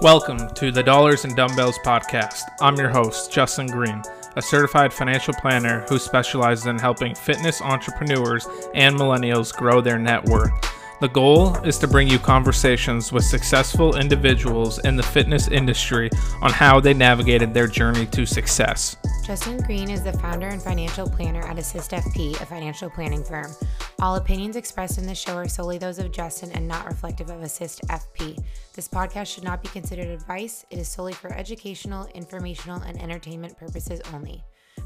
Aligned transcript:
Welcome 0.00 0.48
to 0.54 0.70
the 0.70 0.84
Dollars 0.84 1.24
and 1.24 1.34
Dumbbells 1.34 1.76
podcast. 1.84 2.42
I'm 2.60 2.76
your 2.76 2.88
host, 2.88 3.32
Justin 3.32 3.66
Green, 3.66 4.00
a 4.36 4.40
certified 4.40 4.92
financial 4.92 5.34
planner 5.34 5.84
who 5.88 5.98
specializes 5.98 6.66
in 6.66 6.78
helping 6.78 7.16
fitness 7.16 7.60
entrepreneurs 7.60 8.46
and 8.74 8.94
millennials 8.94 9.52
grow 9.52 9.80
their 9.80 9.98
net 9.98 10.24
worth. 10.24 10.52
The 11.00 11.08
goal 11.08 11.56
is 11.64 11.78
to 11.78 11.88
bring 11.88 12.06
you 12.06 12.20
conversations 12.20 13.10
with 13.10 13.24
successful 13.24 13.96
individuals 13.96 14.78
in 14.84 14.94
the 14.94 15.02
fitness 15.02 15.48
industry 15.48 16.10
on 16.42 16.52
how 16.52 16.78
they 16.78 16.94
navigated 16.94 17.52
their 17.52 17.66
journey 17.66 18.06
to 18.06 18.24
success. 18.24 18.96
Justin 19.28 19.58
Green 19.58 19.90
is 19.90 20.02
the 20.02 20.14
founder 20.14 20.48
and 20.48 20.62
financial 20.62 21.06
planner 21.06 21.46
at 21.46 21.58
Assist 21.58 21.90
FP, 21.90 22.40
a 22.40 22.46
financial 22.46 22.88
planning 22.88 23.22
firm. 23.22 23.54
All 24.00 24.16
opinions 24.16 24.56
expressed 24.56 24.96
in 24.96 25.06
this 25.06 25.18
show 25.18 25.34
are 25.34 25.46
solely 25.46 25.76
those 25.76 25.98
of 25.98 26.10
Justin 26.12 26.50
and 26.52 26.66
not 26.66 26.86
reflective 26.86 27.28
of 27.28 27.42
Assist 27.42 27.82
FP. 27.88 28.42
This 28.72 28.88
podcast 28.88 29.26
should 29.26 29.44
not 29.44 29.60
be 29.60 29.68
considered 29.68 30.06
advice, 30.06 30.64
it 30.70 30.78
is 30.78 30.88
solely 30.88 31.12
for 31.12 31.30
educational, 31.34 32.06
informational, 32.14 32.80
and 32.80 32.98
entertainment 33.02 33.54
purposes 33.58 34.00
only. 34.14 34.42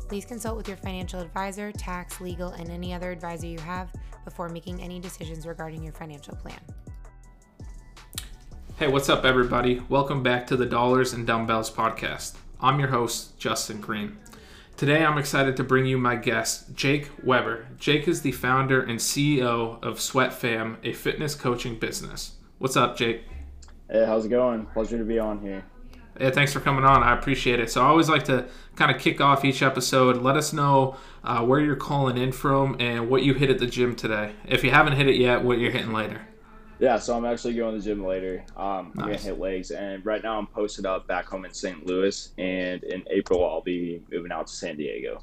Please 0.09 0.25
consult 0.25 0.57
with 0.57 0.67
your 0.67 0.77
financial 0.77 1.21
advisor, 1.21 1.71
tax, 1.71 2.21
legal, 2.21 2.49
and 2.49 2.69
any 2.69 2.93
other 2.93 3.13
advisor 3.13 3.47
you 3.47 3.61
have 3.61 3.93
before 4.25 4.49
making 4.49 4.83
any 4.83 4.99
decisions 4.99 5.47
regarding 5.47 5.85
your 5.85 5.93
financial 5.93 6.35
plan. 6.35 6.59
Hey, 8.77 8.89
what's 8.89 9.09
up, 9.09 9.25
everybody? 9.25 9.81
Welcome 9.89 10.25
back 10.25 10.49
to 10.49 10.57
the 10.57 10.67
Dollars 10.67 11.13
and 11.13 11.29
Dumbbells 11.29 11.71
podcast. 11.71 12.35
I'm 12.61 12.81
your 12.81 12.89
host, 12.89 13.39
Justin 13.39 13.81
Green. 13.81 14.19
Today, 14.77 15.05
I'm 15.05 15.19
excited 15.19 15.57
to 15.59 15.65
bring 15.65 15.87
you 15.87 15.97
my 15.97 16.17
guest, 16.17 16.75
Jake 16.75 17.11
Weber. 17.23 17.69
Jake 17.79 18.09
is 18.09 18.23
the 18.23 18.33
founder 18.33 18.83
and 18.83 18.99
CEO 18.99 19.81
of 19.83 20.01
Sweat 20.01 20.33
Fam, 20.33 20.79
a 20.83 20.93
fitness 20.93 21.37
coaching 21.37 21.79
business. 21.79 22.33
What's 22.59 22.77
up, 22.77 22.97
Jake? 22.97 23.23
Hey, 23.89 24.05
how's 24.05 24.25
it 24.25 24.31
going? 24.31 24.67
Pleasure 24.67 24.99
to 24.99 25.05
be 25.05 25.21
on 25.21 25.41
here. 25.41 25.65
Yeah, 26.19 26.31
thanks 26.31 26.53
for 26.53 26.61
coming 26.61 26.85
on. 26.85 27.03
I 27.03 27.17
appreciate 27.17 27.61
it. 27.61 27.71
So 27.71 27.83
I 27.83 27.87
always 27.87 28.09
like 28.09 28.25
to 28.25 28.47
kind 28.75 28.91
of 28.91 29.01
kick 29.01 29.21
off 29.21 29.45
each 29.45 29.63
episode. 29.63 30.17
Let 30.17 30.37
us 30.37 30.53
know 30.53 30.97
uh, 31.23 31.45
where 31.45 31.61
you're 31.61 31.77
calling 31.77 32.19
in 32.19 32.33
from 32.33 32.77
and 32.81 33.09
what 33.09 33.23
you 33.23 33.35
hit 33.35 33.51
at 33.51 33.59
the 33.59 33.67
gym 33.67 33.95
today. 33.95 34.33
If 34.47 34.65
you 34.65 34.71
haven't 34.71 34.95
hit 34.95 35.07
it 35.07 35.17
yet, 35.17 35.45
what 35.45 35.59
you're 35.59 35.71
hitting 35.71 35.93
later. 35.93 36.23
Yeah, 36.83 36.99
so 36.99 37.17
I'm 37.17 37.25
actually 37.25 37.55
going 37.55 37.75
to 37.77 37.79
the 37.79 37.85
gym 37.85 38.05
later. 38.05 38.45
Um, 38.57 38.91
Nice. 38.97 39.05
I'm 39.05 39.05
gonna 39.13 39.17
hit 39.19 39.39
legs, 39.39 39.71
and 39.71 40.05
right 40.05 40.21
now 40.21 40.37
I'm 40.37 40.49
posted 40.49 40.85
up 40.85 41.07
back 41.07 41.27
home 41.27 41.45
in 41.45 41.55
St. 41.55 41.87
Louis, 41.87 42.31
and 42.39 42.83
in 42.83 43.05
April 43.09 43.49
I'll 43.49 43.61
be 43.61 44.03
moving 44.11 44.33
out 44.33 44.49
to 44.49 44.53
San 44.53 44.77
Diego. 44.77 45.23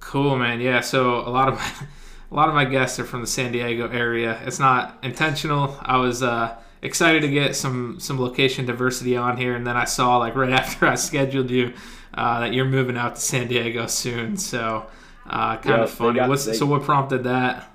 Cool, 0.00 0.36
man. 0.36 0.60
Yeah. 0.60 0.80
So 0.80 1.18
a 1.20 1.30
lot 1.30 1.46
of 1.48 1.54
my, 1.54 1.72
a 2.32 2.34
lot 2.34 2.48
of 2.48 2.54
my 2.56 2.64
guests 2.64 2.98
are 2.98 3.04
from 3.04 3.20
the 3.20 3.28
San 3.28 3.52
Diego 3.52 3.88
area. 3.88 4.40
It's 4.44 4.58
not 4.58 4.98
intentional. 5.04 5.78
I 5.80 5.98
was 5.98 6.20
uh, 6.24 6.56
excited 6.82 7.22
to 7.22 7.28
get 7.28 7.54
some 7.54 8.00
some 8.00 8.20
location 8.20 8.66
diversity 8.66 9.16
on 9.16 9.36
here, 9.36 9.54
and 9.54 9.64
then 9.64 9.76
I 9.76 9.84
saw 9.84 10.16
like 10.18 10.34
right 10.34 10.50
after 10.60 10.88
I 10.88 10.96
scheduled 10.96 11.48
you 11.48 11.74
uh, 12.14 12.40
that 12.40 12.52
you're 12.52 12.64
moving 12.64 12.96
out 12.96 13.14
to 13.14 13.20
San 13.20 13.46
Diego 13.46 13.86
soon. 13.86 14.36
So 14.36 14.86
uh, 15.30 15.58
kind 15.58 15.76
Yeah, 15.76 15.82
of 15.84 15.90
funny. 15.90 16.18
got- 16.18 16.28
What's, 16.28 16.44
they- 16.44 16.54
so 16.54 16.66
what 16.66 16.82
prompted 16.82 17.22
that? 17.22 17.70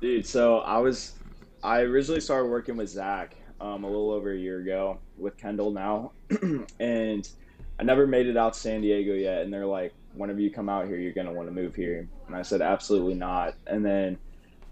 Dude, 0.00 0.24
so 0.26 0.60
I 0.60 0.78
was, 0.78 1.12
I 1.62 1.80
originally 1.80 2.20
started 2.20 2.48
working 2.48 2.76
with 2.76 2.88
Zach 2.88 3.36
um, 3.60 3.84
a 3.84 3.86
little 3.86 4.10
over 4.10 4.32
a 4.32 4.36
year 4.36 4.60
ago 4.60 4.98
with 5.18 5.36
Kendall 5.36 5.70
now, 5.70 6.12
and 6.80 7.28
I 7.78 7.82
never 7.82 8.06
made 8.06 8.26
it 8.26 8.36
out 8.36 8.54
to 8.54 8.60
San 8.60 8.80
Diego 8.80 9.12
yet. 9.14 9.42
And 9.42 9.52
they're 9.52 9.66
like, 9.66 9.92
whenever 10.14 10.40
you 10.40 10.50
come 10.50 10.68
out 10.68 10.86
here, 10.86 10.96
you're 10.96 11.12
gonna 11.12 11.32
want 11.32 11.48
to 11.48 11.54
move 11.54 11.74
here. 11.74 12.08
And 12.26 12.36
I 12.36 12.42
said, 12.42 12.62
absolutely 12.62 13.14
not. 13.14 13.54
And 13.66 13.84
then 13.84 14.18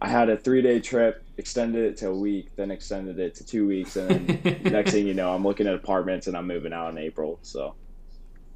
I 0.01 0.09
had 0.09 0.31
a 0.31 0.37
three 0.37 0.63
day 0.63 0.81
trip, 0.81 1.23
extended 1.37 1.85
it 1.85 1.97
to 1.99 2.09
a 2.09 2.15
week, 2.15 2.49
then 2.57 2.71
extended 2.71 3.19
it 3.19 3.35
to 3.37 3.45
two 3.47 3.67
weeks, 3.67 3.97
and 3.97 4.27
then 4.29 4.61
next 4.65 4.93
thing 4.93 5.07
you 5.07 5.15
know, 5.15 5.35
I'm 5.35 5.45
looking 5.45 5.67
at 5.67 5.75
apartments 5.75 6.27
and 6.27 6.37
I'm 6.37 6.47
moving 6.47 6.73
out 6.73 6.91
in 6.91 6.99
April. 6.99 7.39
So 7.43 7.75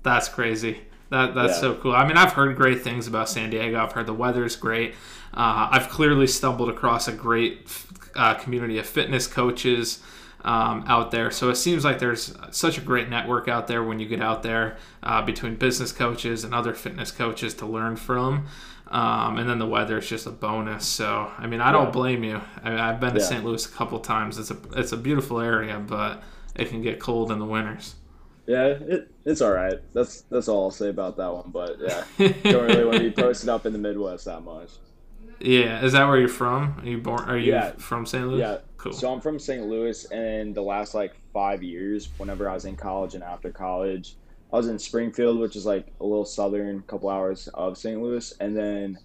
That's 0.02 0.28
crazy. 0.28 0.80
That 1.10 1.34
that's 1.34 1.54
Yeah. 1.54 1.60
so 1.60 1.74
cool. 1.76 1.92
I 1.92 2.06
mean, 2.06 2.16
I've 2.16 2.32
heard 2.32 2.56
great 2.56 2.82
things 2.82 3.06
about 3.06 3.28
San 3.28 3.50
Diego. 3.50 3.78
I've 3.82 3.92
heard 3.92 4.06
the 4.06 4.14
weather's 4.14 4.56
great. 4.56 4.94
Uh, 5.34 5.68
I've 5.70 5.88
clearly 5.88 6.26
stumbled 6.26 6.68
across 6.70 7.06
a 7.08 7.12
great 7.12 7.68
uh, 8.16 8.34
community 8.34 8.78
of 8.78 8.86
fitness 8.86 9.26
coaches 9.26 10.00
um, 10.44 10.84
out 10.88 11.10
there. 11.10 11.30
So 11.30 11.50
it 11.50 11.56
seems 11.56 11.84
like 11.84 11.98
there's 11.98 12.34
such 12.50 12.78
a 12.78 12.80
great 12.80 13.08
network 13.08 13.48
out 13.48 13.66
there 13.68 13.82
when 13.84 13.98
you 14.00 14.06
get 14.08 14.20
out 14.20 14.42
there 14.42 14.76
uh, 15.02 15.22
between 15.22 15.56
business 15.56 15.92
coaches 15.92 16.44
and 16.44 16.54
other 16.54 16.74
fitness 16.74 17.10
coaches 17.10 17.54
to 17.54 17.66
learn 17.66 17.96
from. 17.96 18.46
Um, 18.88 19.38
and 19.38 19.48
then 19.48 19.58
the 19.58 19.66
weather 19.66 19.98
is 19.98 20.08
just 20.08 20.26
a 20.26 20.30
bonus. 20.30 20.86
So 20.86 21.30
I 21.38 21.46
mean, 21.46 21.60
I 21.60 21.72
don't 21.72 21.92
blame 21.92 22.24
you. 22.24 22.40
I 22.62 22.70
mean, 22.70 22.78
I've 22.78 23.00
been 23.00 23.14
to 23.14 23.20
Yeah. 23.20 23.26
St. 23.26 23.44
Louis 23.44 23.64
a 23.64 23.68
couple 23.70 23.98
times. 24.00 24.38
It's 24.38 24.50
a 24.50 24.56
it's 24.76 24.92
a 24.92 24.96
beautiful 24.98 25.40
area, 25.40 25.78
but 25.78 26.22
it 26.54 26.68
can 26.68 26.82
get 26.82 27.00
cold 27.00 27.30
in 27.32 27.38
the 27.38 27.46
winters. 27.46 27.94
yeah, 28.46 28.66
it, 28.66 29.10
it's 29.24 29.40
all 29.40 29.52
right. 29.52 29.78
That's 29.94 30.22
that's 30.22 30.48
all 30.48 30.64
I'll 30.64 30.70
say 30.70 30.88
about 30.88 31.16
that 31.16 31.32
one. 31.32 31.50
But 31.50 31.76
yeah, 31.80 32.04
don't 32.50 32.66
really 32.66 32.84
want 32.84 32.96
to 32.98 33.04
be 33.04 33.12
posted 33.12 33.48
up 33.48 33.66
in 33.66 33.72
the 33.72 33.78
Midwest 33.78 34.24
that 34.26 34.40
much. 34.42 34.70
Yeah, 35.42 35.84
is 35.84 35.92
that 35.92 36.06
where 36.06 36.18
you're 36.18 36.28
from? 36.28 36.78
Are 36.80 36.86
you 36.86 36.98
born? 36.98 37.28
Are 37.28 37.36
you 37.36 37.52
Yeah. 37.52 37.72
from 37.72 38.06
St. 38.06 38.26
Louis? 38.26 38.38
Yeah. 38.40 38.58
cool. 38.76 38.92
So 38.92 39.12
I'm 39.12 39.20
from 39.20 39.38
St. 39.38 39.64
Louis, 39.66 40.04
and 40.10 40.54
the 40.54 40.62
last 40.62 40.94
like 40.94 41.14
five 41.32 41.62
years, 41.62 42.08
whenever 42.18 42.48
I 42.48 42.54
was 42.54 42.64
in 42.64 42.76
college 42.76 43.14
and 43.14 43.22
after 43.22 43.50
college, 43.50 44.16
I 44.52 44.56
was 44.56 44.68
in 44.68 44.78
Springfield, 44.78 45.38
which 45.38 45.56
is 45.56 45.64
like 45.66 45.86
a 46.00 46.04
little 46.04 46.24
southern, 46.24 46.82
couple 46.82 47.08
hours 47.08 47.48
of 47.54 47.78
St. 47.78 48.00
Louis, 48.02 48.32
and 48.40 48.56
then 48.56 48.98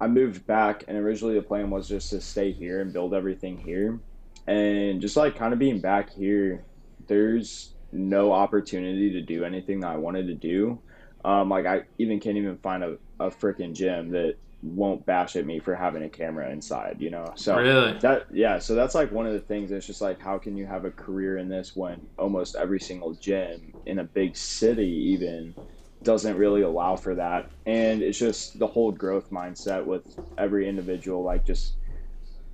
I 0.00 0.06
moved 0.08 0.46
back. 0.46 0.84
And 0.88 0.96
originally 0.96 1.34
the 1.34 1.42
plan 1.42 1.70
was 1.70 1.88
just 1.88 2.10
to 2.10 2.20
stay 2.20 2.52
here 2.52 2.80
and 2.80 2.92
build 2.92 3.14
everything 3.14 3.58
here, 3.58 3.98
and 4.46 5.00
just 5.00 5.16
like 5.16 5.36
kind 5.36 5.52
of 5.52 5.58
being 5.58 5.80
back 5.80 6.10
here, 6.12 6.64
there's 7.08 7.74
no 7.92 8.32
opportunity 8.32 9.10
to 9.12 9.20
do 9.22 9.44
anything 9.44 9.80
that 9.80 9.90
I 9.90 9.96
wanted 9.96 10.26
to 10.28 10.34
do. 10.34 10.78
Um, 11.24 11.48
like 11.48 11.66
I 11.66 11.82
even 11.98 12.20
can't 12.20 12.36
even 12.36 12.58
find 12.58 12.84
a, 12.84 12.96
a 13.18 13.30
freaking 13.30 13.74
gym 13.74 14.10
that 14.10 14.36
won't 14.62 15.06
bash 15.06 15.36
at 15.36 15.46
me 15.46 15.60
for 15.60 15.74
having 15.74 16.02
a 16.02 16.08
camera 16.08 16.50
inside, 16.50 16.96
you 17.00 17.10
know. 17.10 17.32
So 17.36 17.56
really? 17.56 17.98
that 18.00 18.26
yeah, 18.32 18.58
so 18.58 18.74
that's 18.74 18.94
like 18.94 19.12
one 19.12 19.26
of 19.26 19.32
the 19.32 19.40
things. 19.40 19.70
It's 19.70 19.86
just 19.86 20.00
like 20.00 20.20
how 20.20 20.38
can 20.38 20.56
you 20.56 20.66
have 20.66 20.84
a 20.84 20.90
career 20.90 21.38
in 21.38 21.48
this 21.48 21.76
when 21.76 22.06
almost 22.18 22.56
every 22.56 22.80
single 22.80 23.14
gym 23.14 23.74
in 23.84 23.98
a 23.98 24.04
big 24.04 24.36
city 24.36 25.12
even 25.12 25.54
doesn't 26.02 26.36
really 26.36 26.62
allow 26.62 26.96
for 26.96 27.14
that, 27.16 27.50
and 27.64 28.02
it's 28.02 28.18
just 28.18 28.58
the 28.58 28.66
whole 28.66 28.92
growth 28.92 29.30
mindset 29.30 29.84
with 29.84 30.04
every 30.38 30.68
individual. 30.68 31.22
Like 31.22 31.44
just 31.44 31.74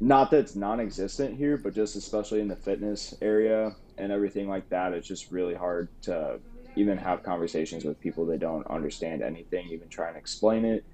not 0.01 0.33
that 0.33 0.41
it's 0.41 0.57
non-existent 0.57 1.37
here, 1.37 1.57
but 1.57 1.75
just 1.75 1.95
especially 1.95 2.41
in 2.41 2.49
the 2.49 2.57
fitness 2.57 3.15
area 3.23 3.77
and 3.97 4.11
everything 4.11 4.49
like 4.49 4.69
that, 4.71 4.93
it's 4.93 5.07
just 5.07 5.31
really 5.31 5.55
hard 5.55 5.89
to 6.03 6.41
even 6.77 6.99
have 6.99 7.23
conversations 7.23 7.85
with 7.85 8.01
people 8.01 8.27
that 8.27 8.41
don't 8.41 8.67
understand 8.67 9.23
anything, 9.23 9.69
even 9.69 9.89
try 9.89 10.09
and 10.09 10.17
explain 10.17 10.65
it, 10.65 10.85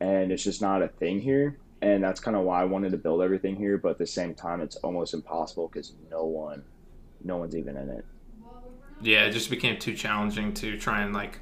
and 0.00 0.32
it's 0.32 0.44
just 0.44 0.62
not 0.62 0.82
a 0.82 0.88
thing 0.88 1.20
here 1.20 1.60
and 1.80 2.02
that's 2.02 2.20
kind 2.20 2.36
of 2.36 2.44
why 2.44 2.60
I 2.60 2.64
wanted 2.64 2.90
to 2.92 2.98
build 2.98 3.22
everything 3.22 3.54
here. 3.56 3.78
But 3.78 3.90
at 3.92 3.98
the 3.98 4.06
same 4.06 4.34
time, 4.34 4.60
it's 4.60 4.74
almost 4.76 5.14
impossible 5.14 5.70
because 5.72 5.94
no 6.10 6.24
one, 6.24 6.64
no 7.22 7.36
one's 7.36 7.54
even 7.56 7.76
in 7.76 7.88
it. 7.88 8.04
Yeah, 9.00 9.24
it 9.26 9.32
just 9.32 9.50
became 9.50 9.78
too 9.78 9.94
challenging 9.94 10.54
to 10.54 10.76
try 10.78 11.02
and 11.02 11.12
like 11.14 11.40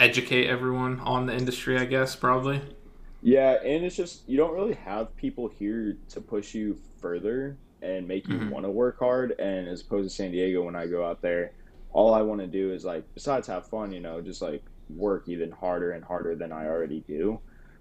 educate 0.00 0.48
everyone 0.48 0.98
on 1.00 1.26
the 1.26 1.34
industry. 1.34 1.78
I 1.78 1.84
guess 1.84 2.16
probably. 2.16 2.60
Yeah, 3.22 3.56
and 3.64 3.84
it's 3.84 3.96
just 3.96 4.26
you 4.28 4.36
don't 4.36 4.54
really 4.54 4.74
have 4.74 5.14
people 5.16 5.48
here 5.48 5.98
to 6.10 6.20
push 6.20 6.54
you 6.54 6.78
further 7.00 7.60
and 7.82 8.06
make 8.08 8.28
you 8.28 8.40
Mhm. 8.40 8.48
want 8.48 8.64
to 8.64 8.70
work 8.70 8.98
hard. 8.98 9.32
And 9.38 9.68
as 9.68 9.82
opposed 9.82 10.08
to 10.08 10.14
San 10.14 10.30
Diego, 10.32 10.64
when 10.64 10.76
I 10.76 10.86
go 10.86 11.04
out 11.04 11.20
there, 11.22 11.52
all 11.90 12.14
I 12.14 12.22
want 12.22 12.40
to 12.40 12.46
do 12.46 12.72
is 12.72 12.84
like, 12.84 13.04
besides 13.14 13.46
have 13.48 13.68
fun, 13.68 13.92
you 13.92 14.00
know, 14.00 14.20
just 14.22 14.40
like 14.42 14.64
work 14.96 15.24
even 15.28 15.50
harder 15.50 15.92
and 15.92 16.04
harder 16.04 16.34
than 16.34 16.52
I 16.52 16.66
already 16.66 17.00
do. 17.06 17.40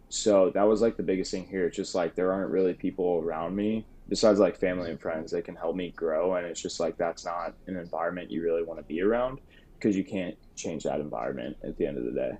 So 0.09 0.49
that 0.51 0.63
was 0.63 0.81
like 0.81 0.97
the 0.97 1.03
biggest 1.03 1.31
thing 1.31 1.47
here. 1.47 1.67
It's 1.67 1.75
just 1.75 1.95
like 1.95 2.15
there 2.15 2.33
aren't 2.33 2.49
really 2.49 2.73
people 2.73 3.21
around 3.23 3.55
me 3.55 3.85
besides 4.07 4.39
like 4.39 4.57
family 4.57 4.89
and 4.89 4.99
friends 4.99 5.31
that 5.31 5.45
can 5.45 5.55
help 5.55 5.75
me 5.75 5.91
grow. 5.91 6.35
And 6.35 6.47
it's 6.47 6.61
just 6.61 6.79
like 6.79 6.97
that's 6.97 7.25
not 7.25 7.53
an 7.67 7.77
environment 7.77 8.31
you 8.31 8.43
really 8.43 8.63
want 8.63 8.79
to 8.79 8.83
be 8.83 9.01
around 9.01 9.39
because 9.75 9.95
you 9.95 10.03
can't 10.03 10.35
change 10.55 10.83
that 10.83 10.99
environment 10.99 11.57
at 11.63 11.77
the 11.77 11.85
end 11.85 11.97
of 11.97 12.05
the 12.05 12.11
day. 12.11 12.31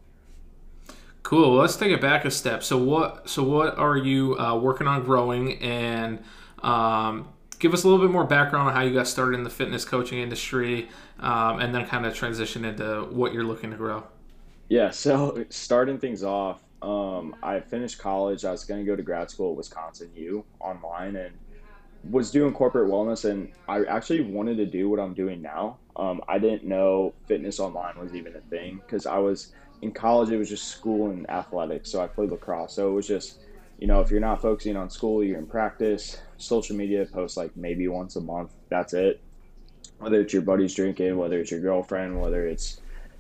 Cool. 1.22 1.52
Well, 1.52 1.60
let's 1.60 1.76
take 1.76 1.92
it 1.92 2.02
back 2.02 2.26
a 2.26 2.32
step. 2.32 2.64
So 2.64 2.78
what? 2.78 3.30
So 3.30 3.44
what 3.44 3.78
are 3.78 3.98
you 3.98 4.38
uh, 4.40 4.58
working 4.58 4.88
on 4.88 5.04
growing? 5.04 5.62
And 5.62 6.24
um, 6.64 7.28
give 7.60 7.74
us 7.74 7.84
a 7.84 7.88
little 7.88 8.04
bit 8.04 8.12
more 8.12 8.24
background 8.24 8.70
on 8.70 8.74
how 8.74 8.82
you 8.82 8.94
got 8.94 9.08
started 9.08 9.36
in 9.36 9.44
the 9.44 9.50
fitness 9.50 9.86
coaching 9.86 10.20
industry, 10.20 10.90
um, 11.20 11.60
and 11.60 11.76
then 11.76 11.86
kind 11.86 12.06
of 12.06 12.16
transition 12.16 12.66
into 12.66 13.08
what 13.12 13.34
you're 13.34 13.44
looking 13.44 13.70
to 13.72 13.78
grow. 13.78 14.04
Yeah, 14.70 14.92
so 14.92 15.46
starting 15.50 16.00
things 16.00 16.24
off, 16.24 16.64
um, 16.82 17.36
I 17.42 17.60
finished 17.62 17.98
college. 18.00 18.46
I 18.46 18.52
was 18.52 18.66
going 18.66 18.82
to 18.82 18.86
go 18.90 18.96
to 18.96 19.04
grad 19.04 19.30
school 19.32 19.52
at 19.52 19.58
Wisconsin 19.58 20.12
U 20.14 20.46
online 20.60 21.16
and 21.16 21.40
was 22.04 22.32
doing 22.32 22.54
corporate 22.54 22.90
wellness. 22.92 23.30
And 23.30 23.54
I 23.68 23.84
actually 23.86 24.22
wanted 24.22 24.58
to 24.58 24.66
do 24.68 24.90
what 24.90 25.00
I'm 25.00 25.14
doing 25.16 25.42
now. 25.42 25.82
Um, 25.98 26.22
I 26.30 26.40
didn't 26.40 26.66
know 26.66 27.16
fitness 27.28 27.60
online 27.60 27.94
was 28.00 28.16
even 28.16 28.36
a 28.36 28.42
thing 28.42 28.84
because 28.86 29.06
I 29.06 29.20
was 29.20 29.52
in 29.82 29.94
college, 29.94 30.30
it 30.32 30.38
was 30.38 30.50
just 30.50 30.68
school 30.68 31.12
and 31.12 31.30
athletics. 31.30 31.92
So 31.92 32.02
I 32.02 32.08
played 32.08 32.32
lacrosse. 32.32 32.76
So 32.76 32.90
it 32.92 32.94
was 32.96 33.08
just, 33.08 33.40
you 33.80 33.88
know, 33.88 34.02
if 34.02 34.12
you're 34.12 34.22
not 34.22 34.42
focusing 34.42 34.78
on 34.78 34.90
school, 34.90 35.24
you're 35.24 35.40
in 35.40 35.48
practice. 35.48 36.18
Social 36.38 36.76
media 36.78 37.06
posts 37.12 37.38
like 37.38 37.52
maybe 37.58 37.88
once 37.88 38.16
a 38.18 38.22
month. 38.22 38.54
That's 38.70 38.94
it. 38.94 39.24
whether 39.98 40.22
it's 40.22 40.34
your 40.34 40.42
buddies 40.42 40.74
drinking, 40.76 41.18
whether 41.18 41.40
it's 41.40 41.52
your 41.52 41.60
girlfriend, 41.62 42.20
whether 42.20 42.46
it's 42.48 42.80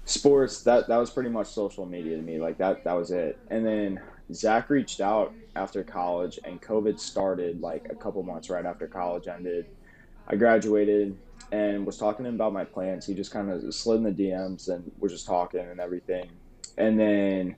sports, 0.09 0.63
that 0.63 0.87
that 0.87 0.97
was 0.97 1.09
pretty 1.09 1.29
much 1.29 1.47
social 1.47 1.85
media 1.85 2.15
to 2.15 2.21
me. 2.21 2.39
Like 2.39 2.57
that 2.57 2.83
that 2.83 2.93
was 2.93 3.11
it. 3.11 3.39
And 3.49 3.65
then 3.65 3.99
Zach 4.33 4.69
reached 4.69 5.01
out 5.01 5.33
after 5.55 5.83
college, 5.83 6.39
and 6.43 6.61
COVID 6.61 6.99
started 6.99 7.61
like 7.61 7.87
a 7.89 7.95
couple 7.95 8.21
months 8.23 8.49
right 8.49 8.65
after 8.65 8.87
college 8.87 9.27
ended. 9.27 9.67
I 10.27 10.35
graduated 10.35 11.17
and 11.51 11.85
was 11.85 11.97
talking 11.97 12.23
to 12.23 12.29
him 12.29 12.35
about 12.35 12.53
my 12.53 12.63
plans. 12.63 13.05
He 13.05 13.15
just 13.15 13.31
kind 13.31 13.49
of 13.49 13.73
slid 13.73 13.97
in 13.97 14.03
the 14.03 14.11
DMs 14.11 14.69
and 14.69 14.91
was 14.99 15.11
just 15.11 15.25
talking 15.25 15.61
and 15.61 15.79
everything. 15.79 16.29
And 16.77 16.99
then, 16.99 17.55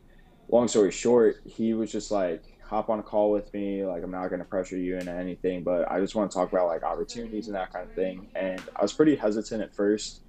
long 0.50 0.68
story 0.68 0.92
short, 0.92 1.42
he 1.45 1.74
was 1.74 1.92
just 1.92 2.12
like, 2.12 2.44
hop 2.63 2.89
on 2.89 3.00
a 3.00 3.04
call 3.04 3.31
with 3.31 3.54
me. 3.54 3.86
Like, 3.86 4.04
I'm 4.04 4.12
not 4.12 4.30
going 4.30 4.39
to 4.39 4.45
pressure 4.45 4.77
you 4.77 4.97
into 4.97 5.12
anything, 5.12 5.63
but 5.63 5.92
I 5.92 6.00
just 6.00 6.15
want 6.15 6.31
to 6.31 6.38
talk 6.38 6.51
about 6.51 6.68
like 6.68 6.83
opportunities 6.83 7.47
and 7.47 7.56
that 7.56 7.74
kind 7.74 7.89
of 7.89 7.94
thing. 7.94 8.27
And 8.36 8.62
I 8.74 8.81
was 8.81 8.94
pretty 8.94 9.18
hesitant 9.18 9.62
at 9.62 9.75
first 9.75 10.21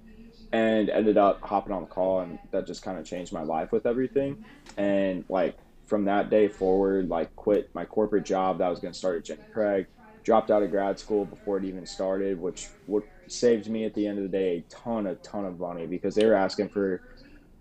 and 0.53 0.89
ended 0.89 1.17
up 1.17 1.41
hopping 1.41 1.73
on 1.73 1.81
the 1.81 1.87
call 1.87 2.21
and 2.21 2.37
that 2.51 2.65
just 2.65 2.83
kind 2.83 2.97
of 2.97 3.05
changed 3.05 3.33
my 3.33 3.41
life 3.41 3.71
with 3.71 3.85
everything. 3.85 4.45
And 4.77 5.25
like 5.27 5.57
from 5.85 6.05
that 6.05 6.29
day 6.29 6.47
forward 6.47 7.09
like 7.09 7.35
quit 7.35 7.69
my 7.75 7.83
corporate 7.83 8.23
job 8.23 8.59
that 8.59 8.65
I 8.65 8.69
was 8.69 8.79
going 8.79 8.93
to 8.93 8.97
start 8.97 9.17
at 9.17 9.25
Jenny 9.25 9.41
Craig 9.51 9.87
dropped 10.23 10.51
out 10.51 10.63
of 10.63 10.71
grad 10.71 10.97
school 10.97 11.25
before 11.25 11.57
it 11.57 11.65
even 11.65 11.85
started 11.85 12.39
which 12.39 12.69
what 12.85 13.03
saved 13.27 13.69
me 13.69 13.83
at 13.83 13.93
the 13.93 14.07
end 14.07 14.17
of 14.17 14.23
the 14.23 14.29
day 14.29 14.57
a 14.57 14.61
ton 14.73 15.07
a 15.07 15.15
ton 15.15 15.43
of 15.43 15.59
money 15.59 15.85
because 15.85 16.15
they 16.15 16.25
were 16.25 16.33
asking 16.33 16.69
for 16.69 17.01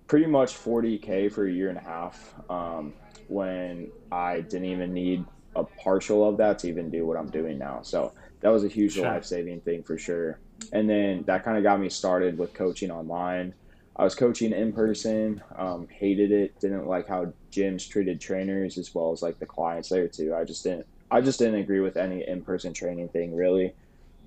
pretty 0.06 0.26
much 0.26 0.54
40k 0.54 1.32
for 1.32 1.46
a 1.46 1.50
year 1.50 1.68
and 1.68 1.78
a 1.78 1.82
half 1.82 2.34
um, 2.48 2.92
when 3.28 3.90
I 4.12 4.42
didn't 4.42 4.66
even 4.66 4.92
need 4.92 5.24
a 5.56 5.64
partial 5.64 6.28
of 6.28 6.36
that 6.36 6.58
to 6.60 6.68
even 6.68 6.90
do 6.90 7.06
what 7.06 7.16
I'm 7.16 7.30
doing 7.30 7.58
now. 7.58 7.80
So 7.82 8.12
that 8.40 8.50
was 8.50 8.64
a 8.64 8.68
huge 8.68 8.94
sure. 8.94 9.04
life-saving 9.04 9.60
thing 9.62 9.82
for 9.82 9.96
sure 9.96 10.38
and 10.72 10.88
then 10.88 11.24
that 11.26 11.44
kind 11.44 11.56
of 11.58 11.64
got 11.64 11.80
me 11.80 11.88
started 11.88 12.38
with 12.38 12.54
coaching 12.54 12.90
online. 12.90 13.54
I 13.96 14.04
was 14.04 14.14
coaching 14.14 14.52
in 14.52 14.72
person, 14.72 15.42
um, 15.58 15.86
hated 15.98 16.32
it, 16.32 16.52
didn't 16.60 16.86
like 16.86 17.06
how 17.08 17.34
gyms 17.54 17.88
treated 17.88 18.20
trainers 18.20 18.78
as 18.78 18.90
well 18.94 19.12
as 19.12 19.22
like 19.22 19.38
the 19.38 19.46
clients 19.46 19.90
there 19.90 20.08
too. 20.08 20.34
I 20.34 20.44
just 20.44 20.62
didn't, 20.64 20.86
I 21.10 21.20
just 21.20 21.38
didn't 21.38 21.60
agree 21.60 21.80
with 21.80 21.96
any 21.96 22.24
in-person 22.26 22.72
training 22.74 23.10
thing 23.10 23.34
really. 23.34 23.74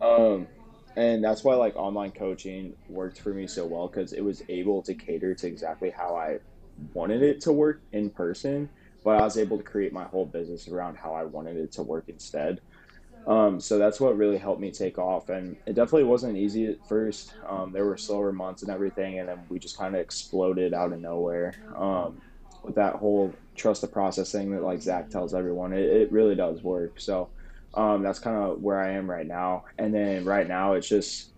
Um, 0.02 0.50
and 0.96 1.24
that's 1.24 1.44
why 1.44 1.56
like 1.56 1.76
online 1.76 2.12
coaching 2.12 2.76
worked 2.88 3.20
for 3.20 3.34
me 3.34 3.48
so 3.48 3.66
well 3.66 3.88
because 3.88 4.14
it 4.14 4.22
was 4.22 4.42
able 4.50 4.84
to 4.84 4.96
cater 4.96 5.36
to 5.36 5.48
exactly 5.48 5.92
how 5.96 6.16
I 6.16 6.38
wanted 6.94 7.22
it 7.24 7.42
to 7.42 7.54
work 7.54 7.82
in 7.92 8.12
person, 8.12 8.70
but 9.04 9.18
I 9.18 9.24
was 9.24 9.38
able 9.38 9.58
to 9.58 9.64
create 9.64 9.94
my 9.94 10.06
whole 10.06 10.26
business 10.26 10.68
around 10.68 10.98
how 10.98 11.14
I 11.14 11.24
wanted 11.26 11.58
it 11.58 11.74
to 11.74 11.84
work 11.84 12.06
instead. 12.08 12.60
Um, 13.28 13.60
so 13.60 13.78
that's 13.80 14.00
what 14.00 14.18
really 14.18 14.38
helped 14.38 14.62
me 14.62 14.72
take 14.72 14.98
off. 14.98 15.30
And 15.30 15.58
it 15.66 15.74
definitely 15.74 16.04
wasn't 16.04 16.38
easy 16.38 16.68
at 16.68 16.88
first. 16.88 17.34
Um, 17.48 17.72
there 17.72 17.86
were 17.86 17.98
slower 17.98 18.32
months 18.32 18.62
and 18.62 18.72
everything, 18.72 19.20
and 19.20 19.28
then 19.28 19.40
we 19.50 19.60
just 19.60 19.78
kind 19.78 19.96
of 19.96 20.02
exploded 20.02 20.74
out 20.74 20.94
of 20.94 21.00
nowhere 21.00 21.56
um, 21.76 22.22
with 22.64 22.76
that 22.76 22.96
whole 22.96 23.34
trust 23.56 23.82
the 23.82 23.88
process 23.88 24.32
thing 24.32 24.52
that 24.52 24.64
like 24.64 24.82
Zach 24.82 25.10
tells 25.10 25.34
everyone. 25.34 25.74
It, 25.74 25.86
it 25.86 26.12
really 26.12 26.36
does 26.36 26.62
work. 26.62 27.00
So 27.00 27.30
um, 27.74 28.04
that's 28.04 28.20
kind 28.20 28.38
of 28.38 28.62
where 28.62 28.80
I 28.80 28.92
am 28.92 29.10
right 29.10 29.28
now. 29.28 29.66
And 29.78 29.94
then 29.94 30.24
right 30.26 30.48
now 30.48 30.74
it's 30.74 30.88
just 30.88 31.32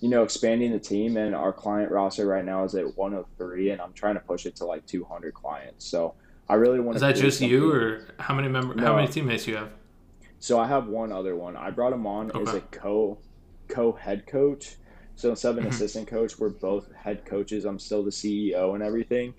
you 0.00 0.08
know 0.08 0.22
expanding 0.22 0.72
the 0.72 0.78
team 0.78 1.16
and 1.16 1.34
our 1.34 1.52
client 1.52 1.90
roster 1.90 2.26
right 2.26 2.44
now 2.44 2.64
is 2.64 2.74
at 2.74 2.96
103, 2.96 3.70
and 3.70 3.80
I'm 3.80 3.92
trying 3.92 4.14
to 4.14 4.20
push 4.20 4.46
it 4.46 4.56
to 4.56 4.64
like 4.64 4.86
200 4.86 5.34
clients. 5.34 5.84
So 5.84 6.14
I 6.48 6.54
really 6.54 6.80
want. 6.80 6.96
Is 6.96 7.02
that 7.02 7.16
just 7.16 7.40
you, 7.40 7.72
or 7.72 8.06
how 8.18 8.34
many 8.34 8.48
members? 8.48 8.76
No, 8.76 8.86
how 8.86 8.96
many 8.96 9.08
teammates 9.08 9.46
you 9.46 9.56
have? 9.56 9.70
So 10.44 10.60
I 10.60 10.66
have 10.66 10.88
one 10.88 11.10
other 11.10 11.34
one. 11.36 11.56
I 11.56 11.70
brought 11.70 11.94
him 11.94 12.06
on 12.06 12.30
okay. 12.30 12.42
as 12.42 12.54
a 12.54 12.60
co 12.60 13.16
co 13.66 13.92
head 13.92 14.26
coach. 14.26 14.76
So 15.16 15.30
instead 15.30 15.52
of 15.52 15.56
an 15.56 15.66
assistant 15.68 16.06
coach, 16.06 16.38
we're 16.38 16.50
both 16.50 16.92
head 16.92 17.24
coaches. 17.24 17.64
I'm 17.64 17.78
still 17.78 18.02
the 18.02 18.10
CEO 18.10 18.74
and 18.74 18.82
everything. 18.82 19.32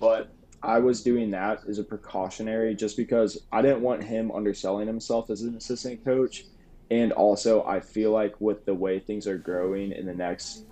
But 0.00 0.30
I 0.62 0.78
was 0.78 1.02
doing 1.02 1.30
that 1.32 1.60
as 1.68 1.78
a 1.78 1.84
precautionary 1.84 2.74
just 2.74 2.96
because 2.96 3.38
I 3.52 3.60
didn't 3.60 3.82
want 3.82 4.02
him 4.02 4.32
underselling 4.32 4.86
himself 4.86 5.28
as 5.28 5.42
an 5.42 5.54
assistant 5.56 6.02
coach. 6.02 6.46
And 6.90 7.12
also, 7.12 7.62
I 7.66 7.80
feel 7.80 8.12
like 8.12 8.40
with 8.40 8.64
the 8.64 8.72
way 8.72 8.98
things 8.98 9.26
are 9.26 9.36
growing 9.36 9.92
in 9.92 10.06
the 10.06 10.14
next 10.14 10.64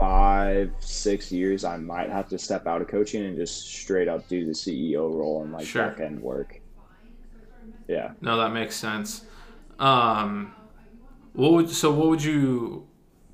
five, 0.00 0.72
six 0.80 1.30
years, 1.30 1.62
I 1.62 1.76
might 1.76 2.10
have 2.10 2.28
to 2.30 2.38
step 2.38 2.66
out 2.66 2.82
of 2.82 2.88
coaching 2.88 3.24
and 3.24 3.36
just 3.36 3.64
straight 3.64 4.08
up 4.08 4.26
do 4.26 4.44
the 4.44 4.50
CEO 4.50 5.08
role 5.08 5.44
and 5.44 5.52
like 5.52 5.66
sure. 5.66 5.86
back 5.86 6.00
end 6.00 6.20
work. 6.20 6.60
Yeah. 7.88 8.12
No, 8.20 8.36
that 8.38 8.52
makes 8.52 8.76
sense. 8.76 9.24
Um, 9.78 10.54
what 11.32 11.52
would 11.52 11.70
so 11.70 11.92
what 11.92 12.08
would 12.08 12.22
you 12.22 12.86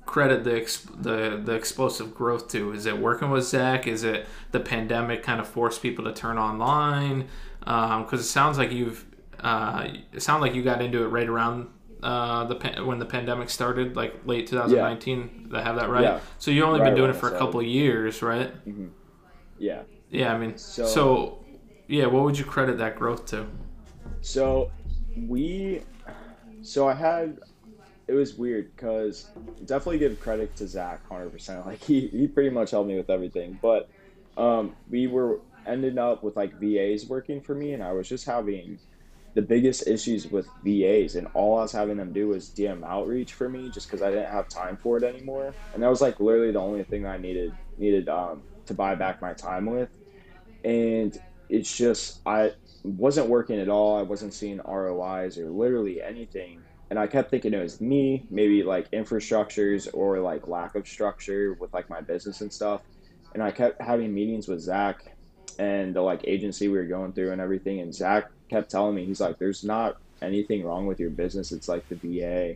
credit 0.05 0.43
the 0.43 0.61
the 0.97 1.41
the 1.43 1.53
explosive 1.53 2.15
growth 2.15 2.47
to? 2.49 2.71
Is 2.71 2.85
it 2.85 2.97
working 2.97 3.29
with 3.29 3.43
Zach? 3.43 3.85
Is 3.87 4.03
it 4.03 4.25
the 4.51 4.59
pandemic 4.59 5.23
kind 5.23 5.39
of 5.39 5.47
forced 5.47 5.81
people 5.81 6.05
to 6.05 6.13
turn 6.13 6.37
online? 6.37 7.27
Because 7.59 8.13
um, 8.13 8.19
it 8.19 8.23
sounds 8.23 8.57
like 8.57 8.71
you've 8.71 9.05
uh, 9.39 9.87
it 10.13 10.21
sounds 10.21 10.41
like 10.41 10.53
you 10.53 10.63
got 10.63 10.81
into 10.81 11.03
it 11.03 11.07
right 11.07 11.27
around 11.27 11.67
uh, 12.03 12.45
the 12.45 12.83
when 12.83 12.99
the 12.99 13.05
pandemic 13.05 13.49
started, 13.49 13.95
like 13.95 14.25
late 14.25 14.47
2019. 14.47 15.49
Yeah. 15.51 15.59
I 15.59 15.63
have 15.63 15.75
that 15.77 15.89
right. 15.89 16.03
Yeah. 16.03 16.19
So 16.37 16.51
you've 16.51 16.65
only 16.65 16.79
right 16.79 16.87
been 16.87 16.95
doing 16.95 17.09
it 17.09 17.15
for 17.15 17.33
a 17.33 17.37
couple 17.37 17.61
years, 17.61 18.21
right? 18.21 18.53
Mm-hmm. 18.67 18.87
Yeah. 19.57 19.81
Yeah, 20.11 20.33
I 20.33 20.37
mean, 20.37 20.57
so, 20.57 20.85
so 20.85 21.45
yeah. 21.87 22.05
What 22.05 22.23
would 22.23 22.37
you 22.37 22.45
credit 22.45 22.77
that 22.77 22.95
growth 22.95 23.25
to? 23.27 23.47
So 24.21 24.71
we, 25.15 25.83
so 26.61 26.87
I 26.87 26.93
had, 26.95 27.39
it 28.07 28.13
was 28.13 28.37
weird 28.37 28.71
because 28.75 29.31
definitely 29.65 29.99
give 29.99 30.19
credit 30.19 30.55
to 30.57 30.67
Zach 30.67 31.03
100%. 31.09 31.65
Like 31.65 31.83
he, 31.83 32.07
he 32.09 32.27
pretty 32.27 32.49
much 32.51 32.71
helped 32.71 32.89
me 32.89 32.97
with 32.97 33.09
everything. 33.09 33.59
But 33.61 33.87
um, 34.37 34.77
we 34.89 35.07
were 35.07 35.41
ended 35.67 35.97
up 35.97 36.23
with 36.23 36.35
like 36.35 36.59
VAs 36.59 37.07
working 37.07 37.41
for 37.41 37.55
me, 37.55 37.73
and 37.73 37.83
I 37.83 37.93
was 37.93 38.09
just 38.09 38.25
having 38.25 38.79
the 39.35 39.41
biggest 39.41 39.87
issues 39.87 40.27
with 40.27 40.51
VAs, 40.63 41.15
and 41.15 41.27
all 41.33 41.57
I 41.59 41.63
was 41.63 41.71
having 41.73 41.97
them 41.97 42.13
do 42.13 42.29
was 42.29 42.51
DM 42.51 42.83
outreach 42.85 43.33
for 43.33 43.49
me, 43.49 43.69
just 43.71 43.87
because 43.89 44.01
I 44.01 44.11
didn't 44.11 44.31
have 44.31 44.49
time 44.49 44.77
for 44.81 44.97
it 44.97 45.03
anymore. 45.03 45.57
And 45.73 45.83
that 45.83 45.89
was 45.89 46.01
like 46.01 46.19
literally 46.19 46.51
the 46.51 46.59
only 46.59 46.83
thing 46.85 47.05
I 47.05 47.17
needed 47.17 47.57
needed 47.77 48.09
um, 48.09 48.45
to 48.67 48.73
buy 48.75 48.95
back 48.95 49.21
my 49.21 49.33
time 49.33 49.65
with. 49.65 49.91
And 50.63 51.15
it's 51.49 51.75
just 51.75 52.21
I 52.25 52.53
wasn't 52.83 53.27
working 53.29 53.59
at 53.59 53.69
all. 53.69 53.97
I 53.97 54.03
wasn't 54.03 54.33
seeing 54.33 54.61
ROIs 54.65 55.37
or 55.37 55.49
literally 55.49 56.01
anything. 56.01 56.61
And 56.89 56.99
I 56.99 57.07
kept 57.07 57.31
thinking 57.31 57.53
it 57.53 57.61
was 57.61 57.81
me, 57.81 58.25
maybe 58.29 58.63
like 58.63 58.91
infrastructures 58.91 59.87
or 59.93 60.19
like 60.19 60.47
lack 60.47 60.75
of 60.75 60.87
structure 60.87 61.57
with 61.59 61.73
like 61.73 61.89
my 61.89 62.01
business 62.01 62.41
and 62.41 62.53
stuff. 62.53 62.81
And 63.33 63.41
I 63.41 63.51
kept 63.51 63.81
having 63.81 64.13
meetings 64.13 64.47
with 64.47 64.61
Zach 64.61 65.11
and 65.57 65.95
the 65.95 66.01
like 66.01 66.21
agency 66.25 66.67
we 66.67 66.77
were 66.77 66.85
going 66.85 67.13
through 67.13 67.31
and 67.31 67.41
everything. 67.41 67.79
And 67.79 67.93
Zach 67.93 68.29
kept 68.49 68.69
telling 68.69 68.95
me, 68.95 69.05
he's 69.05 69.19
like, 69.19 69.39
there's 69.39 69.63
not 69.63 69.97
anything 70.21 70.63
wrong 70.63 70.85
with 70.85 70.99
your 70.99 71.09
business. 71.09 71.51
It's 71.51 71.67
like 71.67 71.87
the 71.89 71.95
VA. 71.95 72.55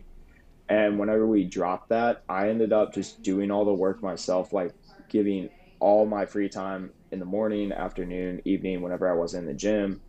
And 0.68 0.98
whenever 0.98 1.26
we 1.26 1.44
dropped 1.44 1.88
that, 1.88 2.22
I 2.28 2.48
ended 2.48 2.72
up 2.72 2.94
just 2.94 3.22
doing 3.22 3.50
all 3.50 3.64
the 3.64 3.74
work 3.74 4.02
myself, 4.02 4.52
like 4.52 4.72
giving 5.08 5.50
all 5.80 6.06
my 6.06 6.24
free 6.24 6.48
time 6.48 6.92
in 7.12 7.18
the 7.18 7.24
morning, 7.24 7.72
afternoon, 7.72 8.40
evening, 8.44 8.82
whenever 8.82 9.10
I 9.10 9.14
was 9.14 9.34
in 9.34 9.46
the 9.46 9.54
gym. 9.54 10.00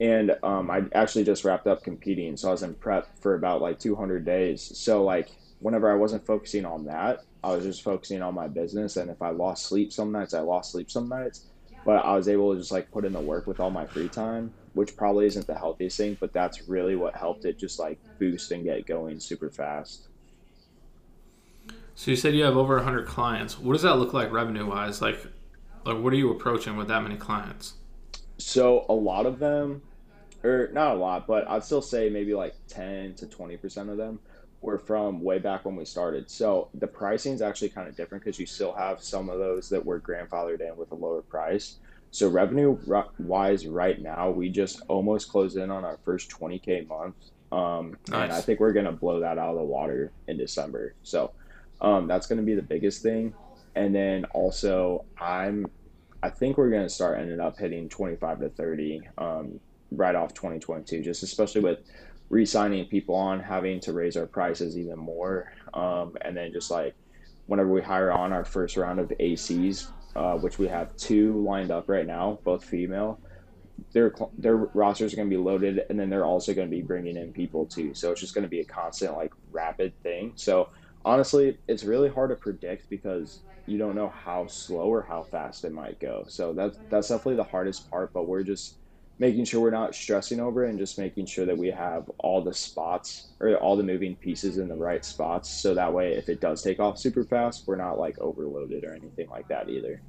And 0.00 0.36
um, 0.42 0.70
I 0.70 0.82
actually 0.94 1.24
just 1.24 1.44
wrapped 1.44 1.66
up 1.66 1.84
competing, 1.84 2.36
so 2.36 2.48
I 2.48 2.52
was 2.52 2.62
in 2.62 2.74
prep 2.74 3.08
for 3.20 3.34
about 3.34 3.60
like 3.62 3.78
200 3.78 4.24
days. 4.24 4.76
So 4.76 5.04
like 5.04 5.30
whenever 5.60 5.90
I 5.90 5.94
wasn't 5.94 6.26
focusing 6.26 6.64
on 6.64 6.84
that, 6.86 7.24
I 7.44 7.54
was 7.54 7.64
just 7.64 7.82
focusing 7.82 8.22
on 8.22 8.34
my 8.34 8.48
business. 8.48 8.96
And 8.96 9.10
if 9.10 9.22
I 9.22 9.30
lost 9.30 9.66
sleep 9.66 9.92
some 9.92 10.10
nights, 10.12 10.34
I 10.34 10.40
lost 10.40 10.72
sleep 10.72 10.90
some 10.90 11.08
nights. 11.08 11.46
But 11.84 12.04
I 12.04 12.14
was 12.14 12.28
able 12.28 12.52
to 12.52 12.58
just 12.58 12.72
like 12.72 12.90
put 12.90 13.04
in 13.04 13.12
the 13.12 13.20
work 13.20 13.46
with 13.46 13.60
all 13.60 13.70
my 13.70 13.86
free 13.86 14.08
time, 14.08 14.52
which 14.74 14.96
probably 14.96 15.26
isn't 15.26 15.46
the 15.46 15.54
healthiest 15.54 15.96
thing, 15.96 16.16
but 16.20 16.32
that's 16.32 16.68
really 16.68 16.94
what 16.94 17.16
helped 17.16 17.44
it 17.44 17.58
just 17.58 17.78
like 17.78 17.98
boost 18.18 18.52
and 18.52 18.64
get 18.64 18.86
going 18.86 19.18
super 19.18 19.50
fast. 19.50 20.08
So 21.94 22.10
you 22.10 22.16
said 22.16 22.34
you 22.34 22.44
have 22.44 22.56
over 22.56 22.76
100 22.76 23.06
clients. 23.06 23.58
What 23.58 23.74
does 23.74 23.82
that 23.82 23.96
look 23.96 24.12
like 24.12 24.32
revenue 24.32 24.66
wise? 24.66 25.02
Like 25.02 25.26
like, 25.84 25.98
what 25.98 26.12
are 26.12 26.16
you 26.16 26.30
approaching 26.30 26.76
with 26.76 26.88
that 26.88 27.02
many 27.02 27.16
clients? 27.16 27.74
So 28.38 28.86
a 28.88 28.94
lot 28.94 29.26
of 29.26 29.38
them, 29.38 29.82
or 30.42 30.70
not 30.72 30.96
a 30.96 30.98
lot, 30.98 31.26
but 31.26 31.48
I'd 31.48 31.64
still 31.64 31.82
say 31.82 32.08
maybe 32.10 32.34
like 32.34 32.54
ten 32.68 33.14
to 33.14 33.26
twenty 33.26 33.56
percent 33.56 33.90
of 33.90 33.96
them 33.96 34.18
were 34.60 34.78
from 34.78 35.20
way 35.20 35.38
back 35.38 35.64
when 35.64 35.76
we 35.76 35.84
started. 35.84 36.30
So 36.30 36.68
the 36.74 36.86
pricing 36.86 37.32
is 37.34 37.42
actually 37.42 37.70
kind 37.70 37.88
of 37.88 37.96
different 37.96 38.24
because 38.24 38.38
you 38.38 38.46
still 38.46 38.72
have 38.72 39.02
some 39.02 39.28
of 39.28 39.38
those 39.38 39.68
that 39.68 39.84
were 39.84 40.00
grandfathered 40.00 40.60
in 40.60 40.76
with 40.76 40.92
a 40.92 40.94
lower 40.94 41.22
price. 41.22 41.76
So 42.12 42.28
revenue 42.28 42.78
wise, 43.18 43.66
right 43.66 44.00
now 44.00 44.30
we 44.30 44.50
just 44.50 44.82
almost 44.88 45.28
closed 45.28 45.56
in 45.56 45.70
on 45.70 45.84
our 45.84 45.98
first 46.04 46.30
20k 46.30 46.86
month, 46.86 47.16
um, 47.50 47.96
nice. 48.08 48.22
and 48.24 48.32
I 48.32 48.40
think 48.40 48.60
we're 48.60 48.72
gonna 48.72 48.92
blow 48.92 49.20
that 49.20 49.38
out 49.38 49.50
of 49.50 49.56
the 49.56 49.64
water 49.64 50.12
in 50.28 50.36
December. 50.36 50.94
So 51.02 51.32
um, 51.80 52.06
that's 52.06 52.26
gonna 52.26 52.42
be 52.42 52.54
the 52.54 52.62
biggest 52.62 53.02
thing 53.02 53.34
and 53.74 53.94
then 53.94 54.24
also 54.26 55.04
I'm 55.18 55.66
I 56.22 56.30
think 56.30 56.56
we're 56.56 56.70
going 56.70 56.84
to 56.84 56.88
start 56.88 57.18
ending 57.18 57.40
up 57.40 57.58
hitting 57.58 57.88
25 57.88 58.40
to 58.40 58.48
30 58.50 59.00
um, 59.18 59.58
right 59.90 60.14
off 60.14 60.32
2022, 60.34 61.02
just 61.02 61.22
especially 61.24 61.62
with 61.62 61.80
re-signing 62.28 62.86
people 62.86 63.14
on, 63.16 63.40
having 63.40 63.80
to 63.80 63.92
raise 63.92 64.16
our 64.16 64.26
prices 64.26 64.78
even 64.78 64.98
more, 64.98 65.52
um, 65.74 66.14
and 66.22 66.36
then 66.36 66.52
just 66.52 66.70
like 66.70 66.94
whenever 67.46 67.70
we 67.70 67.82
hire 67.82 68.12
on 68.12 68.32
our 68.32 68.44
first 68.44 68.76
round 68.76 69.00
of 69.00 69.12
ACs, 69.20 69.88
uh, 70.14 70.34
which 70.36 70.58
we 70.58 70.68
have 70.68 70.96
two 70.96 71.42
lined 71.42 71.70
up 71.70 71.88
right 71.88 72.06
now, 72.06 72.38
both 72.44 72.64
female. 72.64 73.20
Their 73.92 74.14
their 74.38 74.56
rosters 74.56 75.12
are 75.12 75.16
going 75.16 75.28
to 75.28 75.36
be 75.36 75.42
loaded, 75.42 75.82
and 75.90 75.98
then 75.98 76.08
they're 76.08 76.24
also 76.24 76.54
going 76.54 76.70
to 76.70 76.74
be 76.74 76.82
bringing 76.82 77.16
in 77.16 77.32
people 77.32 77.66
too. 77.66 77.94
So 77.94 78.12
it's 78.12 78.20
just 78.20 78.32
going 78.32 78.44
to 78.44 78.48
be 78.48 78.60
a 78.60 78.64
constant 78.64 79.16
like 79.16 79.32
rapid 79.50 79.92
thing. 80.02 80.32
So 80.36 80.68
honestly, 81.04 81.58
it's 81.66 81.82
really 81.82 82.08
hard 82.08 82.30
to 82.30 82.36
predict 82.36 82.88
because 82.88 83.42
you 83.66 83.78
don't 83.78 83.94
know 83.94 84.08
how 84.08 84.46
slow 84.46 84.88
or 84.88 85.02
how 85.02 85.22
fast 85.22 85.64
it 85.64 85.72
might 85.72 85.98
go. 86.00 86.24
So 86.28 86.52
that's 86.52 86.78
that's 86.90 87.08
definitely 87.08 87.36
the 87.36 87.44
hardest 87.44 87.90
part. 87.90 88.12
But 88.12 88.26
we're 88.26 88.42
just 88.42 88.76
making 89.18 89.44
sure 89.44 89.60
we're 89.60 89.70
not 89.70 89.94
stressing 89.94 90.40
over 90.40 90.64
it 90.64 90.70
and 90.70 90.78
just 90.78 90.98
making 90.98 91.26
sure 91.26 91.46
that 91.46 91.56
we 91.56 91.68
have 91.68 92.10
all 92.18 92.42
the 92.42 92.52
spots 92.52 93.28
or 93.40 93.54
all 93.56 93.76
the 93.76 93.82
moving 93.82 94.16
pieces 94.16 94.58
in 94.58 94.68
the 94.68 94.74
right 94.74 95.04
spots. 95.04 95.48
So 95.48 95.74
that 95.74 95.92
way, 95.92 96.14
if 96.14 96.28
it 96.28 96.40
does 96.40 96.62
take 96.62 96.80
off 96.80 96.98
super 96.98 97.24
fast, 97.24 97.64
we're 97.66 97.76
not 97.76 97.98
like 97.98 98.18
overloaded 98.18 98.84
or 98.84 98.94
anything 98.94 99.28
like 99.30 99.46
that 99.48 99.68
either. 99.68 100.00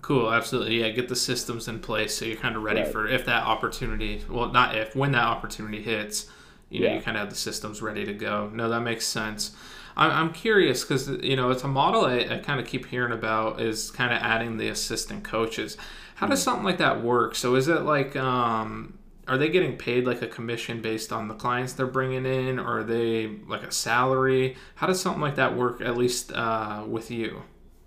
Cool, 0.00 0.32
absolutely. 0.32 0.80
Yeah, 0.80 0.90
get 0.90 1.08
the 1.08 1.16
systems 1.16 1.66
in 1.66 1.80
place 1.80 2.14
so 2.14 2.26
you're 2.26 2.36
kind 2.36 2.56
of 2.56 2.62
ready 2.62 2.82
right. 2.82 2.92
for 2.92 3.06
if 3.06 3.24
that 3.24 3.44
opportunity. 3.44 4.22
Well, 4.28 4.50
not 4.50 4.76
if 4.76 4.94
when 4.94 5.12
that 5.12 5.24
opportunity 5.24 5.82
hits, 5.82 6.26
you 6.68 6.80
know, 6.80 6.88
yeah. 6.88 6.96
you 6.96 7.00
kind 7.00 7.16
of 7.16 7.22
have 7.22 7.30
the 7.30 7.36
systems 7.36 7.80
ready 7.80 8.04
to 8.04 8.12
go. 8.12 8.50
No, 8.52 8.68
that 8.68 8.80
makes 8.80 9.06
sense. 9.06 9.54
I'm, 9.96 10.10
I'm 10.10 10.32
curious 10.32 10.82
because 10.82 11.08
you 11.08 11.36
know 11.36 11.50
it's 11.50 11.64
a 11.64 11.68
model 11.68 12.04
I, 12.04 12.18
I 12.30 12.38
kind 12.38 12.60
of 12.60 12.66
keep 12.66 12.86
hearing 12.86 13.12
about 13.12 13.60
is 13.60 13.90
kind 13.90 14.12
of 14.12 14.20
adding 14.20 14.56
the 14.56 14.68
assistant 14.68 15.24
coaches. 15.24 15.76
How 16.16 16.26
does 16.26 16.40
mm-hmm. 16.40 16.44
something 16.44 16.64
like 16.64 16.78
that 16.78 17.02
work? 17.02 17.34
So 17.34 17.54
is 17.54 17.68
it 17.68 17.82
like 17.82 18.16
um, 18.16 18.98
are 19.26 19.38
they 19.38 19.48
getting 19.48 19.76
paid 19.76 20.06
like 20.06 20.22
a 20.22 20.26
commission 20.26 20.80
based 20.80 21.12
on 21.12 21.28
the 21.28 21.34
clients 21.34 21.72
they're 21.72 21.86
bringing 21.86 22.26
in, 22.26 22.58
or 22.58 22.80
are 22.80 22.84
they 22.84 23.38
like 23.48 23.62
a 23.62 23.72
salary? 23.72 24.56
How 24.76 24.86
does 24.86 25.00
something 25.00 25.22
like 25.22 25.36
that 25.36 25.56
work? 25.56 25.80
At 25.80 25.96
least 25.96 26.32
uh, 26.32 26.84
with 26.86 27.10
you. 27.10 27.42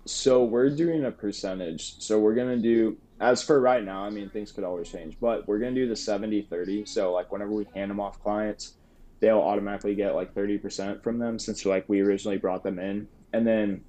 So 0.06 0.42
we're 0.42 0.70
doing 0.70 1.04
a 1.04 1.10
percentage. 1.10 2.00
So 2.00 2.18
we're 2.18 2.34
gonna 2.34 2.56
do 2.56 2.96
as 3.20 3.42
for 3.42 3.60
right 3.60 3.84
now. 3.84 4.04
I 4.04 4.10
mean, 4.10 4.30
things 4.30 4.52
could 4.52 4.64
always 4.64 4.88
change, 4.88 5.16
but 5.20 5.46
we're 5.46 5.58
gonna 5.58 5.74
do 5.74 5.86
the 5.86 5.94
70-30. 5.94 6.88
So 6.88 7.12
like 7.12 7.30
whenever 7.30 7.50
we 7.50 7.66
hand 7.74 7.90
them 7.90 8.00
off 8.00 8.22
clients 8.22 8.74
they'll 9.20 9.40
automatically 9.40 9.94
get 9.94 10.14
like 10.14 10.34
30% 10.34 11.02
from 11.02 11.18
them 11.18 11.38
since 11.38 11.64
like 11.64 11.88
we 11.88 12.00
originally 12.00 12.38
brought 12.38 12.62
them 12.62 12.78
in. 12.78 13.08
And 13.32 13.46
then 13.46 13.84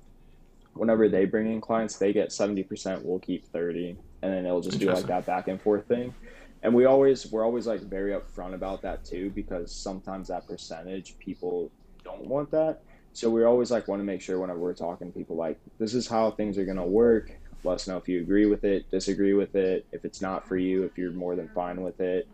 whenever 0.74 1.08
they 1.08 1.26
bring 1.26 1.52
in 1.52 1.62
clients, 1.62 1.98
they 1.98 2.14
get 2.14 2.30
70%, 2.30 3.04
we'll 3.04 3.20
keep 3.20 3.46
30. 3.48 3.98
And 4.22 4.34
then 4.34 4.46
it'll 4.46 4.62
just 4.62 4.80
do 4.80 4.92
like 4.92 5.06
that 5.08 5.26
back 5.26 5.48
and 5.48 5.62
forth 5.62 5.88
thing. 5.88 6.14
And 6.62 6.74
we 6.74 6.86
always, 6.86 7.32
we're 7.32 7.46
always 7.46 7.68
like 7.68 7.82
very 7.82 8.12
upfront 8.12 8.54
about 8.54 8.82
that 8.82 9.06
too, 9.06 9.30
because 9.30 9.74
sometimes 9.74 10.28
that 10.28 10.48
percentage 10.48 11.18
people 11.20 11.72
don't 12.04 12.26
want 12.26 12.52
that. 12.52 12.82
So 13.14 13.30
we 13.30 13.44
always 13.44 13.72
like 13.72 13.88
want 13.88 14.02
to 14.02 14.04
make 14.04 14.22
sure 14.22 14.40
whenever 14.40 14.60
we're 14.60 14.74
talking 14.74 15.12
to 15.12 15.18
people, 15.18 15.36
like, 15.36 15.60
this 15.78 15.94
is 15.94 16.08
how 16.08 16.32
things 16.32 16.58
are 16.58 16.66
going 16.66 16.78
to 16.78 16.84
work. 16.84 17.32
Let 17.64 17.76
us 17.76 17.88
know 17.88 17.98
if 17.98 18.08
you 18.08 18.22
agree 18.22 18.46
with 18.46 18.64
it, 18.64 18.90
disagree 18.92 19.34
with 19.34 19.56
it. 19.56 19.86
If 19.92 20.06
it's 20.06 20.22
not 20.22 20.48
for 20.48 20.58
you, 20.58 20.84
if 20.84 20.98
you're 20.98 21.12
more 21.12 21.36
than 21.36 21.50
fine 21.50 21.82
with 21.82 22.00
it. 22.00 22.28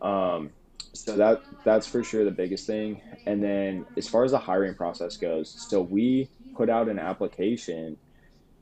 Um, 0.00 0.50
so 0.92 1.16
that 1.16 1.42
that's 1.64 1.86
for 1.86 2.02
sure 2.02 2.24
the 2.24 2.30
biggest 2.30 2.66
thing. 2.66 3.00
And 3.26 3.42
then 3.42 3.86
as 3.96 4.08
far 4.08 4.24
as 4.24 4.32
the 4.32 4.38
hiring 4.38 4.74
process 4.74 5.16
goes 5.16 5.66
so 5.68 5.80
we 5.80 6.28
put 6.54 6.68
out 6.68 6.88
an 6.88 6.98
application 6.98 7.96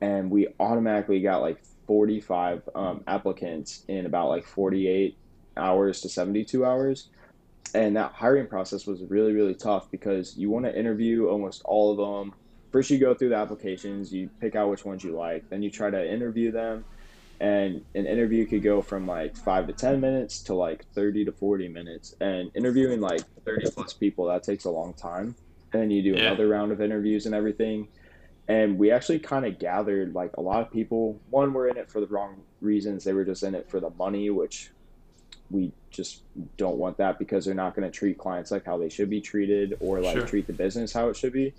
and 0.01 0.31
we 0.31 0.47
automatically 0.59 1.21
got 1.21 1.41
like 1.41 1.63
45 1.87 2.69
um, 2.73 3.03
applicants 3.07 3.83
in 3.87 4.05
about 4.05 4.29
like 4.29 4.45
48 4.45 5.17
hours 5.57 6.01
to 6.01 6.09
72 6.09 6.65
hours. 6.65 7.09
And 7.73 7.95
that 7.95 8.13
hiring 8.13 8.47
process 8.47 8.85
was 8.85 9.01
really 9.03 9.33
really 9.33 9.55
tough 9.55 9.89
because 9.91 10.37
you 10.37 10.49
want 10.49 10.65
to 10.65 10.77
interview 10.77 11.27
almost 11.27 11.61
all 11.65 11.91
of 11.91 11.97
them 11.97 12.33
first 12.71 12.89
you 12.89 12.97
go 12.97 13.13
through 13.13 13.29
the 13.29 13.35
applications 13.35 14.13
you 14.13 14.29
pick 14.39 14.55
out 14.55 14.69
which 14.69 14.85
ones 14.85 15.03
you 15.03 15.15
like 15.15 15.49
then 15.49 15.61
you 15.61 15.69
try 15.69 15.89
to 15.89 16.11
interview 16.13 16.51
them 16.51 16.83
and 17.41 17.83
an 17.95 18.05
interview 18.05 18.45
could 18.45 18.61
go 18.61 18.83
from 18.83 19.07
like 19.07 19.35
five 19.35 19.65
to 19.65 19.73
10 19.73 19.99
minutes 19.99 20.43
to 20.43 20.53
like 20.53 20.85
30 20.93 21.25
to 21.25 21.31
40 21.31 21.69
minutes. 21.69 22.13
And 22.21 22.51
interviewing 22.53 23.01
like 23.01 23.21
30 23.45 23.71
plus 23.71 23.93
people 23.93 24.27
that 24.27 24.43
takes 24.43 24.65
a 24.65 24.69
long 24.69 24.93
time. 24.93 25.35
And 25.73 25.81
then 25.81 25.89
you 25.89 26.03
do 26.03 26.11
yeah. 26.11 26.27
another 26.27 26.47
round 26.47 26.71
of 26.71 26.81
interviews 26.81 27.25
and 27.25 27.33
everything. 27.33 27.87
And 28.47 28.77
we 28.77 28.91
actually 28.91 29.17
kind 29.17 29.47
of 29.47 29.57
gathered 29.57 30.13
like 30.13 30.37
a 30.37 30.41
lot 30.41 30.61
of 30.61 30.71
people. 30.71 31.19
One 31.31 31.51
were 31.51 31.67
in 31.67 31.77
it 31.77 31.89
for 31.89 31.99
the 31.99 32.05
wrong 32.05 32.43
reasons. 32.61 33.03
They 33.03 33.13
were 33.13 33.25
just 33.25 33.41
in 33.41 33.55
it 33.55 33.67
for 33.71 33.79
the 33.79 33.89
money 33.89 34.29
which 34.29 34.69
we 35.49 35.71
just 35.89 36.21
don't 36.57 36.77
want 36.77 36.97
that 36.97 37.17
because 37.17 37.45
they're 37.45 37.55
not 37.55 37.75
going 37.75 37.89
to 37.89 37.97
treat 37.97 38.19
clients 38.19 38.51
like 38.51 38.65
how 38.65 38.77
they 38.77 38.87
should 38.87 39.09
be 39.09 39.19
treated 39.19 39.77
or 39.79 39.99
like 39.99 40.15
sure. 40.15 40.27
treat 40.27 40.45
the 40.45 40.53
business 40.53 40.93
how 40.93 41.09
it 41.09 41.17
should 41.17 41.33
be. 41.33 41.55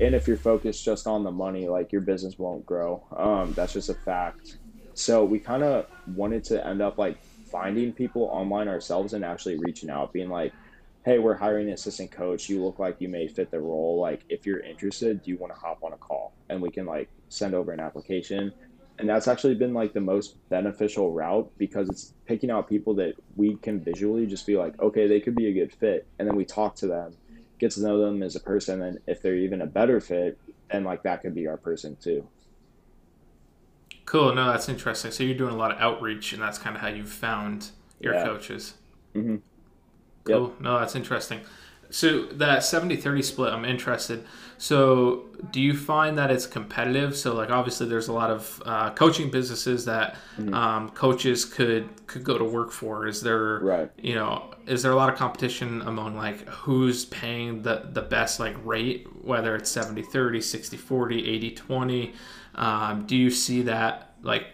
And 0.00 0.14
if 0.14 0.28
you're 0.28 0.36
focused 0.36 0.84
just 0.84 1.08
on 1.08 1.24
the 1.24 1.32
money 1.32 1.66
like 1.68 1.90
your 1.90 2.02
business 2.02 2.38
won't 2.38 2.64
grow. 2.64 3.02
Um, 3.16 3.52
that's 3.54 3.72
just 3.72 3.88
a 3.88 3.94
fact 3.94 4.58
so 4.94 5.24
we 5.24 5.38
kind 5.38 5.62
of 5.62 5.86
wanted 6.06 6.44
to 6.44 6.66
end 6.66 6.80
up 6.80 6.98
like 6.98 7.18
finding 7.50 7.92
people 7.92 8.24
online 8.32 8.68
ourselves 8.68 9.12
and 9.12 9.24
actually 9.24 9.56
reaching 9.58 9.90
out, 9.90 10.12
being 10.12 10.28
like, 10.28 10.52
hey, 11.04 11.18
we're 11.18 11.34
hiring 11.34 11.68
an 11.68 11.74
assistant 11.74 12.10
coach. 12.10 12.48
You 12.48 12.64
look 12.64 12.78
like 12.78 13.00
you 13.00 13.08
may 13.08 13.28
fit 13.28 13.50
the 13.50 13.60
role. 13.60 14.00
Like, 14.00 14.24
if 14.28 14.46
you're 14.46 14.60
interested, 14.60 15.22
do 15.22 15.30
you 15.30 15.36
want 15.36 15.52
to 15.52 15.58
hop 15.58 15.78
on 15.82 15.92
a 15.92 15.96
call? 15.96 16.32
And 16.48 16.62
we 16.62 16.70
can 16.70 16.86
like 16.86 17.10
send 17.28 17.54
over 17.54 17.72
an 17.72 17.80
application. 17.80 18.52
And 18.98 19.08
that's 19.08 19.28
actually 19.28 19.56
been 19.56 19.74
like 19.74 19.92
the 19.92 20.00
most 20.00 20.36
beneficial 20.48 21.12
route 21.12 21.50
because 21.58 21.88
it's 21.88 22.14
picking 22.26 22.50
out 22.50 22.68
people 22.68 22.94
that 22.94 23.14
we 23.36 23.56
can 23.56 23.82
visually 23.82 24.26
just 24.26 24.46
be 24.46 24.56
like, 24.56 24.80
okay, 24.80 25.06
they 25.06 25.20
could 25.20 25.34
be 25.34 25.48
a 25.48 25.52
good 25.52 25.72
fit. 25.72 26.06
And 26.18 26.28
then 26.28 26.36
we 26.36 26.44
talk 26.44 26.76
to 26.76 26.86
them, 26.86 27.14
get 27.58 27.72
to 27.72 27.82
know 27.82 28.00
them 28.00 28.22
as 28.22 28.36
a 28.36 28.40
person. 28.40 28.82
And 28.82 28.98
if 29.06 29.20
they're 29.20 29.36
even 29.36 29.62
a 29.62 29.66
better 29.66 30.00
fit, 30.00 30.38
then 30.70 30.84
like 30.84 31.02
that 31.02 31.22
could 31.22 31.34
be 31.34 31.46
our 31.46 31.56
person 31.56 31.96
too. 32.00 32.26
Cool. 34.14 34.32
No, 34.32 34.46
that's 34.46 34.68
interesting. 34.68 35.10
So 35.10 35.24
you're 35.24 35.36
doing 35.36 35.54
a 35.54 35.56
lot 35.56 35.72
of 35.72 35.78
outreach, 35.80 36.32
and 36.32 36.40
that's 36.40 36.56
kind 36.56 36.76
of 36.76 36.82
how 36.82 36.86
you 36.86 37.04
found 37.04 37.70
your 37.98 38.14
yeah. 38.14 38.22
coaches. 38.22 38.74
Mm-hmm. 39.12 39.38
Cool. 40.22 40.50
Yep. 40.50 40.60
No, 40.60 40.78
that's 40.78 40.94
interesting. 40.94 41.40
So 41.94 42.24
that 42.24 42.60
70-30 42.60 43.22
split, 43.22 43.52
I'm 43.52 43.64
interested. 43.64 44.26
So 44.58 45.26
do 45.52 45.60
you 45.60 45.76
find 45.76 46.18
that 46.18 46.28
it's 46.28 46.44
competitive? 46.44 47.16
So 47.16 47.34
like 47.34 47.50
obviously 47.50 47.86
there's 47.86 48.08
a 48.08 48.12
lot 48.12 48.30
of 48.30 48.60
uh, 48.66 48.90
coaching 48.90 49.30
businesses 49.30 49.84
that 49.84 50.16
mm-hmm. 50.36 50.52
um, 50.52 50.90
coaches 50.90 51.44
could 51.44 51.88
could 52.08 52.24
go 52.24 52.36
to 52.36 52.42
work 52.42 52.72
for. 52.72 53.06
Is 53.06 53.20
there 53.20 53.60
right. 53.60 53.90
you 53.96 54.16
know 54.16 54.54
is 54.66 54.82
there 54.82 54.90
a 54.90 54.96
lot 54.96 55.08
of 55.08 55.16
competition 55.16 55.82
among 55.82 56.16
like 56.16 56.48
who's 56.48 57.04
paying 57.04 57.62
the 57.62 57.88
the 57.92 58.02
best 58.02 58.40
like 58.40 58.56
rate 58.64 59.06
whether 59.22 59.54
it's 59.54 59.72
70-30, 59.72 60.38
60-40, 60.38 61.56
80-20? 61.56 62.14
Um, 62.56 63.06
do 63.06 63.16
you 63.16 63.30
see 63.30 63.62
that 63.62 64.14
like 64.22 64.46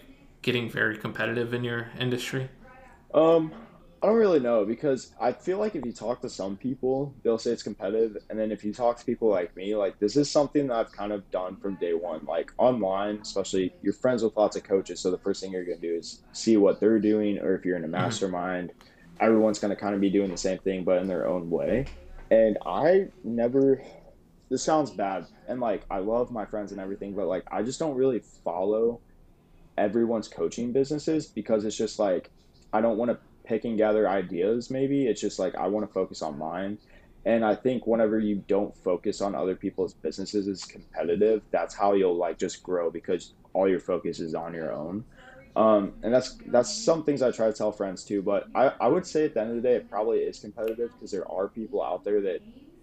getting 0.43 0.69
very 0.69 0.99
competitive 0.99 1.55
in 1.55 1.65
your 1.65 1.89
industry? 1.99 2.51
Um, 3.15 3.51
I 4.03 4.07
don't 4.07 4.17
really 4.17 4.41
know 4.41 4.65
because 4.65 5.13
I 5.21 5.33
feel 5.33 5.59
like 5.59 5.75
if 5.75 5.85
you 5.85 5.93
talk 5.93 6.23
to 6.23 6.31
some 6.31 6.57
people, 6.57 7.15
they'll 7.23 7.37
say 7.37 7.51
it's 7.51 7.63
competitive, 7.63 8.17
and 8.31 8.39
then 8.39 8.51
if 8.51 8.65
you 8.65 8.73
talk 8.73 8.99
to 8.99 9.05
people 9.05 9.29
like 9.29 9.55
me, 9.55 9.77
like 9.77 9.99
this 9.99 10.17
is 10.17 10.31
something 10.31 10.69
that 10.69 10.75
I've 10.75 10.93
kind 10.93 11.13
of 11.13 11.31
done 11.31 11.57
from 11.57 11.75
day 11.75 11.93
one. 11.93 12.25
Like 12.25 12.51
online, 12.57 13.19
especially 13.21 13.75
you're 13.83 13.93
friends 13.93 14.23
with 14.23 14.37
lots 14.37 14.57
of 14.57 14.63
coaches, 14.63 15.01
so 15.01 15.11
the 15.11 15.19
first 15.19 15.43
thing 15.43 15.53
you're 15.53 15.65
gonna 15.65 15.77
do 15.77 15.95
is 15.95 16.23
see 16.33 16.57
what 16.57 16.81
they're 16.81 16.99
doing, 16.99 17.39
or 17.41 17.55
if 17.55 17.65
you're 17.67 17.77
in 17.77 17.85
a 17.85 17.87
mm-hmm. 17.87 17.97
mastermind, 17.97 18.73
everyone's 19.21 19.59
gonna 19.59 19.77
kind 19.77 19.95
of 19.95 20.01
be 20.01 20.09
doing 20.09 20.31
the 20.31 20.37
same 20.37 20.59
thing 20.61 20.83
but 20.83 21.03
in 21.03 21.07
their 21.07 21.29
own 21.29 21.51
way. 21.51 21.85
And 22.31 22.57
I 22.65 23.09
never 23.23 23.83
this 24.51 24.63
sounds 24.65 24.91
bad 24.91 25.27
and 25.49 25.61
like 25.61 25.85
i 25.91 25.99
love 25.99 26.31
my 26.31 26.45
friends 26.45 26.73
and 26.73 26.81
everything 26.81 27.15
but 27.15 27.27
like 27.27 27.45
i 27.51 27.63
just 27.63 27.79
don't 27.79 27.95
really 27.95 28.19
follow 28.19 29.01
everyone's 29.79 30.29
coaching 30.29 30.73
businesses 30.73 31.27
because 31.27 31.65
it's 31.65 31.77
just 31.77 31.99
like 31.99 32.31
i 32.73 32.81
don't 32.81 32.99
want 32.99 33.11
to 33.11 33.17
pick 33.51 33.65
and 33.67 33.79
gather 33.79 34.09
ideas 34.09 34.71
maybe. 34.71 35.07
It's 35.09 35.23
just 35.23 35.41
like 35.41 35.57
i 35.57 35.69
want 35.69 35.87
to 35.89 35.93
focus 35.93 36.23
on 36.23 36.39
mine. 36.39 36.79
And 37.27 37.45
i 37.45 37.57
think 37.57 37.87
whenever 37.87 38.19
you 38.21 38.45
don't 38.49 38.77
focus 38.85 39.21
on 39.23 39.35
other 39.35 39.57
people's 39.57 39.95
businesses 40.03 40.49
as 40.49 40.65
competitive 40.65 41.43
that's 41.53 41.77
how 41.77 41.95
you'll 41.95 42.19
like 42.19 42.39
just 42.39 42.63
grow 42.65 42.91
because 42.93 43.35
all 43.55 43.69
your 43.69 43.81
focus 43.81 44.21
is 44.21 44.35
on 44.35 44.55
your 44.55 44.73
own. 44.75 45.07
Um, 45.57 45.95
and 46.05 46.15
that's 46.15 46.39
that's 46.47 46.73
some 46.85 47.05
things 47.05 47.23
i 47.23 47.33
try 47.33 47.49
to 47.49 47.53
tell 47.53 47.73
friends 47.73 48.05
too 48.05 48.23
but 48.23 48.47
I, 48.55 48.73
I 48.81 48.89
would 48.89 49.07
say 49.07 49.25
at 49.27 49.35
the 49.35 49.41
end 49.43 49.51
of 49.51 49.57
the 49.57 49.63
day 49.69 49.77
it 49.77 49.89
probably 49.91 50.19
is 50.21 50.39
competitive 50.41 50.93
because 50.97 51.11
there 51.13 51.31
are 51.31 51.49
people 51.51 51.83
out 51.83 52.05
there 52.05 52.23
that 52.23 52.43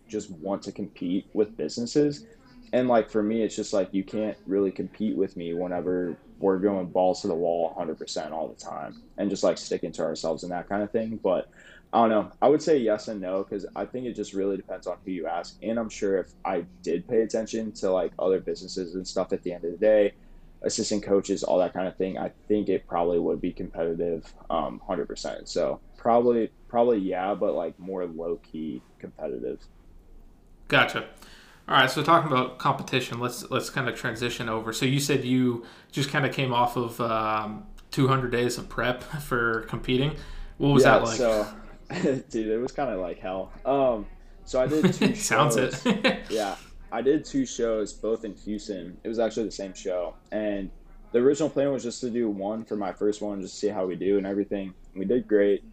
just 0.09 0.29
want 0.31 0.63
to 0.63 0.71
compete 0.73 1.27
with 1.33 1.55
businesses. 1.57 2.25
And 2.73 2.87
like 2.87 3.09
for 3.09 3.23
me, 3.23 3.43
it's 3.43 3.55
just 3.55 3.73
like 3.73 3.89
you 3.93 4.03
can't 4.05 4.37
really 4.45 4.71
compete 4.71 5.17
with 5.17 5.35
me 5.37 5.53
whenever 5.53 6.19
we're 6.39 6.59
going 6.59 6.87
balls 6.87 7.21
to 7.21 7.27
the 7.27 7.35
wall 7.35 7.75
100% 7.77 8.31
all 8.31 8.47
the 8.47 8.55
time 8.55 9.01
and 9.17 9.29
just 9.29 9.43
like 9.43 9.57
sticking 9.57 9.91
to 9.93 10.03
ourselves 10.03 10.43
and 10.43 10.51
that 10.51 10.69
kind 10.69 10.83
of 10.83 10.91
thing. 10.91 11.19
But 11.21 11.49
I 11.93 12.01
don't 12.01 12.09
know. 12.09 12.31
I 12.41 12.49
would 12.49 12.61
say 12.61 12.77
yes 12.77 13.07
and 13.07 13.21
no 13.21 13.43
because 13.43 13.65
I 13.75 13.85
think 13.85 14.05
it 14.05 14.13
just 14.13 14.33
really 14.33 14.57
depends 14.57 14.87
on 14.87 14.97
who 15.05 15.11
you 15.11 15.27
ask. 15.27 15.57
And 15.63 15.79
I'm 15.79 15.89
sure 15.89 16.17
if 16.17 16.27
I 16.43 16.65
did 16.83 17.07
pay 17.07 17.21
attention 17.21 17.71
to 17.73 17.91
like 17.91 18.11
other 18.19 18.39
businesses 18.39 18.95
and 18.95 19.07
stuff 19.07 19.31
at 19.33 19.41
the 19.43 19.53
end 19.53 19.63
of 19.63 19.71
the 19.71 19.77
day, 19.77 20.13
assistant 20.63 21.03
coaches, 21.03 21.43
all 21.43 21.59
that 21.59 21.73
kind 21.73 21.87
of 21.87 21.95
thing, 21.95 22.17
I 22.17 22.31
think 22.47 22.69
it 22.69 22.85
probably 22.87 23.19
would 23.19 23.39
be 23.39 23.53
competitive 23.53 24.31
um, 24.49 24.81
100%. 24.87 25.47
So 25.47 25.79
probably 25.97 26.51
probably 26.67 26.99
yeah, 26.99 27.33
but 27.33 27.53
like 27.53 27.77
more 27.79 28.05
low 28.05 28.37
key 28.37 28.81
competitive. 28.99 29.59
Gotcha. 30.67 31.05
All 31.69 31.75
right, 31.75 31.91
so 31.91 32.01
talking 32.01 32.31
about 32.31 32.59
competition, 32.59 33.19
let's 33.19 33.49
let's 33.51 33.69
kind 33.69 33.89
of 33.89 33.95
transition 33.95 34.47
over. 34.47 34.71
So 34.71 34.85
you 34.85 35.01
said 35.01 35.25
you 35.25 35.65
just 35.91 36.09
kind 36.09 36.25
of 36.25 36.31
came 36.31 36.53
off 36.53 36.77
of 36.77 37.01
um, 37.01 37.65
200 37.91 38.31
days 38.31 38.57
of 38.57 38.69
prep 38.69 39.03
for 39.21 39.61
competing. 39.63 40.15
What 40.57 40.69
was 40.69 40.83
yeah, 40.83 40.99
that 40.99 41.03
like? 41.03 41.17
So, 41.17 41.47
dude, 42.29 42.47
it 42.47 42.61
was 42.61 42.71
kind 42.71 42.89
of 42.89 42.99
like 43.01 43.19
hell. 43.19 43.51
Um, 43.65 44.05
so 44.45 44.61
I 44.61 44.67
did 44.67 44.93
two 44.93 45.13
Sounds 45.15 45.55
shows. 45.55 45.85
it. 45.85 46.21
yeah, 46.29 46.55
I 46.89 47.01
did 47.01 47.25
two 47.25 47.45
shows, 47.45 47.91
both 47.91 48.23
in 48.23 48.33
Houston. 48.33 48.97
It 49.03 49.09
was 49.09 49.19
actually 49.19 49.47
the 49.47 49.51
same 49.51 49.73
show, 49.73 50.15
and 50.31 50.71
the 51.11 51.19
original 51.19 51.49
plan 51.49 51.73
was 51.73 51.83
just 51.83 51.99
to 51.99 52.09
do 52.09 52.29
one 52.29 52.63
for 52.63 52.77
my 52.77 52.93
first 52.93 53.21
one, 53.21 53.41
just 53.41 53.55
to 53.55 53.59
see 53.59 53.67
how 53.67 53.85
we 53.85 53.97
do 53.97 54.17
and 54.17 54.25
everything. 54.25 54.73
We 54.95 55.03
did 55.03 55.27
great, 55.27 55.65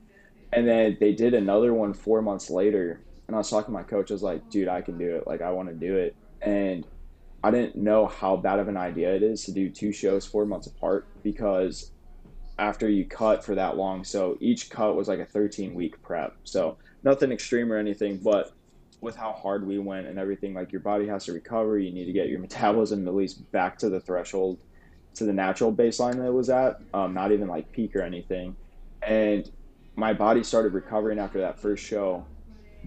and 0.53 0.67
then 0.67 0.97
they 0.99 1.13
did 1.13 1.35
another 1.35 1.73
one 1.73 1.95
four 1.95 2.21
months 2.21 2.51
later, 2.51 3.01
and 3.27 3.35
I 3.35 3.39
was 3.39 3.51
talking 3.51 3.67
to 3.67 3.73
my 3.73 3.83
coach. 3.83 4.11
I 4.11 4.15
was 4.15 4.23
like, 4.23 4.49
dude, 4.51 4.69
I 4.69 4.83
can 4.83 4.99
do 4.99 5.17
it. 5.17 5.27
Like, 5.27 5.41
I 5.41 5.51
want 5.51 5.69
to 5.69 5.75
do 5.75 5.97
it. 5.97 6.15
And 6.43 6.87
I 7.43 7.51
didn't 7.51 7.77
know 7.77 8.07
how 8.07 8.37
bad 8.37 8.59
of 8.59 8.69
an 8.69 8.77
idea 8.77 9.15
it 9.15 9.23
is 9.23 9.45
to 9.45 9.53
do 9.53 9.71
two 9.71 9.93
shows 9.93 10.27
four 10.27 10.47
months 10.47 10.67
apart 10.67 11.07
because 11.23 11.91
after 12.59 12.89
you 12.89 13.05
cut 13.05 13.45
for 13.45 13.55
that 13.55 13.77
long, 13.77 14.05
so 14.05 14.37
each 14.41 14.71
cut 14.71 14.97
was 14.97 15.09
like 15.09 15.19
a 15.19 15.27
13 15.27 15.75
week 15.75 16.01
prep. 16.03 16.35
So 16.45 16.79
nothing 17.03 17.33
extreme 17.33 17.73
or 17.73 17.77
anything, 17.77 18.19
but 18.19 18.53
with 19.01 19.17
how 19.17 19.33
hard 19.33 19.67
we 19.67 19.79
went 19.79 20.07
and 20.07 20.19
everything, 20.19 20.55
like 20.55 20.73
your 20.73 20.81
body 20.81 21.07
has 21.07 21.25
to 21.27 21.33
recover. 21.33 21.79
You 21.79 21.93
need 21.93 22.07
to 22.07 22.13
get 22.13 22.29
your 22.29 22.41
metabolism 22.49 23.07
at 23.07 23.15
least 23.15 23.51
back 23.53 23.79
to 23.79 23.89
the 23.89 24.01
threshold, 24.01 24.59
to 25.15 25.25
the 25.25 25.33
natural 25.33 25.73
baseline 25.73 26.17
that 26.17 26.27
it 26.27 26.33
was 26.33 26.51
at, 26.51 26.77
um, 26.93 27.15
not 27.15 27.33
even 27.33 27.49
like 27.49 27.71
peak 27.73 27.95
or 27.97 28.03
anything. 28.03 28.57
And 29.03 29.51
my 29.97 30.13
body 30.13 30.43
started 30.43 30.73
recovering 30.73 31.19
after 31.19 31.41
that 31.41 31.61
first 31.61 31.85
show 31.85 32.27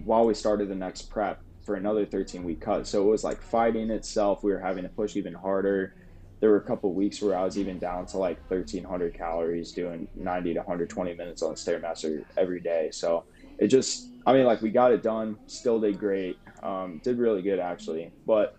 while 0.04 0.24
we 0.24 0.34
started 0.34 0.68
the 0.68 0.74
next 0.74 1.02
prep 1.02 1.42
for 1.68 1.74
another 1.74 2.06
13 2.06 2.44
week 2.44 2.60
cut. 2.60 2.86
So 2.86 3.02
it 3.02 3.10
was 3.10 3.24
like 3.24 3.42
fighting 3.42 3.90
itself. 3.90 4.42
We 4.42 4.52
were 4.52 4.58
having 4.58 4.84
to 4.84 4.88
push 4.88 5.16
even 5.16 5.34
harder. 5.34 5.94
There 6.40 6.50
were 6.50 6.56
a 6.56 6.64
couple 6.64 6.94
weeks 6.94 7.20
where 7.20 7.36
I 7.36 7.44
was 7.44 7.58
even 7.58 7.78
down 7.78 8.06
to 8.06 8.18
like 8.18 8.38
1300 8.48 9.12
calories 9.12 9.72
doing 9.72 10.08
90 10.14 10.54
to 10.54 10.60
120 10.60 11.14
minutes 11.14 11.42
on 11.42 11.54
Stairmaster 11.54 12.24
every 12.36 12.60
day. 12.60 12.88
So 12.90 13.24
it 13.58 13.66
just, 13.66 14.08
I 14.24 14.32
mean, 14.32 14.44
like 14.44 14.62
we 14.62 14.70
got 14.70 14.92
it 14.92 15.02
done, 15.02 15.36
still 15.46 15.80
did 15.80 15.98
great, 15.98 16.38
um, 16.62 17.00
did 17.04 17.18
really 17.18 17.42
good 17.42 17.58
actually. 17.58 18.12
But 18.26 18.56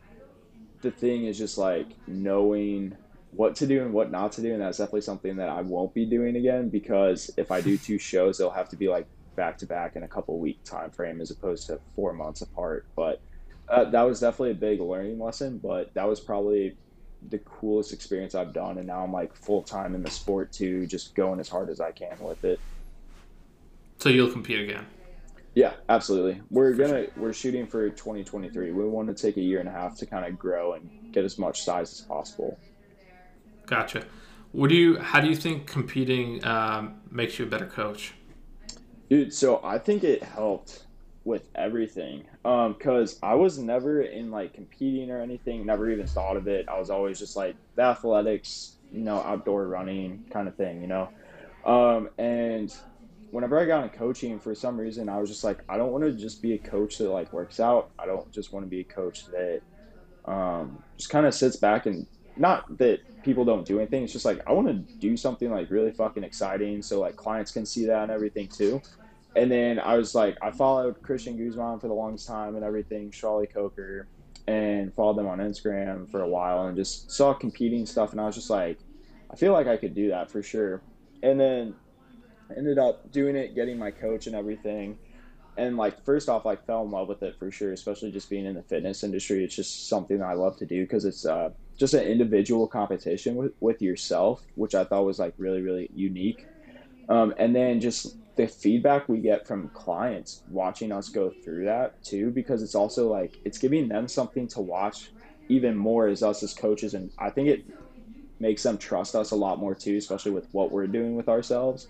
the 0.81 0.91
thing 0.91 1.25
is 1.25 1.37
just 1.37 1.57
like 1.57 1.87
knowing 2.05 2.95
what 3.31 3.55
to 3.55 3.67
do 3.67 3.81
and 3.81 3.93
what 3.93 4.11
not 4.11 4.33
to 4.33 4.41
do. 4.41 4.53
And 4.53 4.61
that's 4.61 4.77
definitely 4.77 5.01
something 5.01 5.35
that 5.37 5.49
I 5.49 5.61
won't 5.61 5.93
be 5.93 6.05
doing 6.05 6.35
again 6.35 6.69
because 6.69 7.31
if 7.37 7.51
I 7.51 7.61
do 7.61 7.77
two 7.77 7.97
shows, 7.97 8.37
they'll 8.37 8.49
have 8.49 8.69
to 8.69 8.75
be 8.75 8.87
like 8.87 9.07
back 9.39 9.57
to 9.57 9.65
back 9.65 9.95
in 9.95 10.03
a 10.03 10.07
couple 10.07 10.37
week 10.37 10.61
time 10.65 10.91
frame 10.91 11.21
as 11.21 11.31
opposed 11.31 11.65
to 11.67 11.79
four 11.95 12.11
months 12.11 12.41
apart. 12.41 12.85
But 12.93 13.21
uh, 13.69 13.85
that 13.85 14.01
was 14.01 14.19
definitely 14.19 14.51
a 14.51 14.55
big 14.55 14.81
learning 14.81 15.17
lesson. 15.17 15.59
But 15.59 15.93
that 15.93 16.05
was 16.09 16.19
probably 16.19 16.75
the 17.29 17.37
coolest 17.39 17.93
experience 17.93 18.35
I've 18.35 18.53
done, 18.53 18.77
and 18.77 18.87
now 18.87 19.01
I'm 19.01 19.13
like 19.13 19.33
full 19.33 19.63
time 19.63 19.95
in 19.95 20.03
the 20.03 20.11
sport 20.11 20.51
too, 20.51 20.85
just 20.87 21.15
going 21.15 21.39
as 21.39 21.47
hard 21.47 21.69
as 21.69 21.79
I 21.79 21.91
can 21.91 22.19
with 22.19 22.43
it. 22.43 22.59
So 23.99 24.09
you'll 24.09 24.29
compete 24.29 24.59
again. 24.59 24.85
Yeah, 25.55 25.71
absolutely. 25.87 26.41
We're 26.49 26.73
gonna 26.73 27.07
we're 27.15 27.31
shooting 27.31 27.65
for 27.65 27.89
2023. 27.89 28.73
We 28.73 28.83
want 28.83 29.07
to 29.07 29.13
take 29.13 29.37
a 29.37 29.41
year 29.41 29.61
and 29.61 29.69
a 29.69 29.71
half 29.71 29.95
to 29.99 30.05
kind 30.05 30.25
of 30.25 30.37
grow 30.37 30.73
and 30.73 31.13
get 31.13 31.23
as 31.23 31.39
much 31.39 31.63
size 31.63 31.93
as 31.93 32.01
possible. 32.01 32.59
Gotcha. 33.65 34.03
What 34.51 34.69
do 34.69 34.75
you? 34.75 34.97
How 34.97 35.21
do 35.21 35.29
you 35.29 35.35
think 35.35 35.65
competing 35.65 36.43
um, 36.43 36.99
makes 37.09 37.39
you 37.39 37.45
a 37.45 37.47
better 37.47 37.67
coach? 37.67 38.13
Dude, 39.09 39.33
so 39.33 39.59
I 39.63 39.79
think 39.79 40.03
it 40.03 40.23
helped 40.23 40.85
with 41.23 41.47
everything. 41.55 42.25
Um, 42.45 42.75
cause 42.75 43.17
I 43.23 43.35
was 43.35 43.57
never 43.57 44.01
in 44.01 44.31
like 44.31 44.53
competing 44.53 45.11
or 45.11 45.21
anything, 45.21 45.65
never 45.65 45.89
even 45.89 46.07
thought 46.07 46.37
of 46.37 46.47
it. 46.47 46.65
I 46.69 46.77
was 46.79 46.89
always 46.89 47.19
just 47.19 47.35
like 47.35 47.57
the 47.75 47.83
athletics, 47.83 48.77
you 48.91 49.03
know, 49.03 49.17
outdoor 49.21 49.67
running 49.67 50.21
kind 50.31 50.47
of 50.47 50.55
thing, 50.55 50.81
you 50.81 50.87
know. 50.87 51.11
Um, 51.65 52.09
and 52.17 52.71
whenever 53.31 53.59
I 53.59 53.65
got 53.65 53.83
in 53.83 53.89
coaching, 53.89 54.39
for 54.39 54.55
some 54.55 54.79
reason, 54.79 55.09
I 55.09 55.19
was 55.19 55.29
just 55.29 55.43
like, 55.43 55.63
I 55.69 55.77
don't 55.77 55.91
want 55.91 56.03
to 56.05 56.13
just 56.13 56.41
be 56.41 56.53
a 56.53 56.59
coach 56.59 56.97
that 56.99 57.09
like 57.09 57.33
works 57.33 57.59
out. 57.59 57.91
I 57.99 58.05
don't 58.05 58.31
just 58.31 58.53
want 58.53 58.65
to 58.65 58.69
be 58.69 58.81
a 58.81 58.85
coach 58.85 59.25
that 59.27 59.61
um, 60.25 60.83
just 60.97 61.09
kind 61.09 61.25
of 61.25 61.33
sits 61.33 61.57
back 61.57 61.85
and 61.85 62.07
not 62.35 62.77
that 62.77 62.99
people 63.23 63.45
don't 63.45 63.65
do 63.67 63.79
anything. 63.79 64.03
It's 64.03 64.13
just 64.13 64.25
like 64.25 64.41
I 64.47 64.53
want 64.53 64.67
to 64.67 64.85
do 65.01 65.17
something 65.17 65.51
like 65.51 65.69
really 65.71 65.91
fucking 65.91 66.23
exciting, 66.23 66.81
so 66.81 66.99
like 66.99 67.15
clients 67.15 67.51
can 67.51 67.65
see 67.65 67.85
that 67.87 68.03
and 68.03 68.11
everything 68.11 68.49
too. 68.49 68.81
And 69.35 69.51
then 69.51 69.79
I 69.79 69.95
was 69.95 70.15
like, 70.15 70.37
I 70.41 70.51
followed 70.51 71.01
Christian 71.01 71.37
Guzman 71.37 71.79
for 71.79 71.87
the 71.87 71.93
longest 71.93 72.27
time 72.27 72.55
and 72.55 72.63
everything, 72.63 73.11
Charlie 73.11 73.47
Coker, 73.47 74.07
and 74.47 74.93
followed 74.95 75.17
them 75.17 75.27
on 75.27 75.39
Instagram 75.39 76.09
for 76.09 76.23
a 76.23 76.27
while 76.27 76.65
and 76.67 76.75
just 76.75 77.11
saw 77.11 77.33
competing 77.33 77.85
stuff. 77.85 78.11
And 78.11 78.19
I 78.19 78.25
was 78.25 78.35
just 78.35 78.49
like, 78.49 78.79
I 79.31 79.35
feel 79.35 79.53
like 79.53 79.67
I 79.67 79.77
could 79.77 79.93
do 79.93 80.09
that 80.09 80.31
for 80.31 80.41
sure. 80.41 80.81
And 81.21 81.39
then 81.39 81.75
ended 82.55 82.79
up 82.79 83.11
doing 83.11 83.35
it, 83.35 83.53
getting 83.53 83.77
my 83.77 83.91
coach 83.91 84.25
and 84.25 84.35
everything. 84.35 84.97
And 85.57 85.77
like, 85.77 86.03
first 86.03 86.29
off, 86.29 86.45
like 86.45 86.65
fell 86.65 86.83
in 86.83 86.89
love 86.89 87.07
with 87.07 87.21
it 87.21 87.37
for 87.37 87.51
sure, 87.51 87.73
especially 87.73 88.11
just 88.11 88.29
being 88.29 88.45
in 88.45 88.55
the 88.55 88.63
fitness 88.63 89.03
industry. 89.03 89.43
It's 89.43 89.55
just 89.55 89.87
something 89.87 90.17
that 90.19 90.25
I 90.25 90.33
love 90.33 90.57
to 90.57 90.65
do 90.65 90.83
because 90.83 91.05
it's 91.05 91.25
uh, 91.25 91.49
just 91.77 91.93
an 91.93 92.03
individual 92.03 92.67
competition 92.67 93.35
with, 93.35 93.51
with 93.59 93.81
yourself, 93.81 94.41
which 94.55 94.73
I 94.73 94.83
thought 94.85 95.05
was 95.05 95.19
like 95.19 95.33
really, 95.37 95.61
really 95.61 95.89
unique. 95.93 96.47
Um, 97.09 97.33
and 97.37 97.55
then 97.55 97.81
just 97.81 98.15
the 98.39 98.47
feedback 98.47 99.09
we 99.09 99.19
get 99.19 99.45
from 99.45 99.69
clients 99.73 100.43
watching 100.47 100.93
us 100.93 101.09
go 101.09 101.29
through 101.43 101.65
that 101.65 102.01
too, 102.01 102.31
because 102.31 102.63
it's 102.63 102.73
also 102.73 103.11
like 103.11 103.37
it's 103.43 103.57
giving 103.57 103.89
them 103.89 104.07
something 104.07 104.47
to 104.47 104.61
watch 104.61 105.11
even 105.49 105.75
more 105.75 106.07
as 106.07 106.23
us 106.23 106.41
as 106.41 106.53
coaches. 106.53 106.93
And 106.93 107.11
I 107.19 107.31
think 107.31 107.49
it 107.49 107.65
makes 108.39 108.63
them 108.63 108.77
trust 108.77 109.13
us 109.13 109.31
a 109.31 109.35
lot 109.35 109.59
more 109.59 109.75
too, 109.75 109.97
especially 109.97 110.31
with 110.31 110.47
what 110.53 110.71
we're 110.71 110.87
doing 110.87 111.17
with 111.17 111.27
ourselves. 111.27 111.89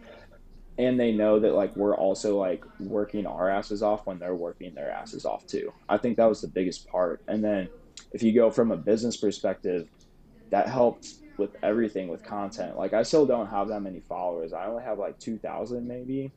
And 0.79 0.99
they 0.99 1.11
know 1.11 1.39
that 1.39 1.53
like 1.53 1.75
we're 1.75 1.95
also 1.95 2.39
like 2.39 2.63
working 2.79 3.27
our 3.27 3.47
asses 3.47 3.83
off 3.83 4.07
when 4.07 4.17
they're 4.17 4.33
working 4.33 4.73
their 4.73 4.89
asses 4.89 5.25
off 5.25 5.45
too. 5.45 5.71
I 5.87 5.99
think 5.99 6.17
that 6.17 6.29
was 6.29 6.41
the 6.41 6.47
biggest 6.47 6.87
part. 6.87 7.21
And 7.27 7.43
then 7.43 7.69
if 8.11 8.23
you 8.23 8.33
go 8.33 8.49
from 8.49 8.71
a 8.71 8.77
business 8.77 9.17
perspective, 9.17 9.87
that 10.51 10.67
helped 10.67 11.15
with 11.37 11.55
everything 11.63 12.09
with 12.09 12.23
content. 12.23 12.77
Like 12.77 12.93
I 12.93 13.03
still 13.03 13.25
don't 13.25 13.47
have 13.47 13.69
that 13.69 13.81
many 13.81 14.01
followers. 14.01 14.53
I 14.53 14.65
only 14.65 14.83
have 14.83 14.99
like 14.99 15.19
2000 15.19 15.87
maybe. 15.87 16.31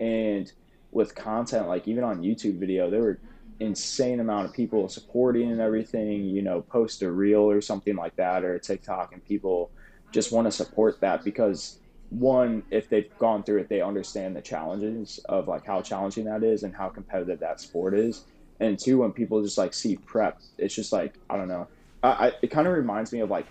And 0.00 0.50
with 0.92 1.14
content 1.14 1.68
like 1.68 1.88
even 1.88 2.04
on 2.04 2.22
YouTube 2.22 2.58
video, 2.58 2.90
there 2.90 3.02
were 3.02 3.18
insane 3.60 4.20
amount 4.20 4.46
of 4.46 4.52
people 4.52 4.88
supporting 4.88 5.50
and 5.50 5.60
everything, 5.60 6.24
you 6.24 6.42
know, 6.42 6.62
post 6.62 7.02
a 7.02 7.10
reel 7.10 7.42
or 7.42 7.60
something 7.60 7.96
like 7.96 8.16
that 8.16 8.44
or 8.44 8.58
TikTok 8.58 9.12
and 9.12 9.24
people 9.24 9.70
just 10.12 10.32
want 10.32 10.46
to 10.46 10.52
support 10.52 11.00
that 11.00 11.24
because 11.24 11.78
one, 12.10 12.62
if 12.70 12.88
they've 12.88 13.10
gone 13.18 13.42
through 13.42 13.60
it, 13.60 13.68
they 13.68 13.80
understand 13.80 14.36
the 14.36 14.40
challenges 14.40 15.18
of 15.28 15.48
like 15.48 15.66
how 15.66 15.82
challenging 15.82 16.24
that 16.26 16.44
is 16.44 16.62
and 16.62 16.74
how 16.74 16.88
competitive 16.88 17.40
that 17.40 17.60
sport 17.60 17.94
is. 17.94 18.24
And 18.60 18.78
two, 18.78 18.98
when 18.98 19.12
people 19.12 19.42
just 19.42 19.58
like 19.58 19.74
see 19.74 19.96
prep, 19.96 20.38
it's 20.58 20.74
just 20.74 20.92
like 20.92 21.18
I 21.28 21.36
don't 21.36 21.48
know. 21.48 21.66
I, 22.04 22.26
I 22.26 22.32
it 22.42 22.50
kind 22.50 22.66
of 22.66 22.74
reminds 22.74 23.12
me 23.12 23.20
of 23.20 23.30
like 23.30 23.46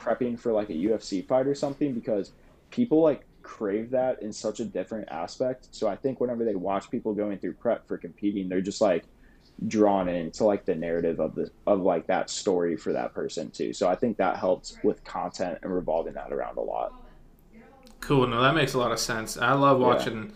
prepping 0.00 0.38
for 0.38 0.52
like 0.52 0.68
a 0.70 0.74
UFC 0.74 1.26
fight 1.26 1.46
or 1.46 1.54
something 1.54 1.94
because 1.94 2.32
people 2.70 3.00
like 3.00 3.24
crave 3.42 3.90
that 3.90 4.20
in 4.22 4.32
such 4.32 4.60
a 4.60 4.64
different 4.64 5.08
aspect. 5.10 5.68
So 5.70 5.88
I 5.88 5.96
think 5.96 6.20
whenever 6.20 6.44
they 6.44 6.56
watch 6.56 6.90
people 6.90 7.14
going 7.14 7.38
through 7.38 7.54
prep 7.54 7.86
for 7.86 7.96
competing, 7.96 8.48
they're 8.48 8.60
just 8.60 8.80
like 8.80 9.04
drawn 9.68 10.08
into 10.08 10.44
like 10.44 10.64
the 10.64 10.74
narrative 10.74 11.20
of 11.20 11.36
the 11.36 11.48
of 11.66 11.80
like 11.80 12.08
that 12.08 12.28
story 12.28 12.76
for 12.76 12.92
that 12.92 13.14
person 13.14 13.50
too. 13.50 13.72
So 13.72 13.88
I 13.88 13.94
think 13.94 14.16
that 14.16 14.36
helps 14.36 14.76
with 14.82 15.04
content 15.04 15.58
and 15.62 15.72
revolving 15.72 16.14
that 16.14 16.32
around 16.32 16.58
a 16.58 16.62
lot. 16.62 16.92
Cool. 18.00 18.26
No, 18.26 18.42
that 18.42 18.54
makes 18.54 18.74
a 18.74 18.78
lot 18.78 18.92
of 18.92 18.98
sense. 18.98 19.38
I 19.38 19.52
love 19.52 19.78
watching 19.78 20.24
yeah. 20.24 20.30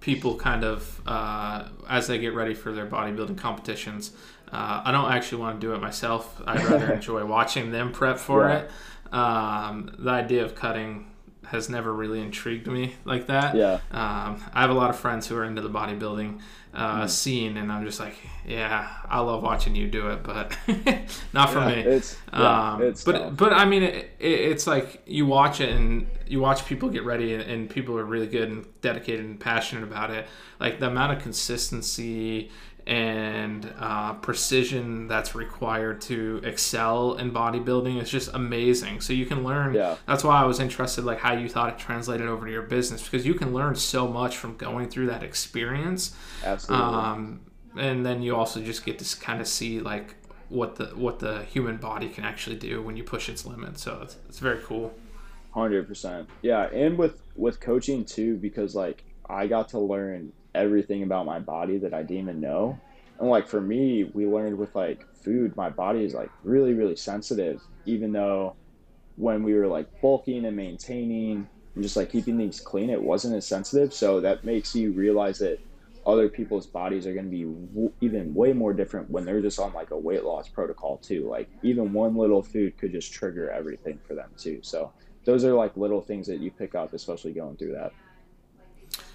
people 0.00 0.36
kind 0.36 0.64
of 0.64 1.00
uh, 1.06 1.68
as 1.88 2.06
they 2.06 2.18
get 2.18 2.34
ready 2.34 2.54
for 2.54 2.72
their 2.72 2.86
bodybuilding 2.86 3.38
competitions. 3.38 4.12
Uh, 4.54 4.82
I 4.84 4.92
don't 4.92 5.10
actually 5.10 5.42
want 5.42 5.60
to 5.60 5.66
do 5.66 5.74
it 5.74 5.80
myself. 5.80 6.40
I'd 6.46 6.64
rather 6.64 6.92
enjoy 6.94 7.24
watching 7.24 7.72
them 7.72 7.90
prep 7.90 8.18
for 8.18 8.48
yeah. 8.48 8.58
it. 8.58 9.12
Um, 9.12 9.96
the 9.98 10.10
idea 10.10 10.44
of 10.44 10.54
cutting 10.54 11.10
has 11.46 11.68
never 11.68 11.92
really 11.92 12.20
intrigued 12.20 12.68
me 12.68 12.94
like 13.04 13.26
that. 13.26 13.56
Yeah. 13.56 13.74
Um, 13.90 14.42
I 14.52 14.60
have 14.60 14.70
a 14.70 14.74
lot 14.74 14.90
of 14.90 14.96
friends 14.96 15.26
who 15.26 15.36
are 15.36 15.44
into 15.44 15.60
the 15.60 15.70
bodybuilding 15.70 16.40
uh, 16.72 17.02
mm. 17.02 17.10
scene, 17.10 17.56
and 17.56 17.70
I'm 17.70 17.84
just 17.84 17.98
like, 17.98 18.14
yeah, 18.46 18.88
I 19.08 19.20
love 19.20 19.42
watching 19.42 19.74
you 19.74 19.88
do 19.88 20.10
it, 20.10 20.22
but 20.22 20.56
not 21.32 21.50
for 21.50 21.58
yeah, 21.58 21.68
me. 21.68 21.80
It's, 21.82 22.16
yeah, 22.32 22.72
um, 22.74 22.82
it's 22.82 23.02
but 23.02 23.12
tough. 23.12 23.36
but 23.36 23.52
I 23.52 23.64
mean, 23.64 23.82
it, 23.82 24.12
it, 24.20 24.40
it's 24.40 24.68
like 24.68 25.02
you 25.04 25.26
watch 25.26 25.60
it 25.60 25.70
and 25.70 26.06
you 26.26 26.40
watch 26.40 26.64
people 26.66 26.88
get 26.90 27.04
ready, 27.04 27.34
and, 27.34 27.42
and 27.42 27.68
people 27.68 27.98
are 27.98 28.04
really 28.04 28.28
good 28.28 28.48
and 28.48 28.80
dedicated 28.80 29.24
and 29.24 29.38
passionate 29.38 29.82
about 29.82 30.10
it. 30.10 30.26
Like 30.60 30.78
the 30.78 30.86
amount 30.86 31.12
of 31.12 31.22
consistency 31.22 32.50
and 32.86 33.72
uh, 33.78 34.12
precision 34.14 35.08
that's 35.08 35.34
required 35.34 36.00
to 36.02 36.40
excel 36.44 37.14
in 37.14 37.32
bodybuilding 37.32 38.02
is 38.02 38.10
just 38.10 38.32
amazing. 38.34 39.00
So 39.00 39.12
you 39.12 39.24
can 39.24 39.42
learn. 39.42 39.74
Yeah. 39.74 39.96
That's 40.06 40.22
why 40.22 40.42
I 40.42 40.44
was 40.44 40.60
interested, 40.60 41.04
like 41.04 41.18
how 41.18 41.32
you 41.32 41.48
thought 41.48 41.70
it 41.70 41.78
translated 41.78 42.26
over 42.26 42.44
to 42.46 42.52
your 42.52 42.62
business, 42.62 43.02
because 43.02 43.26
you 43.26 43.34
can 43.34 43.54
learn 43.54 43.74
so 43.74 44.06
much 44.06 44.36
from 44.36 44.56
going 44.56 44.90
through 44.90 45.06
that 45.06 45.22
experience. 45.22 46.14
Absolutely. 46.44 46.86
Um, 46.86 47.40
and 47.76 48.04
then 48.04 48.22
you 48.22 48.36
also 48.36 48.60
just 48.60 48.84
get 48.84 48.98
to 48.98 49.20
kind 49.20 49.40
of 49.40 49.48
see 49.48 49.80
like 49.80 50.16
what 50.50 50.76
the 50.76 50.86
what 50.88 51.18
the 51.18 51.44
human 51.44 51.78
body 51.78 52.08
can 52.08 52.24
actually 52.24 52.56
do 52.56 52.82
when 52.82 52.96
you 52.96 53.02
push 53.02 53.28
its 53.28 53.46
limits. 53.46 53.82
So 53.82 54.00
it's, 54.02 54.16
it's 54.28 54.38
very 54.38 54.60
cool. 54.62 54.92
Hundred 55.52 55.88
percent. 55.88 56.28
Yeah, 56.42 56.64
and 56.64 56.98
with 56.98 57.22
with 57.34 57.60
coaching 57.60 58.04
too, 58.04 58.36
because 58.36 58.74
like 58.74 59.04
I 59.28 59.46
got 59.46 59.70
to 59.70 59.78
learn 59.78 60.32
everything 60.54 61.02
about 61.02 61.26
my 61.26 61.40
body 61.40 61.78
that 61.78 61.94
I 61.94 62.02
didn't 62.02 62.24
even 62.24 62.40
know. 62.40 62.82
And 63.18 63.28
like 63.30 63.48
for 63.48 63.60
me, 63.60 64.10
we 64.14 64.26
learned 64.26 64.58
with 64.58 64.74
like 64.74 65.06
food, 65.24 65.56
my 65.56 65.70
body 65.70 66.04
is 66.04 66.14
like 66.14 66.32
really, 66.42 66.74
really 66.74 66.96
sensitive, 66.96 67.62
even 67.86 68.12
though 68.12 68.56
when 69.16 69.42
we 69.42 69.54
were 69.54 69.68
like 69.68 69.88
bulking 70.02 70.44
and 70.44 70.56
maintaining 70.56 71.50
and 71.74 71.82
just 71.84 71.96
like 71.96 72.10
keeping 72.10 72.36
things 72.38 72.60
clean, 72.60 72.90
it 72.90 73.02
wasn't 73.02 73.34
as 73.34 73.48
sensitive. 73.48 73.92
So 73.92 74.20
that 74.20 74.44
makes 74.44 74.74
you 74.74 74.92
realize 74.92 75.38
that 75.38 75.60
other 76.06 76.28
people's 76.28 76.66
bodies 76.66 77.06
are 77.06 77.14
going 77.14 77.26
to 77.26 77.30
be 77.30 77.44
w- 77.44 77.94
even 78.00 78.34
way 78.34 78.52
more 78.52 78.74
different 78.74 79.10
when 79.10 79.24
they're 79.24 79.40
just 79.40 79.58
on 79.58 79.72
like 79.72 79.90
a 79.90 79.98
weight 79.98 80.24
loss 80.24 80.48
protocol 80.48 80.98
too. 80.98 81.28
Like 81.28 81.48
even 81.62 81.92
one 81.92 82.16
little 82.16 82.42
food 82.42 82.76
could 82.78 82.92
just 82.92 83.12
trigger 83.12 83.50
everything 83.50 84.00
for 84.06 84.14
them 84.14 84.34
too. 84.36 84.60
So 84.62 84.92
those 85.24 85.44
are 85.44 85.54
like 85.54 85.76
little 85.76 86.02
things 86.02 86.26
that 86.26 86.40
you 86.40 86.50
pick 86.50 86.74
up, 86.74 86.92
especially 86.92 87.32
going 87.32 87.56
through 87.56 87.72
that. 87.72 87.92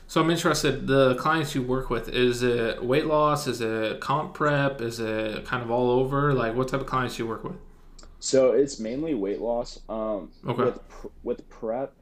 So 0.10 0.20
I'm 0.20 0.32
interested. 0.32 0.88
The 0.88 1.14
clients 1.20 1.54
you 1.54 1.62
work 1.62 1.92
with 1.92 2.10
is 2.10 2.42
it 2.42 2.84
weight 2.84 3.06
loss? 3.06 3.46
Is 3.46 3.62
it 3.62 4.00
comp 4.02 4.34
prep? 4.34 4.82
Is 4.82 5.00
it 5.00 5.46
kind 5.46 5.62
of 5.62 5.70
all 5.70 5.92
over? 5.92 6.34
Like 6.34 6.56
what 6.56 6.68
type 6.68 6.82
of 6.82 6.88
clients 6.88 7.20
you 7.20 7.28
work 7.28 7.44
with? 7.44 7.54
So 8.20 8.54
it's 8.54 8.80
mainly 8.80 9.14
weight 9.14 9.40
loss. 9.40 9.80
Um, 9.88 10.32
Okay. 10.48 10.64
With 10.64 10.80
with 11.22 11.50
prep, 11.52 11.94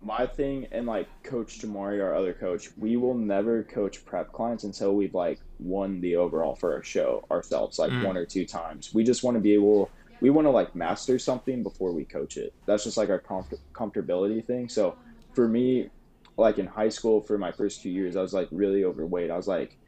my 0.00 0.26
thing 0.26 0.66
and 0.72 0.84
like 0.84 1.06
Coach 1.22 1.60
Jamari, 1.60 2.02
our 2.02 2.12
other 2.12 2.32
coach, 2.32 2.70
we 2.76 2.96
will 2.96 3.14
never 3.14 3.62
coach 3.62 4.04
prep 4.04 4.32
clients 4.32 4.64
until 4.64 4.96
we've 4.96 5.14
like 5.14 5.38
won 5.60 6.00
the 6.00 6.16
overall 6.16 6.56
for 6.56 6.72
our 6.74 6.82
show 6.82 7.24
ourselves, 7.30 7.78
like 7.78 7.92
Mm. 7.92 8.04
one 8.04 8.16
or 8.16 8.26
two 8.26 8.44
times. 8.44 8.92
We 8.92 9.04
just 9.04 9.22
want 9.22 9.36
to 9.36 9.40
be 9.40 9.54
able. 9.54 9.90
We 10.20 10.30
want 10.30 10.46
to 10.46 10.50
like 10.50 10.74
master 10.74 11.20
something 11.20 11.62
before 11.62 11.92
we 11.92 12.04
coach 12.04 12.36
it. 12.36 12.52
That's 12.66 12.82
just 12.82 12.96
like 12.96 13.10
our 13.10 13.20
comfort- 13.20 13.60
comfortability 13.72 14.44
thing. 14.44 14.68
So 14.68 14.96
for 15.34 15.46
me, 15.46 15.88
like 16.42 16.58
in 16.58 16.66
high 16.68 16.90
school, 16.90 17.22
for 17.22 17.38
my 17.38 17.52
first 17.52 17.80
few 17.80 17.92
years, 17.92 18.16
I 18.16 18.22
was 18.22 18.34
like 18.34 18.48
really 18.52 18.84
overweight. 18.84 19.30
I 19.32 19.36
was 19.38 19.48
like 19.48 19.78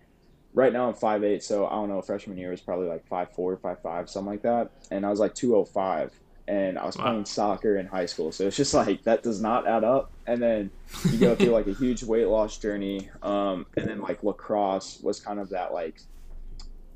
right 0.55 0.73
now 0.73 0.89
I'm 0.89 0.95
five 0.95 1.25
eight, 1.25 1.43
so 1.43 1.67
I 1.67 1.73
don't 1.73 1.89
know, 1.89 2.03
freshman 2.03 2.39
year 2.39 2.51
was 2.51 2.63
probably 2.63 2.87
like 2.89 3.05
5'4", 3.09 3.59
5'5", 3.61 4.09
something 4.09 4.31
like 4.33 4.43
that. 4.43 4.71
And 4.91 5.05
I 5.07 5.11
was 5.11 5.21
like 5.21 5.35
205 5.35 6.13
and 6.49 6.79
I 6.79 6.87
was 6.87 6.97
Wow. 6.97 7.05
playing 7.05 7.25
soccer 7.27 7.77
in 7.77 7.87
high 7.87 8.07
school. 8.07 8.33
So 8.33 8.47
it's 8.47 8.57
just 8.57 8.75
like 8.75 9.03
that 9.05 9.23
does 9.23 9.41
not 9.41 9.67
add 9.69 9.85
up. 9.85 10.11
And 10.27 10.43
then 10.43 10.73
you 11.11 11.19
go 11.19 11.35
through 11.37 11.53
like 11.53 11.67
a 11.67 11.73
huge 11.73 12.03
weight 12.03 12.27
loss 12.29 12.59
journey. 12.59 13.11
Um, 13.23 13.67
and 13.77 13.89
then 13.89 14.01
like 14.01 14.23
lacrosse 14.23 14.99
was 15.03 15.21
kind 15.21 15.41
of 15.41 15.51
that 15.51 15.73
like 15.73 15.97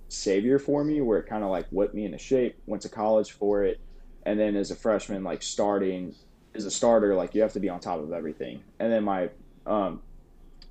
savior 0.09 0.59
for 0.59 0.85
me 0.85 1.01
where 1.01 1.19
it 1.19 1.29
kind 1.29 1.45
of 1.45 1.51
like 1.51 1.67
whipped 1.71 1.95
me 1.95 2.05
into 2.05 2.19
shape, 2.19 2.57
went 2.67 2.83
to 2.83 2.89
college 2.89 3.33
for 3.33 3.65
it. 3.65 3.79
And 4.25 4.39
then 4.39 4.57
as 4.57 4.71
a 4.71 4.77
freshman, 4.77 5.25
like 5.25 5.43
starting 5.43 6.15
as 6.55 6.65
a 6.65 6.71
starter, 6.71 7.15
like 7.15 7.35
you 7.35 7.43
have 7.43 7.53
to 7.55 7.61
be 7.61 7.69
on 7.69 7.81
top 7.81 8.01
of 8.01 8.13
everything. 8.13 8.65
And 8.81 8.93
then 8.93 9.05
my 9.05 9.31
um, 9.69 10.03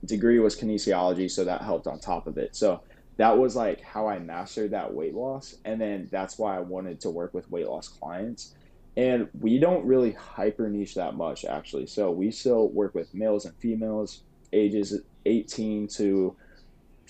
degree 0.05 0.39
was 0.39 0.55
kinesiology, 0.55 1.29
so 1.29 1.45
that 1.45 1.61
helped 1.61 1.87
on 1.87 1.99
top 1.99 2.27
of 2.27 2.37
it. 2.37 2.55
So 2.55 2.81
that 3.17 3.37
was 3.37 3.55
like 3.55 3.81
how 3.81 4.07
I 4.07 4.19
mastered 4.19 4.71
that 4.71 4.93
weight 4.93 5.13
loss. 5.13 5.55
And 5.65 5.81
then 5.81 6.07
that's 6.11 6.37
why 6.37 6.55
I 6.55 6.59
wanted 6.59 6.99
to 7.01 7.09
work 7.09 7.33
with 7.33 7.49
weight 7.49 7.67
loss 7.67 7.87
clients. 7.87 8.53
And 8.95 9.27
we 9.39 9.59
don't 9.59 9.85
really 9.85 10.11
hyper 10.11 10.69
niche 10.69 10.95
that 10.95 11.15
much 11.15 11.45
actually. 11.45 11.87
So 11.87 12.11
we 12.11 12.31
still 12.31 12.69
work 12.69 12.95
with 12.95 13.13
males 13.13 13.45
and 13.45 13.55
females, 13.57 14.23
ages 14.53 15.01
18 15.25 15.87
to 15.89 16.35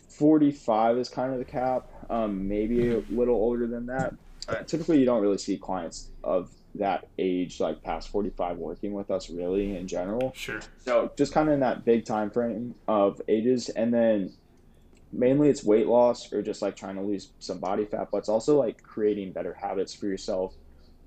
45 0.10 0.97
is 0.97 1.10
kind 1.10 1.32
of 1.32 1.39
the 1.39 1.45
cap, 1.45 1.88
um, 2.10 2.47
maybe 2.47 2.89
a 2.89 3.04
little 3.10 3.36
older 3.36 3.67
than 3.67 3.86
that. 3.86 4.13
Uh, 4.47 4.63
typically, 4.63 4.97
you 5.00 5.06
don't 5.06 5.21
really 5.21 5.38
see 5.38 5.58
clients 5.58 6.10
of 6.23 6.52
that 6.78 7.08
age, 7.18 7.60
like 7.60 7.82
past 7.84 8.10
45, 8.10 8.58
working 8.58 8.94
with 8.94 9.12
us 9.12 9.30
really 9.30 9.76
in 9.76 9.88
general. 9.88 10.34
Sure. 10.36 10.60
So 10.84 11.12
just 11.18 11.34
kind 11.34 11.48
of 11.48 11.54
in 11.54 11.60
that 11.62 11.86
big 11.86 12.06
time 12.06 12.30
frame 12.30 12.76
of 12.88 13.22
ages, 13.28 13.70
and 13.70 13.94
then 13.94 14.34
mainly 15.12 15.50
it's 15.50 15.63
weight 15.63 15.88
loss 15.88 16.32
or 16.34 16.42
just 16.42 16.62
like 16.62 16.76
trying 16.76 16.96
to 16.96 17.02
lose 17.02 17.32
some 17.40 17.60
body 17.60 17.86
fat, 17.86 18.10
but 18.12 18.20
it's 18.20 18.30
also 18.30 18.58
like 18.58 18.84
creating 18.84 19.32
better 19.32 19.54
habits 19.54 19.94
for 19.94 20.08
yourself 20.08 20.54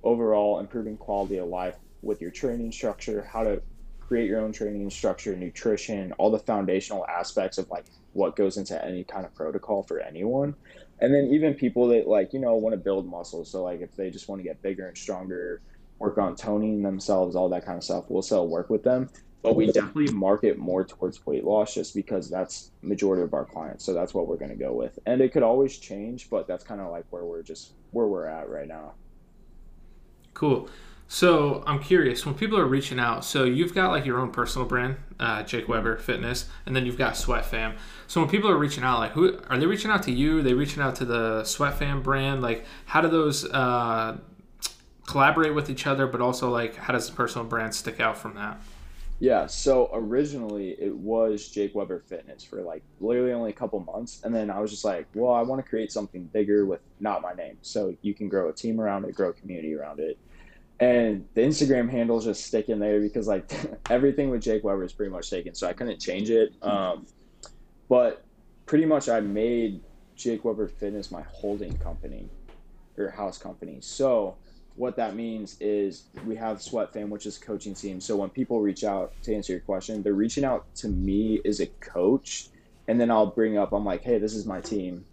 overall, 0.03 0.59
improving 0.59 0.97
quality 0.97 1.39
of 1.39 1.49
life 1.49 1.77
with 2.03 2.21
your 2.21 2.31
training 2.31 2.73
structure, 2.73 3.29
how 3.31 3.45
to 3.45 3.61
create 4.01 4.27
your 4.27 4.41
own 4.41 4.53
training 4.53 4.91
structure, 4.91 5.37
nutrition, 5.37 6.13
all 6.13 6.31
the 6.31 6.39
foundational 6.39 7.07
aspects 7.07 7.59
of 7.59 7.69
like 7.71 7.85
what 8.13 8.35
goes 8.35 8.57
into 8.57 8.85
any 8.85 9.05
kind 9.05 9.25
of 9.25 9.35
protocol 9.35 9.83
for 9.83 10.01
anyone. 10.01 10.55
And 11.01 11.15
then 11.15 11.27
even 11.33 11.55
people 11.55 11.89
that 11.89 12.07
like, 12.07 12.33
you 12.33 12.41
know, 12.41 12.55
want 12.55 12.75
to 12.75 12.79
build 12.79 13.07
muscle. 13.07 13.45
So 13.45 13.63
like 13.63 13.81
if 13.81 13.97
they 13.97 14.11
just 14.11 14.29
want 14.29 14.41
to 14.41 14.43
get 14.45 14.63
bigger 14.63 14.87
and 14.87 14.97
stronger, 14.97 15.63
work 15.99 16.19
on 16.19 16.37
toning 16.37 16.83
themselves, 16.83 17.37
all 17.37 17.49
that 17.51 17.65
kind 17.65 17.79
of 17.79 17.85
stuff, 17.85 18.05
we'll 18.09 18.23
still 18.23 18.49
work 18.49 18.71
with 18.71 18.83
them. 18.83 19.09
But 19.43 19.57
we 19.57 19.73
definitely 19.73 20.13
market 20.13 20.59
more 20.59 20.85
towards 20.85 21.25
weight 21.25 21.45
loss 21.45 21.75
just 21.75 21.95
because 21.95 22.29
that's 22.29 22.73
majority 22.83 23.23
of 23.23 23.33
our 23.33 23.47
clients. 23.47 23.87
So 23.87 23.95
that's 23.95 24.13
what 24.13 24.29
we're 24.29 24.37
going 24.37 24.51
to 24.51 24.57
go 24.57 24.75
with. 24.75 24.99
And 25.07 25.23
it 25.23 25.33
could 25.33 25.43
always 25.43 25.79
change, 25.79 26.29
but 26.29 26.47
that's 26.47 26.63
kind 26.63 26.81
of 26.81 26.91
like 26.91 27.07
where 27.09 27.25
we're 27.25 27.43
just 27.43 27.73
where 27.91 28.07
we're 28.07 28.27
at 28.27 28.51
right 28.51 28.69
now. 28.69 28.97
Cool. 30.35 30.69
So 31.13 31.65
I'm 31.67 31.81
curious 31.81 32.25
when 32.25 32.37
people 32.37 32.57
are 32.57 32.67
reaching 32.67 33.01
out. 33.01 33.25
So 33.25 33.43
you've 33.43 33.75
got 33.75 33.91
like 33.91 34.07
your 34.07 34.21
own 34.21 34.31
personal 34.31 34.65
brand, 34.65 34.95
uh, 35.19 35.43
Jake 35.43 35.67
Weber 35.67 35.97
Fitness, 35.97 36.49
and 36.67 36.77
then 36.77 36.87
you've 36.87 36.97
got 36.97 37.17
Sweat 37.17 37.45
Fam. 37.45 37.75
So 38.07 38.21
when 38.21 38.31
people 38.31 38.49
are 38.49 38.57
reaching 38.57 38.85
out, 38.85 39.01
like 39.01 39.11
who 39.11 39.41
are 39.49 39.59
they 39.59 39.67
reaching 39.67 39.91
out 39.91 40.05
to 40.05 40.13
you? 40.13 40.39
Are 40.39 40.43
they 40.43 40.55
reaching 40.55 40.81
out 40.81 40.95
to 40.97 41.05
the 41.05 41.43
Sweat 41.43 41.77
Fam 41.77 42.01
brand? 42.01 42.43
Like 42.43 42.65
how 42.85 43.01
do 43.01 43.09
those 43.09 43.45
uh, 43.51 44.19
collaborate 45.09 45.53
with 45.53 45.69
each 45.69 45.85
other? 45.85 46.07
But 46.07 46.21
also 46.21 46.49
like 46.49 46.77
how 46.77 46.93
does 46.93 47.11
the 47.11 47.17
personal 47.17 47.45
brand 47.45 47.75
stick 47.75 47.99
out 47.99 48.17
from 48.17 48.37
that? 48.37 48.61
Yeah, 49.19 49.49
so 49.49 49.91
originally 49.93 50.77
it 50.79 50.95
was 50.95 51.49
Jake 51.49 51.75
Weber 51.75 52.05
Fitness 52.07 52.45
for 52.45 52.63
like 52.63 52.85
literally 53.01 53.33
only 53.33 53.51
a 53.51 53.55
couple 53.55 53.81
months. 53.81 54.21
And 54.23 54.33
then 54.33 54.49
I 54.49 54.61
was 54.61 54.71
just 54.71 54.85
like, 54.85 55.09
well, 55.15 55.33
I 55.33 55.43
want 55.43 55.61
to 55.61 55.69
create 55.69 55.91
something 55.91 56.23
bigger 56.27 56.67
with 56.67 56.83
not 57.01 57.21
my 57.21 57.33
name. 57.33 57.59
So 57.63 57.97
you 58.01 58.15
can 58.15 58.29
grow 58.29 58.49
a 58.49 58.53
team 58.53 58.81
around 58.81 59.07
it, 59.07 59.17
grow 59.17 59.31
a 59.31 59.33
community 59.33 59.75
around 59.75 59.99
it. 59.99 60.17
And 60.81 61.27
the 61.35 61.43
Instagram 61.43 61.91
handle 61.91 62.19
is 62.19 62.25
just 62.25 62.47
sticking 62.47 62.79
there 62.79 63.01
because 63.01 63.29
like 63.29 63.53
everything 63.91 64.31
with 64.31 64.43
Jake 64.43 64.65
Weber 64.65 64.85
is 64.85 64.93
pretty 64.93 65.13
much 65.13 65.29
taken. 65.29 65.55
So 65.55 65.67
I 65.69 65.75
couldn't 65.75 66.01
change 66.01 66.31
it. 66.31 66.55
Um, 66.63 67.07
but 67.89 68.25
pretty 68.65 68.87
much 68.87 69.09
I 69.09 69.21
made 69.21 69.83
Jake 70.17 70.45
Weber 70.45 70.69
Fitness 70.69 71.11
my 71.11 71.23
holding 71.23 71.77
company 71.79 72.31
or 72.97 73.11
house 73.11 73.37
company. 73.37 73.79
So 73.81 74.37
what 74.77 74.97
that 74.97 75.15
means 75.15 75.57
is 75.61 76.05
we 76.27 76.37
have 76.37 76.63
Sweat 76.63 76.93
Fam, 76.93 77.11
which 77.11 77.27
is 77.27 77.37
coaching 77.37 77.75
team. 77.75 78.01
So 78.01 78.17
when 78.17 78.31
people 78.31 78.61
reach 78.61 78.85
out 78.85 79.13
to 79.25 79.35
answer 79.35 79.53
your 79.53 79.61
question, 79.61 80.03
they're 80.03 80.15
reaching 80.15 80.45
out 80.45 80.75
to 80.77 80.89
me 80.89 81.41
as 81.45 81.61
a 81.61 81.67
coach, 81.81 82.49
and 82.89 83.01
then 83.01 83.11
I'll 83.11 83.27
bring 83.27 83.59
up, 83.59 83.73
I'm 83.73 83.85
like, 83.85 84.03
hey, 84.03 84.19
this 84.19 84.35
is 84.35 84.47
my 84.47 84.61
team 84.61 85.05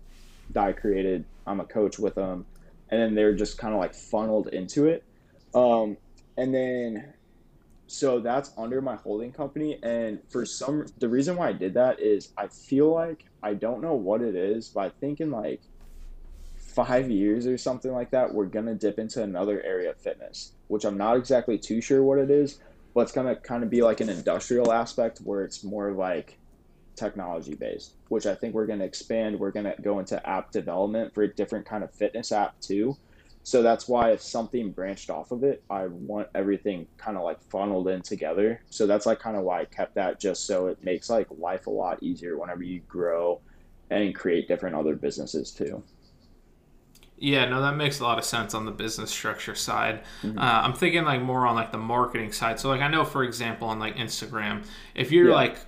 that 0.51 0.63
I 0.63 0.71
created. 0.71 1.25
I'm 1.45 1.59
a 1.59 1.65
coach 1.65 1.99
with 1.99 2.15
them, 2.15 2.45
and 2.89 3.01
then 3.01 3.15
they're 3.15 3.35
just 3.35 3.57
kind 3.57 3.73
of 3.73 3.79
like 3.79 3.93
funneled 3.93 4.47
into 4.47 4.85
it. 4.85 5.03
Um, 5.57 5.97
and 6.37 6.53
then 6.53 7.13
so 7.87 8.19
that's 8.19 8.51
under 8.57 8.81
my 8.81 8.95
holding 8.95 9.31
company. 9.31 9.79
And 9.81 10.19
for 10.29 10.45
some 10.45 10.85
the 10.99 11.09
reason 11.09 11.35
why 11.35 11.49
i 11.49 11.53
did 11.53 11.73
that 11.73 11.99
is 11.99 12.31
i 12.37 12.47
feel 12.47 12.93
like 12.93 13.25
i 13.41 13.53
don't 13.53 13.81
know 13.81 13.93
what 13.95 14.21
it 14.21 14.35
is 14.35 14.69
but 14.69 14.81
i 14.81 14.89
think 14.89 15.19
in 15.19 15.31
like 15.31 15.61
five 16.55 17.09
years 17.09 17.47
or 17.47 17.57
something 17.57 17.91
like 17.91 18.11
that 18.11 18.33
we're 18.33 18.45
gonna 18.45 18.75
dip 18.75 18.99
into 18.99 19.23
another 19.23 19.63
area 19.63 19.89
of 19.89 19.97
fitness 19.97 20.51
which 20.67 20.85
i'm 20.85 20.97
not 20.97 21.17
exactly 21.17 21.57
too 21.57 21.81
sure 21.81 22.03
what 22.03 22.19
it 22.19 22.29
is 22.29 22.59
but 22.93 23.01
it's 23.01 23.11
gonna 23.11 23.35
kind 23.35 23.63
of 23.63 23.69
be 23.69 23.81
like 23.81 23.99
an 24.01 24.09
industrial 24.09 24.71
aspect 24.71 25.19
where 25.19 25.43
it's 25.43 25.63
more 25.63 25.91
like 25.91 26.37
technology 26.95 27.55
based 27.55 27.93
which 28.09 28.25
i 28.25 28.35
think 28.35 28.53
we're 28.53 28.67
gonna 28.67 28.83
expand. 28.83 29.39
We're 29.39 29.51
gonna 29.51 29.75
go 29.81 29.99
into 29.99 30.27
app 30.27 30.51
development 30.51 31.13
for 31.13 31.23
a 31.23 31.33
different 31.33 31.65
kind 31.65 31.83
of 31.83 31.91
fitness 31.91 32.31
app 32.31 32.59
too 32.59 32.97
so 33.47 33.61
that's 33.63 33.87
why 33.87 34.11
if 34.11 34.21
something 34.21 34.73
branched 34.73 35.09
off 35.09 35.31
of 35.31 35.41
it, 35.45 35.63
I 35.69 35.87
want 35.87 36.27
everything 36.35 36.85
kind 36.97 37.15
of 37.15 37.23
like 37.23 37.41
funneled 37.41 37.87
in 37.87 38.01
together. 38.01 38.61
So 38.69 38.85
that's 38.85 39.05
like 39.05 39.19
kind 39.19 39.37
of 39.37 39.43
why 39.43 39.61
I 39.61 39.65
kept 39.65 39.95
that 39.95 40.19
just 40.19 40.45
so 40.45 40.67
it 40.67 40.83
makes 40.83 41.09
like 41.09 41.27
life 41.31 41.67
a 41.67 41.69
lot 41.69 42.03
easier 42.03 42.37
whenever 42.37 42.63
you 42.63 42.81
grow 42.89 43.39
and 43.89 44.13
create 44.13 44.49
different 44.49 44.75
other 44.75 44.97
businesses 44.97 45.53
too. 45.53 45.81
Yeah, 47.17 47.45
no, 47.45 47.61
that 47.61 47.77
makes 47.77 48.01
a 48.01 48.03
lot 48.03 48.17
of 48.17 48.25
sense 48.25 48.53
on 48.53 48.65
the 48.65 48.71
business 48.71 49.11
structure 49.11 49.55
side. 49.55 50.01
Mhm. 50.23 50.37
Uh, 50.37 50.41
I'm 50.41 50.73
thinking 50.73 51.05
like 51.05 51.21
more 51.21 51.47
on 51.47 51.55
like 51.55 51.71
the 51.71 51.77
marketing 51.77 52.33
side. 52.33 52.59
So 52.59 52.67
like 52.67 52.81
I 52.81 52.89
know, 52.89 53.05
for 53.05 53.23
example, 53.23 53.69
on 53.69 53.79
like 53.79 53.95
Instagram, 53.95 54.65
if 54.93 55.09
you're 55.09 55.29
Yeah. 55.29 55.35
like 55.35 55.59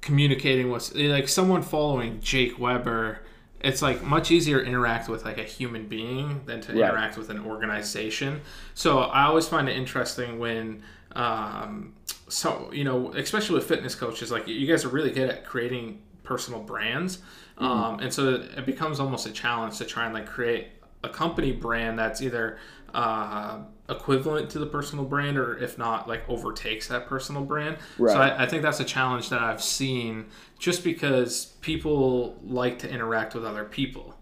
communicating 0.00 0.70
with 0.70 0.94
like 0.94 1.28
someone 1.28 1.60
following 1.60 2.18
Jake 2.22 2.58
Weber, 2.58 3.18
it's 3.66 3.82
like 3.82 4.02
much 4.02 4.30
easier 4.30 4.60
to 4.60 4.66
interact 4.66 5.08
with 5.08 5.24
like 5.24 5.38
a 5.38 5.42
human 5.56 5.86
being 5.88 6.40
than 6.46 6.60
to 6.62 6.72
Right. 6.72 6.88
interact 6.88 7.16
with 7.18 7.28
an 7.30 7.40
organization. 7.40 8.40
So 8.74 8.98
I 9.00 9.24
always 9.24 9.46
find 9.48 9.68
it 9.68 9.76
interesting 9.76 10.38
when 10.38 10.82
um, 11.12 11.94
so 12.28 12.70
you 12.72 12.84
know, 12.84 13.12
especially 13.14 13.54
with 13.56 13.66
fitness 13.66 13.94
coaches, 13.94 14.30
like 14.30 14.46
you 14.48 14.66
guys 14.66 14.84
are 14.84 14.88
really 14.98 15.10
good 15.10 15.28
at 15.30 15.44
creating 15.44 16.00
personal 16.22 16.60
brands, 16.60 17.18
um, 17.58 18.00
and 18.00 18.12
so 18.12 18.34
it 18.34 18.66
becomes 18.66 19.00
almost 19.00 19.26
a 19.26 19.32
challenge 19.32 19.78
to 19.78 19.84
try 19.84 20.04
and 20.04 20.12
like 20.14 20.26
create 20.26 20.66
a 21.04 21.08
company 21.08 21.52
brand 21.52 21.98
that's 21.98 22.20
either 22.20 22.58
uh, 22.94 23.58
equivalent 23.88 24.50
to 24.50 24.58
the 24.58 24.66
personal 24.66 25.04
brand 25.04 25.38
or 25.38 25.56
if 25.58 25.78
not 25.78 26.08
like 26.08 26.28
overtakes 26.28 26.88
that 26.88 27.06
personal 27.06 27.44
brand 27.44 27.76
so 27.98 28.20
I, 28.20 28.42
I 28.42 28.46
think 28.46 28.62
that's 28.62 28.80
a 28.80 28.84
challenge 28.84 29.30
that 29.30 29.40
i've 29.40 29.62
seen 29.62 30.26
just 30.58 30.82
because 30.82 31.56
people 31.60 32.36
like 32.42 32.80
to 32.80 32.90
interact 32.90 33.34
with 33.34 33.44
other 33.44 33.64
people 33.64 34.16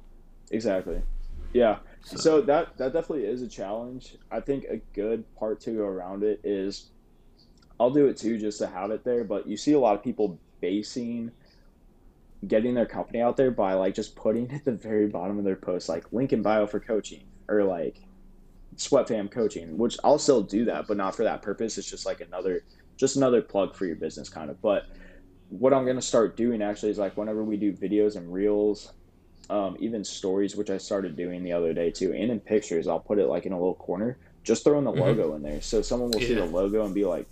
Exactly. 0.55 1.03
Yeah. 1.53 1.79
So, 2.05 2.41
that 2.43 2.77
that 2.77 2.93
definitely 2.93 3.25
is 3.25 3.43
a 3.43 3.49
challenge. 3.49 4.17
I 4.31 4.41
think 4.41 4.65
a 4.65 4.77
good 4.93 5.25
part 5.37 5.61
to 5.63 5.71
go 5.71 5.85
around 5.85 6.23
it 6.23 6.41
is 6.45 6.91
I'll 7.81 7.91
do 7.91 8.07
it 8.07 8.17
too 8.17 8.39
just 8.39 8.59
to 8.59 8.67
have 8.67 8.91
it 8.91 9.05
there, 9.05 9.25
but 9.25 9.47
you 9.47 9.57
see 9.57 9.73
a 9.73 9.79
lot 9.79 9.97
of 9.97 10.03
people 10.03 10.39
basing 10.61 11.31
getting 12.47 12.75
their 12.75 12.87
company 12.87 13.21
out 13.21 13.37
there 13.37 13.51
by 13.51 13.73
like 13.73 13.95
just 13.95 14.15
putting 14.15 14.51
at 14.53 14.65
the 14.65 14.73
very 14.73 15.07
bottom 15.07 15.39
of 15.39 15.45
their 15.45 15.57
post 15.57 15.89
like 15.89 16.05
link 16.13 16.33
in 16.33 16.43
bio 16.43 16.67
for 16.67 16.79
coaching 16.79 17.25
or 17.49 17.65
like 17.65 18.01
sweat 18.77 19.09
fam 19.09 19.29
coaching, 19.29 19.79
which 19.79 19.97
I'll 20.05 20.19
still 20.19 20.43
do 20.43 20.65
that, 20.67 20.87
but 20.89 20.97
not 20.97 21.15
for 21.17 21.25
that 21.25 21.43
purpose. 21.43 21.79
It's 21.79 21.91
just 21.91 22.07
like 22.07 22.21
another 22.21 22.63
just 22.99 23.17
another 23.17 23.43
plug 23.43 23.75
for 23.75 23.87
your 23.87 23.97
business 23.97 24.29
kind 24.29 24.51
of. 24.51 24.61
But 24.63 24.85
what 25.49 25.75
I'm 25.75 25.87
gonna 25.87 26.03
start 26.03 26.37
doing 26.37 26.63
actually 26.63 26.91
is 26.91 26.99
like 26.99 27.17
whenever 27.17 27.45
we 27.45 27.57
do 27.57 27.73
videos 27.73 28.17
and 28.17 28.33
reels 28.33 28.93
um, 29.51 29.77
even 29.81 30.05
stories, 30.05 30.57
which 30.57 30.71
I 30.71 30.79
started 30.79 31.17
doing 31.17 31.43
the 31.43 31.53
other 31.53 31.75
day 31.75 31.91
too, 31.91 32.13
and 32.15 32.31
in 32.31 32.41
pictures, 32.41 32.89
I'll 32.89 33.01
put 33.01 33.19
it 33.19 33.27
like 33.27 33.47
in 33.47 33.53
a 33.53 33.59
little 33.59 33.75
corner, 33.75 34.19
just 34.45 34.65
throwing 34.65 34.85
the 34.85 34.93
Mhm. 34.93 34.99
logo 35.01 35.35
in 35.35 35.43
there. 35.43 35.61
So 35.61 35.83
someone 35.83 36.11
will 36.11 36.21
see 36.21 36.35
the 36.35 36.45
logo 36.45 36.85
and 36.85 36.95
be 36.95 37.05
like, 37.05 37.29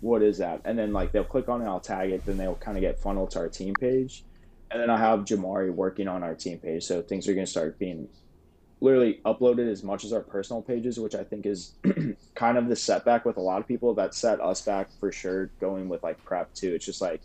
what 0.00 0.22
is 0.22 0.38
that? 0.38 0.60
And 0.64 0.78
then 0.78 0.92
like 0.92 1.12
they'll 1.12 1.24
click 1.24 1.48
on 1.48 1.62
it, 1.62 1.66
I'll 1.66 1.80
tag 1.80 2.10
it, 2.10 2.24
then 2.26 2.36
they'll 2.36 2.56
kind 2.56 2.76
of 2.76 2.82
get 2.82 3.00
funneled 3.00 3.30
to 3.32 3.38
our 3.40 3.48
team 3.48 3.76
page. 3.76 4.24
And 4.70 4.80
then 4.82 4.90
I 4.90 4.98
have 4.98 5.20
Jamari 5.20 5.72
working 5.72 6.08
on 6.08 6.22
our 6.22 6.34
team 6.34 6.58
page. 6.58 6.84
So 6.84 7.02
things 7.02 7.28
are 7.28 7.34
going 7.34 7.46
to 7.46 7.50
start 7.50 7.78
being 7.78 8.08
literally 8.80 9.20
uploaded 9.24 9.70
as 9.70 9.82
much 9.82 10.04
as 10.04 10.12
our 10.12 10.20
personal 10.20 10.62
pages, 10.62 10.98
which 10.98 11.14
I 11.14 11.24
think 11.24 11.46
is 11.46 11.74
kind 12.34 12.58
of 12.58 12.68
the 12.68 12.76
setback 12.76 13.24
with 13.24 13.36
a 13.36 13.40
lot 13.40 13.60
of 13.60 13.68
people 13.68 13.94
that 13.94 14.14
set 14.14 14.40
us 14.40 14.62
back 14.62 14.90
for 15.00 15.12
sure 15.12 15.46
going 15.60 15.88
with 15.88 16.02
like 16.02 16.22
prep 16.24 16.52
too. 16.54 16.74
It's 16.74 16.84
just 16.84 17.00
like 17.00 17.22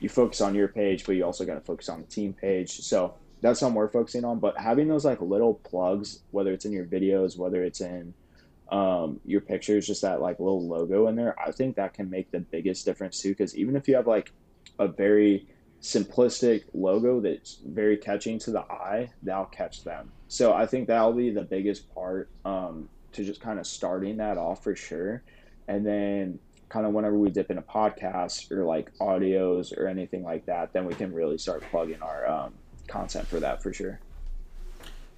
you 0.00 0.08
focus 0.08 0.40
on 0.40 0.54
your 0.54 0.68
page, 0.68 1.04
but 1.04 1.16
you 1.16 1.24
also 1.24 1.44
got 1.44 1.54
to 1.54 1.60
focus 1.60 1.88
on 1.88 2.00
the 2.00 2.06
team 2.06 2.32
page. 2.32 2.78
So 2.78 3.14
that's 3.40 3.60
something 3.60 3.74
we're 3.74 3.88
focusing 3.88 4.24
on. 4.24 4.38
But 4.38 4.58
having 4.58 4.88
those 4.88 5.04
like 5.04 5.20
little 5.20 5.54
plugs, 5.54 6.22
whether 6.30 6.52
it's 6.52 6.64
in 6.64 6.72
your 6.72 6.86
videos, 6.86 7.38
whether 7.38 7.62
it's 7.62 7.80
in 7.80 8.14
um, 8.70 9.20
your 9.24 9.40
pictures, 9.40 9.86
just 9.86 10.02
that 10.02 10.20
like 10.20 10.38
little 10.40 10.66
logo 10.66 11.08
in 11.08 11.16
there, 11.16 11.38
I 11.40 11.52
think 11.52 11.76
that 11.76 11.94
can 11.94 12.10
make 12.10 12.30
the 12.30 12.40
biggest 12.40 12.84
difference 12.84 13.20
too. 13.20 13.30
Because 13.30 13.56
even 13.56 13.76
if 13.76 13.88
you 13.88 13.96
have 13.96 14.06
like 14.06 14.32
a 14.78 14.88
very 14.88 15.48
simplistic 15.80 16.64
logo 16.74 17.20
that's 17.20 17.60
very 17.64 17.96
catching 17.96 18.38
to 18.40 18.50
the 18.50 18.60
eye, 18.60 19.10
that'll 19.22 19.46
catch 19.46 19.84
them. 19.84 20.12
So 20.28 20.52
I 20.52 20.66
think 20.66 20.88
that'll 20.88 21.12
be 21.12 21.30
the 21.30 21.42
biggest 21.42 21.92
part 21.94 22.28
um, 22.44 22.88
to 23.12 23.24
just 23.24 23.40
kind 23.40 23.58
of 23.58 23.66
starting 23.66 24.18
that 24.18 24.38
off 24.38 24.62
for 24.62 24.76
sure. 24.76 25.22
And 25.66 25.84
then 25.84 26.38
kind 26.68 26.86
of 26.86 26.92
whenever 26.92 27.16
we 27.16 27.30
dip 27.30 27.50
into 27.50 27.62
podcasts 27.62 28.50
or 28.50 28.64
like 28.64 28.92
audios 28.98 29.76
or 29.76 29.88
anything 29.88 30.22
like 30.22 30.46
that, 30.46 30.72
then 30.72 30.84
we 30.84 30.94
can 30.94 31.12
really 31.12 31.38
start 31.38 31.62
plugging 31.70 32.02
our 32.02 32.28
um, 32.28 32.52
content 32.86 33.26
for 33.26 33.40
that 33.40 33.62
for 33.62 33.72
sure. 33.72 34.00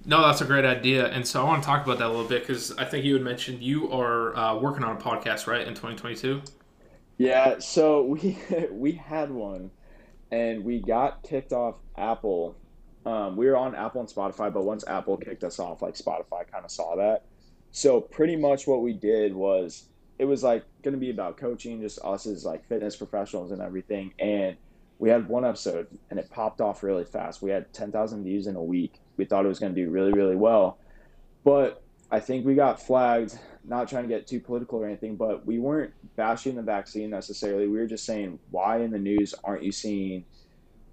no 0.05 0.21
that's 0.25 0.41
a 0.41 0.45
great 0.45 0.65
idea 0.65 1.07
and 1.09 1.27
so 1.27 1.41
i 1.41 1.43
want 1.43 1.61
to 1.61 1.65
talk 1.65 1.85
about 1.85 1.99
that 1.99 2.07
a 2.07 2.09
little 2.09 2.25
bit 2.27 2.41
because 2.41 2.75
i 2.77 2.83
think 2.83 3.05
you 3.05 3.13
had 3.13 3.21
mentioned 3.23 3.61
you 3.61 3.91
are 3.91 4.35
uh, 4.35 4.57
working 4.57 4.83
on 4.83 4.97
a 4.97 4.99
podcast 4.99 5.45
right 5.45 5.67
in 5.67 5.75
2022 5.75 6.41
Yeah, 7.17 7.59
so 7.59 8.01
we 8.03 8.37
we 8.71 8.93
had 8.93 9.29
one, 9.29 9.69
and 10.31 10.63
we 10.65 10.79
got 10.79 11.21
kicked 11.21 11.53
off 11.53 11.75
Apple. 11.95 12.55
Um, 13.05 13.35
we 13.35 13.47
were 13.47 13.57
on 13.57 13.75
Apple 13.75 14.01
and 14.01 14.09
Spotify, 14.09 14.53
but 14.53 14.63
once 14.63 14.83
Apple 14.87 15.17
kicked 15.17 15.43
us 15.43 15.59
off, 15.59 15.81
like 15.81 15.95
Spotify 15.95 16.49
kind 16.51 16.63
of 16.63 16.71
saw 16.71 16.95
that. 16.95 17.25
So 17.71 18.01
pretty 18.01 18.35
much 18.35 18.67
what 18.67 18.81
we 18.81 18.93
did 18.93 19.33
was 19.33 19.85
it 20.19 20.25
was 20.25 20.43
like 20.43 20.63
going 20.83 20.93
to 20.93 20.99
be 20.99 21.09
about 21.09 21.37
coaching, 21.37 21.81
just 21.81 21.99
us 22.03 22.27
as 22.27 22.45
like 22.45 22.67
fitness 22.67 22.95
professionals 22.95 23.51
and 23.51 23.61
everything. 23.61 24.13
And 24.19 24.57
we 24.99 25.09
had 25.09 25.27
one 25.27 25.45
episode, 25.45 25.87
and 26.11 26.19
it 26.19 26.29
popped 26.29 26.61
off 26.61 26.83
really 26.83 27.05
fast. 27.05 27.41
We 27.41 27.49
had 27.49 27.73
ten 27.73 27.91
thousand 27.91 28.23
views 28.23 28.45
in 28.45 28.55
a 28.55 28.63
week. 28.63 28.99
We 29.17 29.25
thought 29.25 29.45
it 29.45 29.47
was 29.47 29.59
going 29.59 29.73
to 29.73 29.83
do 29.83 29.89
really 29.89 30.11
really 30.11 30.35
well, 30.35 30.77
but 31.43 31.81
I 32.11 32.19
think 32.19 32.45
we 32.45 32.55
got 32.55 32.81
flagged. 32.81 33.37
Not 33.63 33.87
trying 33.87 34.03
to 34.03 34.09
get 34.09 34.25
too 34.25 34.39
political 34.39 34.79
or 34.79 34.87
anything, 34.87 35.15
but 35.15 35.45
we 35.45 35.59
weren't 35.59 35.93
bashing 36.15 36.55
the 36.55 36.63
vaccine 36.63 37.11
necessarily. 37.11 37.67
We 37.67 37.77
were 37.77 37.85
just 37.85 38.05
saying, 38.05 38.39
why 38.49 38.79
in 38.79 38.89
the 38.89 38.97
news 38.97 39.35
aren't 39.43 39.63
you 39.63 39.71
seeing 39.71 40.25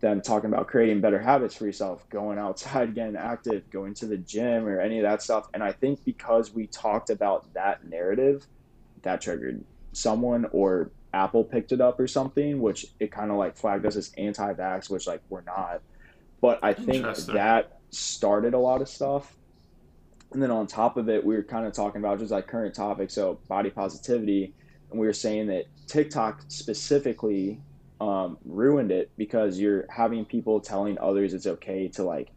them 0.01 0.21
talking 0.21 0.53
about 0.53 0.69
creating 0.69 1.01
better 1.01 1.19
habits 1.19 1.55
for 1.55 1.67
yourself, 1.67 2.09
going 2.09 2.39
outside, 2.39 2.95
getting 2.95 3.17
active, 3.17 3.69
going 3.71 3.95
to 3.95 4.07
the 4.07 4.17
gym, 4.17 4.67
or 4.67 4.81
any 4.81 4.99
of 4.99 5.03
that 5.03 5.23
stuff? 5.23 5.49
And 5.55 5.63
I 5.63 5.73
think 5.73 6.05
because 6.05 6.53
we 6.53 6.67
talked 6.67 7.11
about 7.11 7.53
that 7.55 7.89
narrative, 7.89 8.47
that 9.03 9.21
triggered 9.21 9.65
someone 9.93 10.47
or 10.53 10.91
Apple 11.15 11.45
picked 11.45 11.73
it 11.73 11.81
up 11.81 11.99
or 11.99 12.07
something, 12.07 12.61
which 12.61 12.87
it 13.01 13.11
kind 13.11 13.31
of 13.31 13.37
like 13.37 13.57
flagged 13.57 13.87
us 13.87 13.97
as 13.97 14.13
anti 14.19 14.53
vax, 14.55 14.91
which 14.91 15.07
like 15.07 15.23
we're 15.29 15.43
not. 15.43 15.81
But 16.41 16.61
I 16.63 16.73
think 16.75 17.05
that 17.33 17.79
started 17.91 18.55
a 18.55 18.59
lot 18.59 18.83
of 18.83 18.89
stuff 18.89 19.35
and 20.33 20.43
then 20.43 20.51
on 20.51 20.67
top 20.67 20.97
of 20.97 21.09
it, 21.09 21.25
we 21.25 21.35
were 21.35 21.43
kind 21.43 21.67
of 21.67 21.73
talking 21.73 22.01
about 22.01 22.19
just 22.19 22.31
like 22.31 22.47
current 22.47 22.75
topics, 22.75 23.15
so 23.15 23.39
body 23.49 23.71
positivity, 23.71 24.53
and 24.91 25.01
we 25.01 25.07
were 25.07 25.13
saying 25.13 25.47
that 25.47 25.65
TikTok 25.87 26.43
specifically 26.49 27.61
um, 28.01 28.39
ruined 28.45 28.93
it 28.93 29.11
because 29.17 29.59
you're 29.59 29.87
having 29.91 30.25
people 30.25 30.61
telling 30.61 30.99
others 31.01 31.35
it's 31.35 31.47
okay 31.47 31.89
to 31.95 32.05
like 32.05 32.31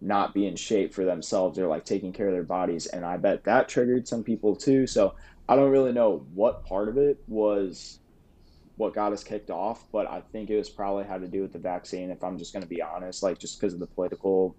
not 0.00 0.34
be 0.34 0.46
in 0.46 0.56
shape 0.56 0.94
for 0.94 1.04
themselves 1.04 1.58
or 1.58 1.66
like 1.68 1.84
taking 1.84 2.12
care 2.12 2.26
of 2.28 2.32
their 2.34 2.42
bodies, 2.42 2.86
and 2.86 3.04
I 3.04 3.16
bet 3.18 3.44
that 3.44 3.68
triggered 3.68 4.08
some 4.08 4.24
people 4.24 4.56
too. 4.56 4.86
So 4.86 5.14
I 5.48 5.56
don't 5.56 5.70
really 5.70 5.92
know 5.92 6.26
what 6.32 6.64
part 6.64 6.88
of 6.88 6.96
it 6.98 7.18
was 7.26 7.98
what 8.76 8.94
got 8.94 9.12
us 9.12 9.24
kicked 9.24 9.50
off, 9.50 9.84
but 9.92 10.08
I 10.10 10.22
think 10.32 10.48
it 10.50 10.56
was 10.56 10.70
probably 10.70 11.04
had 11.04 11.20
to 11.22 11.28
do 11.28 11.42
with 11.42 11.52
the 11.52 11.58
vaccine. 11.58 12.10
If 12.10 12.24
I'm 12.24 12.38
just 12.38 12.52
going 12.52 12.62
to 12.62 12.68
be 12.68 12.82
honest, 12.82 13.22
like 13.22 13.38
just 13.38 13.60
because 13.60 13.74
of 13.74 13.80
the 13.80 13.86
political 13.88 14.56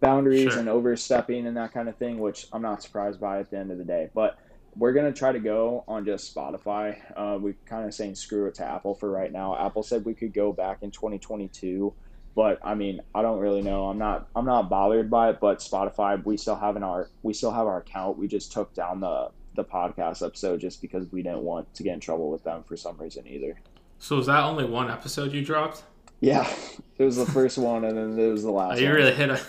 boundaries 0.00 0.52
Sure. 0.52 0.58
and 0.58 0.68
overstepping 0.68 1.46
and 1.46 1.56
that 1.56 1.72
kind 1.72 1.88
of 1.88 1.96
thing, 1.98 2.18
which 2.18 2.46
I'm 2.52 2.62
not 2.62 2.82
surprised 2.82 3.20
by 3.20 3.40
at 3.40 3.50
the 3.50 3.58
end 3.58 3.72
of 3.72 3.78
the 3.78 3.84
day. 3.84 4.08
But 4.14 4.36
we're 4.78 4.92
gonna 4.92 5.12
try 5.12 5.32
to 5.32 5.38
go 5.38 5.84
on 5.88 6.04
just 6.04 6.34
Spotify. 6.34 6.96
Uh, 7.16 7.38
we 7.40 7.54
kind 7.66 7.86
of 7.86 7.94
saying 7.94 8.14
screw 8.14 8.46
it 8.46 8.54
to 8.56 8.64
Apple 8.64 8.94
for 8.94 9.10
right 9.10 9.32
now. 9.32 9.56
Apple 9.56 9.82
said 9.82 10.04
we 10.04 10.14
could 10.14 10.32
go 10.32 10.52
back 10.52 10.78
in 10.82 10.90
2022, 10.90 11.92
but 12.34 12.58
I 12.62 12.74
mean 12.74 13.00
I 13.14 13.22
don't 13.22 13.38
really 13.40 13.62
know. 13.62 13.86
I'm 13.88 13.98
not 13.98 14.28
I'm 14.36 14.44
not 14.44 14.68
bothered 14.68 15.10
by 15.10 15.30
it. 15.30 15.40
But 15.40 15.58
Spotify, 15.58 16.22
we 16.24 16.36
still 16.36 16.56
have 16.56 16.76
an 16.76 16.82
our 16.82 17.08
we 17.22 17.32
still 17.32 17.50
have 17.52 17.66
our 17.66 17.78
account. 17.78 18.18
We 18.18 18.28
just 18.28 18.52
took 18.52 18.74
down 18.74 19.00
the 19.00 19.30
the 19.54 19.64
podcast 19.64 20.24
episode 20.24 20.60
just 20.60 20.82
because 20.82 21.10
we 21.10 21.22
didn't 21.22 21.40
want 21.42 21.72
to 21.74 21.82
get 21.82 21.94
in 21.94 22.00
trouble 22.00 22.30
with 22.30 22.44
them 22.44 22.62
for 22.68 22.76
some 22.76 22.96
reason 22.98 23.26
either. 23.26 23.58
so 23.98 24.16
was 24.16 24.26
that 24.26 24.44
only 24.44 24.66
one 24.66 24.90
episode 24.90 25.32
you 25.32 25.42
dropped 25.42 25.82
Yeah, 26.20 26.46
it 26.98 27.04
was 27.04 27.16
the 27.16 27.24
first 27.24 27.56
one, 27.56 27.84
and 27.84 27.96
then 27.96 28.18
it 28.18 28.30
was 28.30 28.42
the 28.42 28.50
Oh, 28.50 28.54
last. 28.54 28.78
you 28.80 28.86
one. 28.88 28.96
really 28.96 29.14
hit 29.14 29.30
a 29.30 29.40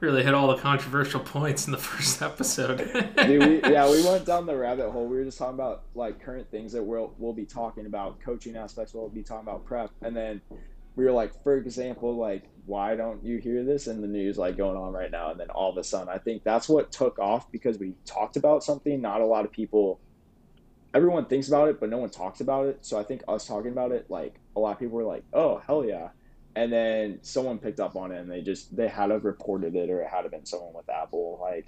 really 0.00 0.22
hit 0.22 0.34
all 0.34 0.48
the 0.48 0.56
controversial 0.56 1.20
points 1.20 1.66
in 1.66 1.72
the 1.72 1.78
first 1.96 2.20
episode 2.22 2.78
Dude, 3.16 3.64
we, 3.64 3.70
yeah, 3.70 3.90
we 3.90 4.04
went 4.04 4.24
down 4.24 4.46
the 4.46 4.56
rabbit 4.56 4.90
hole. 4.90 5.06
We 5.06 5.16
were 5.16 5.24
just 5.24 5.38
talking 5.38 5.54
about 5.54 5.84
like 5.94 6.22
current 6.22 6.50
things 6.50 6.72
that 6.72 6.82
we'll 6.82 7.14
we'll 7.18 7.32
be 7.32 7.46
talking 7.46 7.86
about, 7.86 8.20
coaching 8.20 8.56
aspects. 8.56 8.94
We'll 8.94 9.08
be 9.08 9.22
talking 9.22 9.48
about 9.48 9.64
prep, 9.64 9.90
and 10.02 10.16
then 10.16 10.40
we 10.96 11.04
were 11.04 11.12
like, 11.12 11.42
for 11.42 11.56
example, 11.56 12.16
like 12.16 12.44
why 12.66 12.96
don't 12.96 13.24
you 13.24 13.38
hear 13.38 13.64
this 13.64 13.86
in 13.86 14.00
the 14.00 14.08
news 14.08 14.36
like 14.36 14.56
going 14.56 14.76
on 14.76 14.92
right 14.92 15.10
now? 15.10 15.30
And 15.30 15.38
then 15.38 15.50
all 15.50 15.70
of 15.70 15.76
a 15.78 15.84
sudden, 15.84 16.08
I 16.08 16.18
think 16.18 16.42
that's 16.42 16.68
what 16.68 16.90
took 16.90 17.18
off 17.18 17.50
because 17.52 17.78
we 17.78 17.94
talked 18.04 18.36
about 18.36 18.64
something. 18.64 19.00
Not 19.00 19.20
a 19.20 19.26
lot 19.26 19.44
of 19.44 19.52
people. 19.52 20.00
Everyone 20.94 21.26
thinks 21.26 21.48
about 21.48 21.68
it, 21.68 21.78
but 21.78 21.90
no 21.90 21.98
one 21.98 22.10
talks 22.10 22.40
about 22.40 22.66
it. 22.66 22.84
So 22.84 22.98
I 22.98 23.04
think 23.04 23.22
us 23.28 23.46
talking 23.46 23.70
about 23.70 23.92
it, 23.92 24.06
like 24.10 24.40
a 24.56 24.60
lot 24.60 24.72
of 24.72 24.78
people 24.78 24.96
were 24.96 25.04
like, 25.04 25.24
"Oh 25.32 25.62
hell 25.66 25.84
yeah!" 25.84 26.08
And 26.56 26.72
then 26.72 27.18
someone 27.22 27.58
picked 27.58 27.80
up 27.80 27.96
on 27.96 28.10
it, 28.12 28.18
and 28.18 28.30
they 28.30 28.40
just 28.40 28.74
they 28.74 28.88
had 28.88 29.08
to 29.08 29.14
have 29.14 29.24
reported 29.24 29.76
it, 29.76 29.90
or 29.90 30.00
it 30.00 30.08
had 30.08 30.18
to 30.18 30.22
have 30.24 30.30
been 30.32 30.46
someone 30.46 30.72
with 30.74 30.88
Apple, 30.88 31.38
like. 31.40 31.66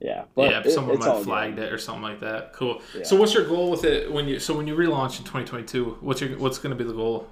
Yeah, 0.00 0.24
but 0.34 0.50
yeah, 0.50 0.60
it- 0.64 0.70
someone 0.72 0.98
might 0.98 1.06
have 1.06 1.22
flagged 1.24 1.56
good. 1.56 1.66
it 1.66 1.72
or 1.72 1.78
something 1.78 2.02
like 2.02 2.20
that. 2.20 2.52
Cool. 2.52 2.82
Yeah. 2.94 3.04
So, 3.04 3.16
what's 3.16 3.32
your 3.32 3.46
goal 3.46 3.70
with 3.70 3.84
it 3.84 4.12
when 4.12 4.26
you? 4.28 4.38
So, 4.40 4.54
when 4.54 4.66
you 4.66 4.74
relaunch 4.74 5.18
in 5.18 5.24
2022, 5.24 5.98
what's 6.00 6.20
your 6.20 6.36
what's 6.38 6.58
going 6.58 6.76
to 6.76 6.84
be 6.84 6.86
the 6.86 6.94
goal? 6.96 7.28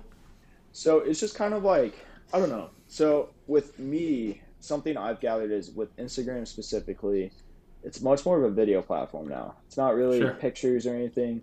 So 0.75 0.99
it's 1.01 1.21
just 1.21 1.35
kind 1.35 1.53
of 1.53 1.65
like 1.65 1.95
I 2.33 2.39
don't 2.39 2.49
know. 2.49 2.71
So 2.89 3.31
with 3.47 3.79
me, 3.79 4.41
something 4.61 4.97
I've 4.97 5.21
gathered 5.21 5.51
is 5.51 5.71
with 5.73 5.95
Instagram 5.99 6.47
specifically, 6.49 7.31
it's 7.83 8.01
much 8.01 8.25
more 8.25 8.39
of 8.39 8.45
a 8.45 8.55
video 8.55 8.81
platform 8.81 9.29
now. 9.29 9.57
It's 9.67 9.77
not 9.77 9.95
really 9.95 10.21
Sure. 10.21 10.33
pictures 10.35 10.87
or 10.87 10.95
anything. 10.95 11.43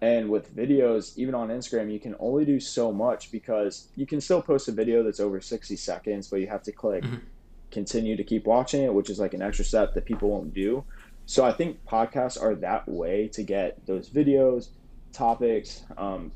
And 0.00 0.30
with 0.30 0.54
videos, 0.54 1.12
even 1.16 1.34
on 1.34 1.48
Instagram, 1.48 1.92
you 1.92 1.98
can 1.98 2.14
only 2.20 2.44
do 2.44 2.60
so 2.60 2.92
much 2.92 3.30
because 3.32 3.90
you 3.96 4.06
can 4.06 4.20
still 4.20 4.42
post 4.42 4.68
a 4.68 4.72
video 4.72 5.02
that's 5.02 5.20
over 5.20 5.40
60 5.40 5.76
seconds, 5.76 6.28
but 6.28 6.40
you 6.40 6.46
have 6.46 6.62
to 6.64 6.72
click 6.72 7.04
Mhm. 7.04 7.22
continue 7.70 8.16
to 8.16 8.24
keep 8.24 8.46
watching 8.46 8.82
it, 8.82 8.94
which 8.94 9.10
is 9.10 9.18
like 9.18 9.34
an 9.34 9.42
extra 9.42 9.64
step 9.64 9.92
that 9.94 10.06
people 10.06 10.30
won't 10.30 10.54
do. 10.54 10.84
So 11.26 11.44
I 11.44 11.52
think 11.52 11.80
podcasts 11.90 12.40
are 12.40 12.54
that 12.56 12.88
way 12.88 13.28
to 13.34 13.42
get 13.44 13.74
those 13.86 14.10
videos, 14.10 14.66
topics, 15.12 15.84
um, 15.98 16.32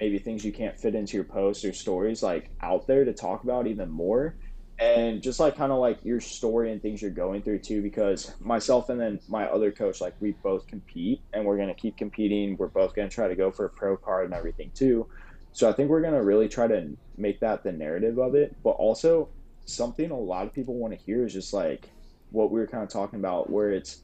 maybe 0.00 0.18
things 0.18 0.44
you 0.44 0.52
can't 0.52 0.78
fit 0.78 0.94
into 0.94 1.16
your 1.16 1.24
posts 1.24 1.64
or 1.64 1.72
stories 1.74 2.22
like 2.22 2.50
out 2.62 2.86
there 2.86 3.04
to 3.04 3.12
talk 3.12 3.44
about 3.44 3.66
even 3.66 3.90
more 3.90 4.36
and 4.80 5.22
just 5.22 5.38
like 5.38 5.56
kind 5.56 5.70
of 5.70 5.78
like 5.78 6.02
your 6.04 6.20
story 6.20 6.72
and 6.72 6.80
things 6.80 7.02
you're 7.02 7.10
going 7.10 7.42
through 7.42 7.58
too 7.58 7.82
because 7.82 8.34
myself 8.40 8.88
and 8.88 8.98
then 8.98 9.20
my 9.28 9.44
other 9.46 9.70
coach 9.70 10.00
like 10.00 10.14
we 10.20 10.32
both 10.42 10.66
compete 10.66 11.20
and 11.34 11.44
we're 11.44 11.56
going 11.56 11.68
to 11.68 11.74
keep 11.74 11.98
competing. 11.98 12.56
We're 12.56 12.68
both 12.68 12.94
going 12.94 13.08
to 13.08 13.14
try 13.14 13.28
to 13.28 13.36
go 13.36 13.50
for 13.50 13.66
a 13.66 13.70
pro 13.70 13.96
card 13.96 14.24
and 14.24 14.34
everything 14.34 14.70
too. 14.74 15.06
So 15.52 15.68
i 15.68 15.72
think 15.72 15.90
we're 15.90 16.00
going 16.00 16.14
to 16.14 16.22
really 16.22 16.48
try 16.48 16.66
to 16.66 16.96
make 17.18 17.40
that 17.40 17.62
the 17.62 17.72
narrative 17.72 18.18
of 18.18 18.34
it. 18.34 18.56
But 18.64 18.70
also 18.70 19.28
something 19.66 20.10
a 20.10 20.18
lot 20.18 20.46
of 20.46 20.54
people 20.54 20.74
want 20.74 20.98
to 20.98 21.04
hear 21.04 21.26
is 21.26 21.34
just 21.34 21.52
like 21.52 21.90
what 22.30 22.50
we 22.50 22.58
were 22.58 22.66
kind 22.66 22.82
of 22.82 22.88
talking 22.88 23.18
about 23.18 23.50
where 23.50 23.70
it's 23.72 24.00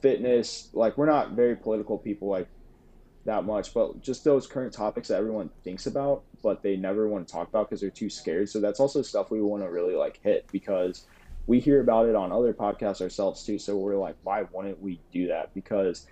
fitness 0.00 0.68
like 0.72 0.98
we're 0.98 1.06
not 1.06 1.32
very 1.32 1.56
political 1.56 1.96
people 1.96 2.28
like 2.28 2.48
that 3.24 3.44
much, 3.44 3.72
but 3.72 4.00
just 4.00 4.24
those 4.24 4.46
current 4.46 4.72
topics 4.72 5.08
that 5.08 5.18
everyone 5.18 5.50
thinks 5.62 5.86
about, 5.86 6.24
but 6.42 6.62
they 6.62 6.76
never 6.76 7.08
want 7.08 7.26
to 7.26 7.32
talk 7.32 7.48
about 7.48 7.68
because 7.68 7.80
they're 7.80 7.90
too 7.90 8.10
scared. 8.10 8.48
So 8.48 8.60
that's 8.60 8.80
also 8.80 9.02
stuff 9.02 9.30
we 9.30 9.40
want 9.40 9.62
to 9.62 9.70
really 9.70 9.94
like 9.94 10.20
hit 10.22 10.46
because 10.50 11.06
we 11.46 11.60
hear 11.60 11.80
about 11.80 12.08
it 12.08 12.14
on 12.14 12.32
other 12.32 12.52
podcasts 12.52 13.00
ourselves 13.00 13.44
too. 13.44 13.58
So 13.58 13.76
we're 13.76 13.96
like, 13.96 14.16
why 14.22 14.44
wouldn't 14.52 14.80
we 14.80 15.00
do 15.12 15.28
that? 15.28 15.54
Because 15.54 16.06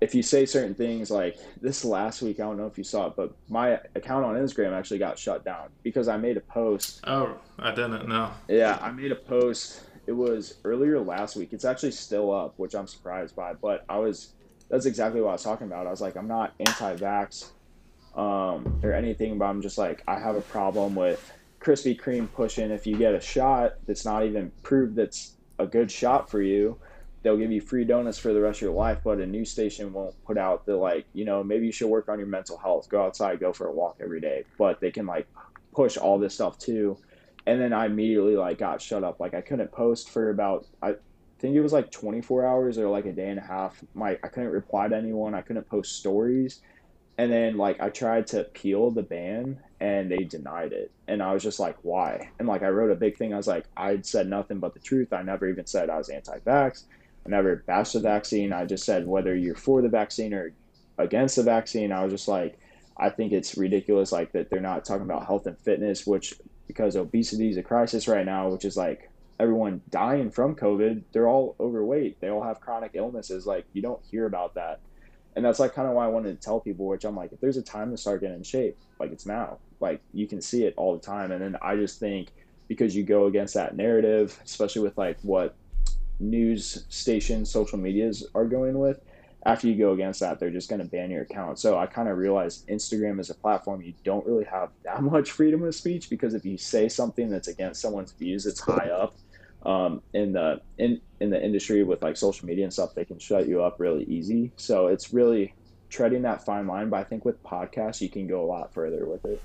if 0.00 0.14
you 0.14 0.22
say 0.22 0.46
certain 0.46 0.74
things 0.74 1.10
like 1.10 1.38
this 1.60 1.84
last 1.84 2.22
week, 2.22 2.38
I 2.38 2.44
don't 2.44 2.56
know 2.56 2.66
if 2.66 2.78
you 2.78 2.84
saw 2.84 3.08
it, 3.08 3.14
but 3.16 3.34
my 3.48 3.80
account 3.96 4.24
on 4.24 4.36
Instagram 4.36 4.72
actually 4.72 4.98
got 4.98 5.18
shut 5.18 5.44
down 5.44 5.70
because 5.82 6.06
I 6.06 6.16
made 6.16 6.36
a 6.36 6.40
post. 6.40 7.00
Oh, 7.04 7.36
I 7.58 7.70
didn't 7.72 8.08
know. 8.08 8.30
Yeah, 8.48 8.78
I 8.80 8.92
made 8.92 9.10
a 9.10 9.16
post. 9.16 9.82
It 10.06 10.12
was 10.12 10.58
earlier 10.64 11.00
last 11.00 11.34
week. 11.34 11.52
It's 11.52 11.64
actually 11.64 11.90
still 11.90 12.32
up, 12.32 12.54
which 12.58 12.74
I'm 12.74 12.86
surprised 12.86 13.34
by, 13.34 13.54
but 13.54 13.84
I 13.88 13.98
was 13.98 14.34
that's 14.68 14.86
exactly 14.86 15.20
what 15.20 15.30
I 15.30 15.32
was 15.32 15.42
talking 15.42 15.66
about. 15.66 15.86
I 15.86 15.90
was 15.90 16.00
like, 16.00 16.16
I'm 16.16 16.28
not 16.28 16.54
anti-vax 16.60 17.50
um, 18.14 18.80
or 18.82 18.92
anything, 18.92 19.38
but 19.38 19.46
I'm 19.46 19.62
just 19.62 19.78
like, 19.78 20.02
I 20.06 20.18
have 20.18 20.36
a 20.36 20.40
problem 20.42 20.94
with 20.94 21.32
Krispy 21.60 21.98
Kreme 21.98 22.30
pushing. 22.32 22.70
If 22.70 22.86
you 22.86 22.96
get 22.96 23.14
a 23.14 23.20
shot 23.20 23.74
that's 23.86 24.04
not 24.04 24.24
even 24.24 24.52
proved 24.62 24.96
that's 24.96 25.32
a 25.58 25.66
good 25.66 25.90
shot 25.90 26.30
for 26.30 26.42
you, 26.42 26.78
they'll 27.22 27.36
give 27.36 27.50
you 27.50 27.60
free 27.60 27.84
donuts 27.84 28.18
for 28.18 28.32
the 28.32 28.40
rest 28.40 28.58
of 28.58 28.62
your 28.62 28.72
life. 28.72 28.98
But 29.02 29.18
a 29.18 29.26
news 29.26 29.50
station 29.50 29.92
won't 29.92 30.14
put 30.24 30.38
out 30.38 30.66
the 30.66 30.76
like, 30.76 31.06
you 31.14 31.24
know, 31.24 31.42
maybe 31.42 31.66
you 31.66 31.72
should 31.72 31.88
work 31.88 32.08
on 32.08 32.18
your 32.18 32.28
mental 32.28 32.56
health, 32.56 32.88
go 32.88 33.02
outside, 33.02 33.40
go 33.40 33.52
for 33.52 33.66
a 33.66 33.72
walk 33.72 33.96
every 34.00 34.20
day. 34.20 34.44
But 34.58 34.80
they 34.80 34.90
can 34.90 35.06
like 35.06 35.26
push 35.74 35.96
all 35.96 36.18
this 36.18 36.34
stuff 36.34 36.58
too. 36.58 36.96
And 37.46 37.60
then 37.60 37.72
I 37.72 37.86
immediately 37.86 38.36
like 38.36 38.58
got 38.58 38.82
shut 38.82 39.02
up. 39.02 39.20
Like 39.20 39.34
I 39.34 39.40
couldn't 39.40 39.72
post 39.72 40.10
for 40.10 40.30
about 40.30 40.66
I 40.82 40.96
I 41.38 41.40
think 41.40 41.54
it 41.54 41.60
was 41.60 41.72
like 41.72 41.92
24 41.92 42.44
hours 42.44 42.78
or 42.78 42.88
like 42.88 43.06
a 43.06 43.12
day 43.12 43.28
and 43.28 43.38
a 43.38 43.42
half. 43.42 43.82
My 43.94 44.18
I 44.24 44.28
couldn't 44.28 44.50
reply 44.50 44.88
to 44.88 44.96
anyone. 44.96 45.36
I 45.36 45.42
couldn't 45.42 45.68
post 45.68 45.96
stories. 45.96 46.60
And 47.16 47.30
then 47.30 47.56
like 47.56 47.80
I 47.80 47.90
tried 47.90 48.26
to 48.28 48.40
appeal 48.40 48.90
the 48.90 49.04
ban 49.04 49.60
and 49.78 50.10
they 50.10 50.24
denied 50.24 50.72
it. 50.72 50.90
And 51.06 51.22
I 51.22 51.32
was 51.32 51.44
just 51.44 51.60
like, 51.60 51.76
why? 51.82 52.30
And 52.40 52.48
like 52.48 52.62
I 52.62 52.68
wrote 52.68 52.90
a 52.90 52.96
big 52.96 53.16
thing. 53.16 53.32
I 53.32 53.36
was 53.36 53.46
like, 53.46 53.66
I'd 53.76 54.04
said 54.04 54.28
nothing 54.28 54.58
but 54.58 54.74
the 54.74 54.80
truth. 54.80 55.12
I 55.12 55.22
never 55.22 55.48
even 55.48 55.66
said 55.66 55.90
I 55.90 55.98
was 55.98 56.08
anti-vax. 56.08 56.84
I 57.24 57.28
never 57.28 57.62
bashed 57.66 57.92
the 57.92 58.00
vaccine. 58.00 58.52
I 58.52 58.64
just 58.64 58.84
said 58.84 59.06
whether 59.06 59.36
you're 59.36 59.54
for 59.54 59.80
the 59.80 59.88
vaccine 59.88 60.34
or 60.34 60.52
against 60.98 61.36
the 61.36 61.44
vaccine. 61.44 61.92
I 61.92 62.02
was 62.02 62.12
just 62.12 62.26
like, 62.26 62.58
I 62.96 63.10
think 63.10 63.32
it's 63.32 63.56
ridiculous 63.56 64.10
like 64.10 64.32
that 64.32 64.50
they're 64.50 64.60
not 64.60 64.84
talking 64.84 65.04
about 65.04 65.26
health 65.26 65.46
and 65.46 65.56
fitness, 65.56 66.04
which 66.04 66.34
because 66.66 66.96
obesity 66.96 67.48
is 67.48 67.56
a 67.56 67.62
crisis 67.62 68.08
right 68.08 68.26
now, 68.26 68.48
which 68.48 68.64
is 68.64 68.76
like 68.76 69.08
everyone 69.40 69.80
dying 69.90 70.30
from 70.30 70.54
COVID, 70.54 71.02
they're 71.12 71.28
all 71.28 71.54
overweight. 71.60 72.20
They 72.20 72.28
all 72.28 72.42
have 72.42 72.60
chronic 72.60 72.92
illnesses. 72.94 73.46
Like 73.46 73.66
you 73.72 73.82
don't 73.82 74.02
hear 74.10 74.26
about 74.26 74.54
that. 74.54 74.80
And 75.36 75.44
that's 75.44 75.60
like 75.60 75.74
kind 75.74 75.86
of 75.86 75.94
why 75.94 76.04
I 76.04 76.08
wanted 76.08 76.40
to 76.40 76.44
tell 76.44 76.58
people, 76.58 76.86
which 76.86 77.04
I'm 77.04 77.14
like, 77.14 77.32
if 77.32 77.40
there's 77.40 77.56
a 77.56 77.62
time 77.62 77.90
to 77.92 77.96
start 77.96 78.20
getting 78.20 78.36
in 78.36 78.42
shape, 78.42 78.76
like 78.98 79.12
it's 79.12 79.26
now. 79.26 79.58
Like 79.78 80.00
you 80.12 80.26
can 80.26 80.42
see 80.42 80.64
it 80.64 80.74
all 80.76 80.94
the 80.94 81.00
time. 81.00 81.30
And 81.30 81.40
then 81.40 81.56
I 81.62 81.76
just 81.76 82.00
think 82.00 82.28
because 82.66 82.96
you 82.96 83.04
go 83.04 83.26
against 83.26 83.54
that 83.54 83.76
narrative, 83.76 84.40
especially 84.44 84.82
with 84.82 84.98
like 84.98 85.18
what 85.22 85.54
news 86.18 86.84
stations, 86.88 87.50
social 87.50 87.78
medias 87.78 88.26
are 88.34 88.46
going 88.46 88.78
with, 88.78 89.00
after 89.46 89.68
you 89.68 89.76
go 89.76 89.92
against 89.92 90.18
that, 90.20 90.40
they're 90.40 90.50
just 90.50 90.68
going 90.68 90.80
to 90.80 90.88
ban 90.88 91.10
your 91.10 91.22
account. 91.22 91.60
So 91.60 91.78
I 91.78 91.86
kind 91.86 92.08
of 92.08 92.18
realized 92.18 92.66
Instagram 92.66 93.20
is 93.20 93.30
a 93.30 93.34
platform 93.34 93.80
you 93.80 93.94
don't 94.02 94.26
really 94.26 94.44
have 94.44 94.70
that 94.82 95.02
much 95.04 95.30
freedom 95.30 95.62
of 95.62 95.74
speech 95.74 96.10
because 96.10 96.34
if 96.34 96.44
you 96.44 96.58
say 96.58 96.88
something 96.88 97.28
that's 97.30 97.48
against 97.48 97.80
someone's 97.80 98.12
views, 98.12 98.44
it's 98.44 98.58
high 98.58 98.90
up 98.90 99.14
um, 99.64 100.02
in 100.12 100.32
the 100.32 100.60
in 100.78 101.00
in 101.20 101.30
the 101.30 101.44
industry 101.44 101.82
with 101.82 102.02
like 102.02 102.16
social 102.16 102.46
media 102.46 102.64
and 102.64 102.72
stuff, 102.72 102.94
they 102.94 103.04
can 103.04 103.18
shut 103.18 103.48
you 103.48 103.62
up 103.62 103.80
really 103.80 104.04
easy. 104.04 104.52
So 104.56 104.86
it's 104.86 105.12
really 105.12 105.54
treading 105.90 106.22
that 106.22 106.44
fine 106.44 106.66
line. 106.66 106.90
But 106.90 106.98
I 106.98 107.04
think 107.04 107.24
with 107.24 107.42
podcasts, 107.42 108.00
you 108.00 108.08
can 108.08 108.26
go 108.26 108.44
a 108.44 108.46
lot 108.46 108.72
further 108.72 109.06
with 109.06 109.24
it. 109.24 109.42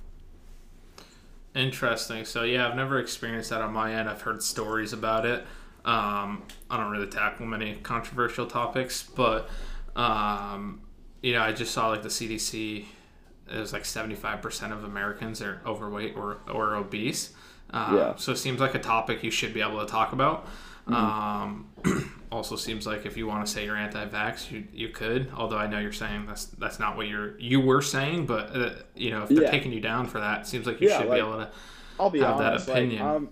Interesting. 1.56 2.26
So 2.26 2.44
yeah, 2.44 2.68
I've 2.68 2.76
never 2.76 3.00
experienced 3.00 3.52
that 3.52 3.62
on 3.62 3.74
my 3.74 3.94
end. 3.94 4.10
I've 4.10 4.22
heard 4.22 4.42
stories 4.42 4.94
about 4.94 5.26
it. 5.26 5.46
Um, 5.86 6.44
I 6.70 6.78
don't 6.78 6.92
really 6.92 7.08
tackle 7.08 7.46
many 7.46 7.76
controversial 7.76 8.48
topics, 8.48 9.04
but 9.04 9.50
um, 9.96 10.82
you 11.22 11.34
know, 11.34 11.42
I 11.42 11.52
just 11.52 11.74
saw 11.74 11.90
like 11.90 12.04
the 12.04 12.10
CDC. 12.10 12.86
It 13.52 13.58
was 13.58 13.74
like 13.74 13.86
seventy 13.86 14.16
five 14.16 14.42
percent 14.42 14.74
of 14.74 14.84
Americans 14.84 15.42
are 15.42 15.62
overweight 15.66 16.16
or 16.16 16.40
or 16.52 16.76
obese. 16.76 17.34
Um, 17.74 17.98
yeah. 17.98 18.16
So 18.16 18.32
it 18.32 18.38
seems 18.38 18.60
like 18.60 18.76
a 18.76 18.80
topic 18.80 19.24
you 19.24 19.32
should 19.32 19.54
be 19.54 19.62
able 19.62 19.80
to 19.80 19.92
talk 19.92 20.14
about. 20.14 20.46
Mm-hmm. 20.88 20.94
Um, 20.94 21.68
also 22.32 22.56
seems 22.56 22.86
like 22.86 23.06
if 23.06 23.18
you 23.18 23.28
want 23.28 23.46
to 23.46 23.52
say 23.52 23.66
you're 23.66 23.76
anti-vax, 23.76 24.52
you 24.52 24.66
you 24.74 24.90
could. 24.90 25.32
Although 25.36 25.58
I 25.58 25.68
know 25.68 25.80
you're 25.80 25.92
saying 25.92 26.26
that's 26.28 26.46
that's 26.46 26.80
not 26.80 26.96
what 26.96 27.08
you're 27.08 27.40
you 27.40 27.60
were 27.60 27.82
saying, 27.82 28.26
but 28.26 28.56
uh, 28.56 28.70
you 28.96 29.12
know 29.12 29.24
if 29.24 29.30
they're 29.30 29.44
yeah. 29.44 29.52
taking 29.52 29.72
you 29.72 29.80
down 29.80 30.08
for 30.08 30.20
that, 30.20 30.42
it 30.42 30.48
seems 30.48 30.68
like 30.68 30.80
you 30.82 30.90
yeah, 30.90 31.00
should 31.00 31.10
like, 31.10 31.22
be 31.22 31.28
able 31.28 31.38
to. 31.38 31.52
I'll 32.00 32.10
be 32.10 32.20
have 32.20 32.38
honest, 32.38 32.68
that 32.68 32.72
opinion. 32.74 33.06
Like, 33.06 33.16
I'm, 33.16 33.30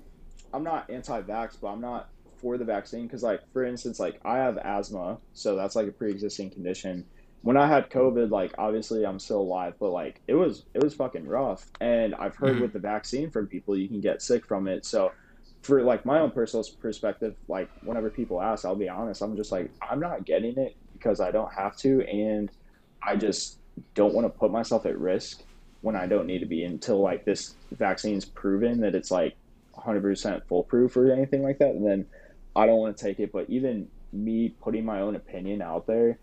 I'm 0.54 0.64
not 0.64 0.90
anti-vax, 0.90 1.58
but 1.60 1.70
I'm 1.70 1.82
not 1.82 2.10
for 2.38 2.58
the 2.58 2.66
vaccine 2.66 3.08
because, 3.08 3.24
like, 3.24 3.42
for 3.52 3.66
instance, 3.66 4.00
like 4.00 4.20
I 4.24 4.38
have 4.38 4.58
asthma, 4.58 5.18
so 5.34 5.56
that's 5.56 5.76
like 5.76 5.88
a 5.88 5.92
pre-existing 5.92 6.52
condition 6.52 7.06
when 7.44 7.58
I 7.58 7.68
had 7.68 7.90
COVID, 7.90 8.30
like 8.30 8.54
obviously 8.58 9.06
I'm 9.06 9.20
still 9.20 9.42
alive, 9.42 9.74
but 9.80 9.90
like 9.90 10.22
it 10.28 10.36
was 10.36 10.66
it 10.74 10.84
was 10.84 10.94
fucking 10.94 11.28
rough. 11.28 11.66
And 11.80 12.14
I've 12.16 12.36
heard 12.36 12.54
mm-hmm. 12.54 12.62
with 12.62 12.74
the 12.74 12.80
vaccine 12.80 13.32
from 13.32 13.48
people 13.48 13.78
you 13.78 13.88
can 13.88 14.02
get 14.02 14.22
sick 14.22 14.46
from 14.46 14.68
it. 14.68 14.86
So 14.86 15.12
for 15.62 15.82
like 15.84 16.06
my 16.06 16.20
own 16.20 16.32
personal 16.32 16.66
perspective, 16.80 17.36
like 17.48 17.70
whenever 17.84 18.10
people 18.10 18.42
ask, 18.42 18.66
I'll 18.66 18.76
be 18.76 18.90
honest, 18.90 19.22
I'm 19.22 19.36
just 19.36 19.52
like 19.52 19.72
I'm 19.82 20.00
not 20.00 20.26
getting 20.26 20.58
it 20.58 20.76
because 20.94 21.20
I 21.20 21.32
don't 21.32 21.52
have 21.54 21.76
to, 21.78 22.02
and 22.02 22.52
I 23.02 23.16
just 23.16 23.58
don't 23.96 24.14
want 24.14 24.26
to 24.26 24.30
put 24.30 24.52
myself 24.52 24.86
at 24.86 24.98
risk 25.00 25.42
when 25.82 25.96
I 25.96 26.06
don't 26.06 26.28
need 26.28 26.40
to 26.40 26.46
be 26.46 26.64
until 26.64 27.02
like 27.02 27.26
this 27.26 27.56
vaccine's 27.72 28.26
proven 28.26 28.82
that 28.82 28.94
it's 28.94 29.10
like 29.10 29.36
100% 29.76 30.44
foolproof 30.48 30.96
or 30.96 31.12
anything 31.12 31.42
like 31.42 31.58
that. 31.58 31.70
And 31.70 31.86
then 31.86 32.06
I 32.56 32.68
don't 32.68 32.78
want 32.78 32.96
to 32.96 33.04
take 33.04 33.20
it. 33.20 33.32
But 33.32 33.50
even 33.50 33.88
me 34.14 34.50
putting 34.62 34.86
my 34.86 35.02
own 35.02 35.16
opinion 35.16 35.64
out 35.64 35.88
there 35.88 36.20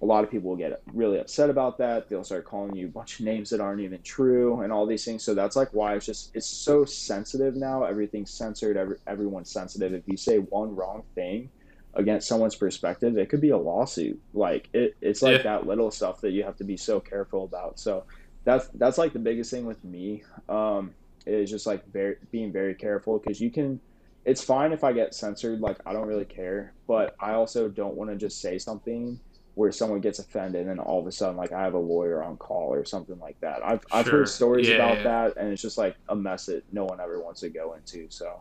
a 0.00 0.06
lot 0.06 0.22
of 0.22 0.30
people 0.30 0.50
will 0.50 0.56
get 0.56 0.80
really 0.92 1.18
upset 1.18 1.50
about 1.50 1.78
that. 1.78 2.08
They'll 2.08 2.24
start 2.24 2.44
calling 2.44 2.74
you 2.76 2.86
a 2.86 2.90
bunch 2.90 3.18
of 3.18 3.26
names 3.26 3.50
that 3.50 3.60
aren't 3.60 3.80
even 3.80 4.00
true 4.02 4.60
and 4.60 4.72
all 4.72 4.86
these 4.86 5.04
things. 5.04 5.24
So 5.24 5.34
that's 5.34 5.56
like 5.56 5.70
why 5.72 5.94
it's 5.94 6.06
just 6.06 6.30
it's 6.34 6.46
so 6.46 6.84
sensitive 6.84 7.56
now. 7.56 7.82
Everything's 7.82 8.30
censored. 8.30 8.76
Every, 8.76 8.96
everyone's 9.06 9.50
sensitive. 9.50 9.92
If 9.92 10.04
you 10.06 10.16
say 10.16 10.38
one 10.38 10.76
wrong 10.76 11.02
thing 11.14 11.50
against 11.94 12.28
someone's 12.28 12.54
perspective, 12.54 13.18
it 13.18 13.28
could 13.28 13.40
be 13.40 13.50
a 13.50 13.58
lawsuit. 13.58 14.20
Like 14.34 14.68
it, 14.72 14.96
it's 15.00 15.20
like 15.20 15.38
yeah. 15.38 15.42
that 15.42 15.66
little 15.66 15.90
stuff 15.90 16.20
that 16.20 16.30
you 16.30 16.44
have 16.44 16.56
to 16.58 16.64
be 16.64 16.76
so 16.76 17.00
careful 17.00 17.44
about. 17.44 17.80
So 17.80 18.04
that's 18.44 18.68
that's 18.74 18.98
like 18.98 19.12
the 19.12 19.18
biggest 19.18 19.50
thing 19.50 19.66
with 19.66 19.82
me. 19.82 20.22
Um, 20.48 20.94
is 21.26 21.50
just 21.50 21.66
like 21.66 21.86
very 21.92 22.16
being 22.30 22.52
very 22.52 22.74
careful 22.74 23.18
because 23.18 23.40
you 23.40 23.50
can 23.50 23.80
it's 24.24 24.44
fine 24.44 24.72
if 24.72 24.84
I 24.84 24.92
get 24.92 25.14
censored, 25.14 25.60
like 25.60 25.78
I 25.86 25.92
don't 25.92 26.06
really 26.06 26.24
care, 26.24 26.74
but 26.86 27.16
I 27.18 27.32
also 27.32 27.68
don't 27.68 27.94
want 27.94 28.10
to 28.10 28.16
just 28.16 28.40
say 28.40 28.58
something 28.58 29.18
where 29.58 29.72
someone 29.72 30.00
gets 30.00 30.20
offended 30.20 30.60
and 30.60 30.70
then 30.70 30.78
all 30.78 31.00
of 31.00 31.06
a 31.08 31.10
sudden 31.10 31.36
like 31.36 31.50
I 31.50 31.62
have 31.62 31.74
a 31.74 31.78
lawyer 31.78 32.22
on 32.22 32.36
call 32.36 32.72
or 32.72 32.84
something 32.84 33.18
like 33.18 33.38
that. 33.40 33.60
I've 33.64 33.84
I've 33.90 34.06
heard 34.06 34.28
stories 34.28 34.68
yeah, 34.68 34.76
about 34.76 34.98
yeah. 34.98 35.02
that 35.02 35.36
and 35.36 35.52
it's 35.52 35.60
just 35.60 35.76
like 35.76 35.96
a 36.08 36.14
mess 36.14 36.46
that 36.46 36.62
no 36.72 36.84
one 36.84 37.00
ever 37.00 37.20
wants 37.20 37.40
to 37.40 37.48
go 37.48 37.74
into. 37.74 38.06
So 38.08 38.40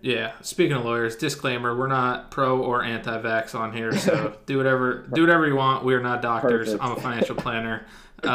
yeah, 0.00 0.32
speaking 0.40 0.76
of 0.76 0.84
lawyers, 0.84 1.16
disclaimer: 1.16 1.76
we're 1.76 1.88
not 1.88 2.30
pro 2.30 2.60
or 2.60 2.82
anti-vax 2.84 3.56
on 3.56 3.72
here, 3.72 3.96
so 3.96 4.36
do 4.46 4.56
whatever 4.56 5.06
do 5.12 5.20
whatever 5.20 5.46
you 5.46 5.56
want. 5.56 5.84
We 5.84 5.94
are 5.94 6.00
not 6.00 6.22
doctors. 6.22 6.68
Perfect. 6.68 6.84
I'm 6.84 6.92
a 6.96 7.00
financial 7.00 7.36
planner, 7.36 7.86
uh, 8.22 8.28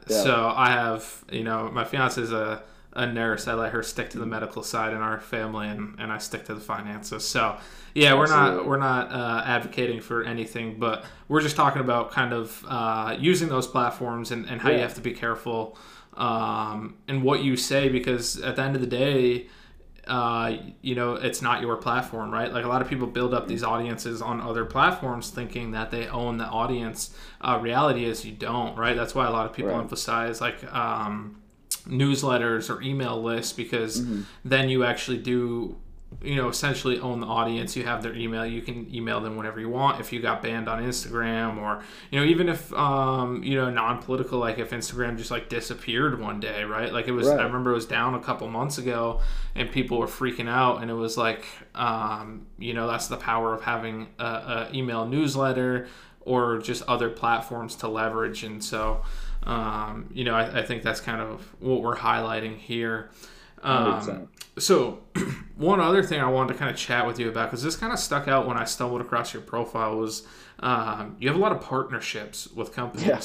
yeah. 0.08 0.22
so 0.22 0.52
I 0.54 0.70
have 0.70 1.24
you 1.30 1.44
know 1.44 1.68
my 1.72 1.84
fiance 1.84 2.20
is 2.20 2.32
a 2.32 2.62
a 2.92 3.06
nurse. 3.06 3.46
I 3.46 3.54
let 3.54 3.72
her 3.72 3.82
stick 3.82 4.10
to 4.10 4.18
the 4.18 4.26
medical 4.26 4.62
side 4.62 4.92
in 4.92 5.00
our 5.00 5.20
family, 5.20 5.68
and, 5.68 5.98
and 5.98 6.12
I 6.12 6.18
stick 6.18 6.44
to 6.46 6.54
the 6.54 6.60
finances. 6.60 7.24
So 7.24 7.56
yeah, 7.94 8.14
we're 8.14 8.26
not 8.26 8.66
we're 8.66 8.78
not 8.78 9.12
uh, 9.12 9.42
advocating 9.44 10.00
for 10.00 10.22
anything, 10.24 10.78
but 10.78 11.04
we're 11.28 11.40
just 11.40 11.56
talking 11.56 11.80
about 11.80 12.10
kind 12.10 12.32
of 12.32 12.64
uh, 12.68 13.16
using 13.18 13.48
those 13.48 13.66
platforms 13.66 14.30
and, 14.30 14.46
and 14.48 14.60
how 14.60 14.70
yeah. 14.70 14.76
you 14.76 14.82
have 14.82 14.94
to 14.94 15.00
be 15.00 15.12
careful 15.12 15.78
um, 16.14 16.96
and 17.08 17.22
what 17.22 17.42
you 17.42 17.56
say 17.56 17.88
because 17.88 18.40
at 18.40 18.56
the 18.56 18.62
end 18.62 18.74
of 18.74 18.80
the 18.80 18.86
day, 18.86 19.46
uh, 20.06 20.56
you 20.82 20.94
know, 20.94 21.14
it's 21.14 21.40
not 21.40 21.60
your 21.62 21.76
platform, 21.76 22.30
right? 22.32 22.52
Like 22.52 22.64
a 22.64 22.68
lot 22.68 22.82
of 22.82 22.88
people 22.88 23.06
build 23.06 23.32
up 23.32 23.46
these 23.46 23.62
audiences 23.62 24.20
on 24.20 24.40
other 24.40 24.64
platforms 24.64 25.30
thinking 25.30 25.70
that 25.70 25.90
they 25.90 26.08
own 26.08 26.38
the 26.38 26.46
audience. 26.46 27.16
Uh, 27.40 27.58
reality 27.62 28.04
is 28.04 28.24
you 28.24 28.32
don't, 28.32 28.76
right? 28.76 28.96
That's 28.96 29.14
why 29.14 29.26
a 29.26 29.30
lot 29.30 29.46
of 29.46 29.52
people 29.52 29.70
Right. 29.70 29.80
emphasize 29.80 30.40
like 30.40 30.64
um, 30.74 31.39
newsletters 31.90 32.70
or 32.74 32.80
email 32.82 33.20
lists 33.22 33.52
because 33.52 34.02
then 34.44 34.68
you 34.68 34.84
actually 34.84 35.18
do 35.18 35.76
you 36.22 36.34
know 36.34 36.48
essentially 36.48 36.98
own 36.98 37.20
the 37.20 37.26
audience. 37.26 37.76
You 37.76 37.84
have 37.84 38.02
their 38.02 38.14
email. 38.14 38.44
You 38.44 38.62
can 38.62 38.92
email 38.92 39.20
them 39.20 39.36
whenever 39.36 39.60
you 39.60 39.68
want. 39.68 40.00
If 40.00 40.12
you 40.12 40.20
got 40.20 40.42
banned 40.42 40.68
on 40.68 40.82
instagram 40.82 41.56
or 41.58 41.82
you 42.10 42.18
know 42.18 42.26
even 42.26 42.48
if 42.48 42.72
um 42.72 43.44
you 43.44 43.54
know 43.54 43.70
non-political 43.70 44.38
like 44.40 44.58
if 44.58 44.70
instagram 44.70 45.16
just 45.16 45.30
like 45.30 45.48
disappeared 45.48 46.20
one 46.20 46.40
day 46.40 46.64
right? 46.64 46.92
Like 46.92 47.06
it 47.06 47.12
was 47.12 47.28
Right. 47.28 47.38
i 47.38 47.44
remember 47.44 47.70
it 47.70 47.74
was 47.74 47.86
down 47.86 48.14
a 48.14 48.20
couple 48.20 48.48
months 48.48 48.76
ago 48.78 49.20
and 49.54 49.70
people 49.70 49.98
were 49.98 50.08
freaking 50.08 50.48
out 50.48 50.82
and 50.82 50.90
it 50.90 50.94
was 50.94 51.16
like 51.16 51.44
um 51.76 52.46
you 52.58 52.74
know 52.74 52.88
that's 52.88 53.06
the 53.06 53.16
power 53.16 53.54
of 53.54 53.62
having 53.62 54.08
a, 54.18 54.24
a 54.24 54.68
email 54.74 55.06
newsletter 55.06 55.86
or 56.22 56.58
just 56.58 56.82
other 56.86 57.08
platforms 57.08 57.74
to 57.76 57.88
leverage. 57.88 58.44
And 58.44 58.62
so 58.62 59.00
um, 59.44 60.08
you 60.12 60.24
know 60.24 60.34
I, 60.34 60.60
I 60.60 60.62
think 60.62 60.82
that's 60.82 61.00
kind 61.00 61.20
of 61.20 61.46
what 61.60 61.82
we're 61.82 61.96
highlighting 61.96 62.58
here. 62.58 63.10
Um, 63.62 64.28
so 64.58 65.00
one 65.56 65.80
other 65.80 66.02
thing 66.02 66.20
i 66.20 66.28
wanted 66.28 66.52
to 66.54 66.58
kind 66.58 66.70
of 66.70 66.76
chat 66.76 67.06
with 67.06 67.18
you 67.18 67.28
about 67.28 67.50
because 67.50 67.62
this 67.62 67.76
kind 67.76 67.92
of 67.92 67.98
stuck 67.98 68.26
out 68.28 68.46
when 68.46 68.56
i 68.56 68.64
stumbled 68.64 69.00
across 69.00 69.32
your 69.32 69.42
profile 69.42 69.96
was 69.96 70.26
um, 70.60 71.16
you 71.18 71.28
have 71.28 71.36
a 71.36 71.40
lot 71.40 71.52
of 71.52 71.60
partnerships 71.62 72.46
with 72.48 72.74
companies. 72.74 73.06
Yeah. 73.06 73.20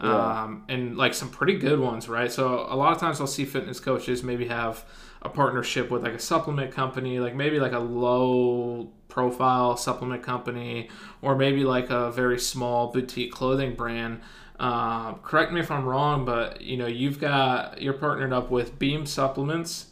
Yeah. 0.00 0.42
um, 0.42 0.64
and 0.68 0.96
like 0.96 1.12
some 1.12 1.28
pretty 1.28 1.58
good 1.58 1.80
ones 1.80 2.08
right? 2.08 2.30
So 2.30 2.66
a 2.68 2.76
lot 2.76 2.92
of 2.92 2.98
times 3.00 3.20
i'll 3.20 3.26
see 3.26 3.44
fitness 3.44 3.80
coaches 3.80 4.22
maybe 4.22 4.46
have 4.46 4.84
a 5.22 5.28
partnership 5.28 5.90
with 5.90 6.04
like 6.04 6.14
a 6.14 6.18
supplement 6.20 6.70
company 6.72 7.18
like 7.18 7.34
maybe 7.34 7.58
like 7.58 7.72
a 7.72 7.80
low 7.80 8.90
profile 9.08 9.76
supplement 9.76 10.22
company 10.22 10.88
or 11.22 11.34
maybe 11.34 11.64
like 11.64 11.90
a 11.90 12.12
very 12.12 12.38
small 12.38 12.92
boutique 12.92 13.32
clothing 13.32 13.74
brand 13.74 14.20
uh, 14.58 15.14
correct 15.14 15.52
me 15.52 15.60
if 15.60 15.70
i'm 15.70 15.84
wrong 15.84 16.24
but 16.24 16.60
you 16.60 16.76
know 16.76 16.86
you've 16.86 17.20
got 17.20 17.80
you're 17.80 17.92
partnered 17.92 18.32
up 18.32 18.50
with 18.50 18.78
beam 18.78 19.06
supplements 19.06 19.86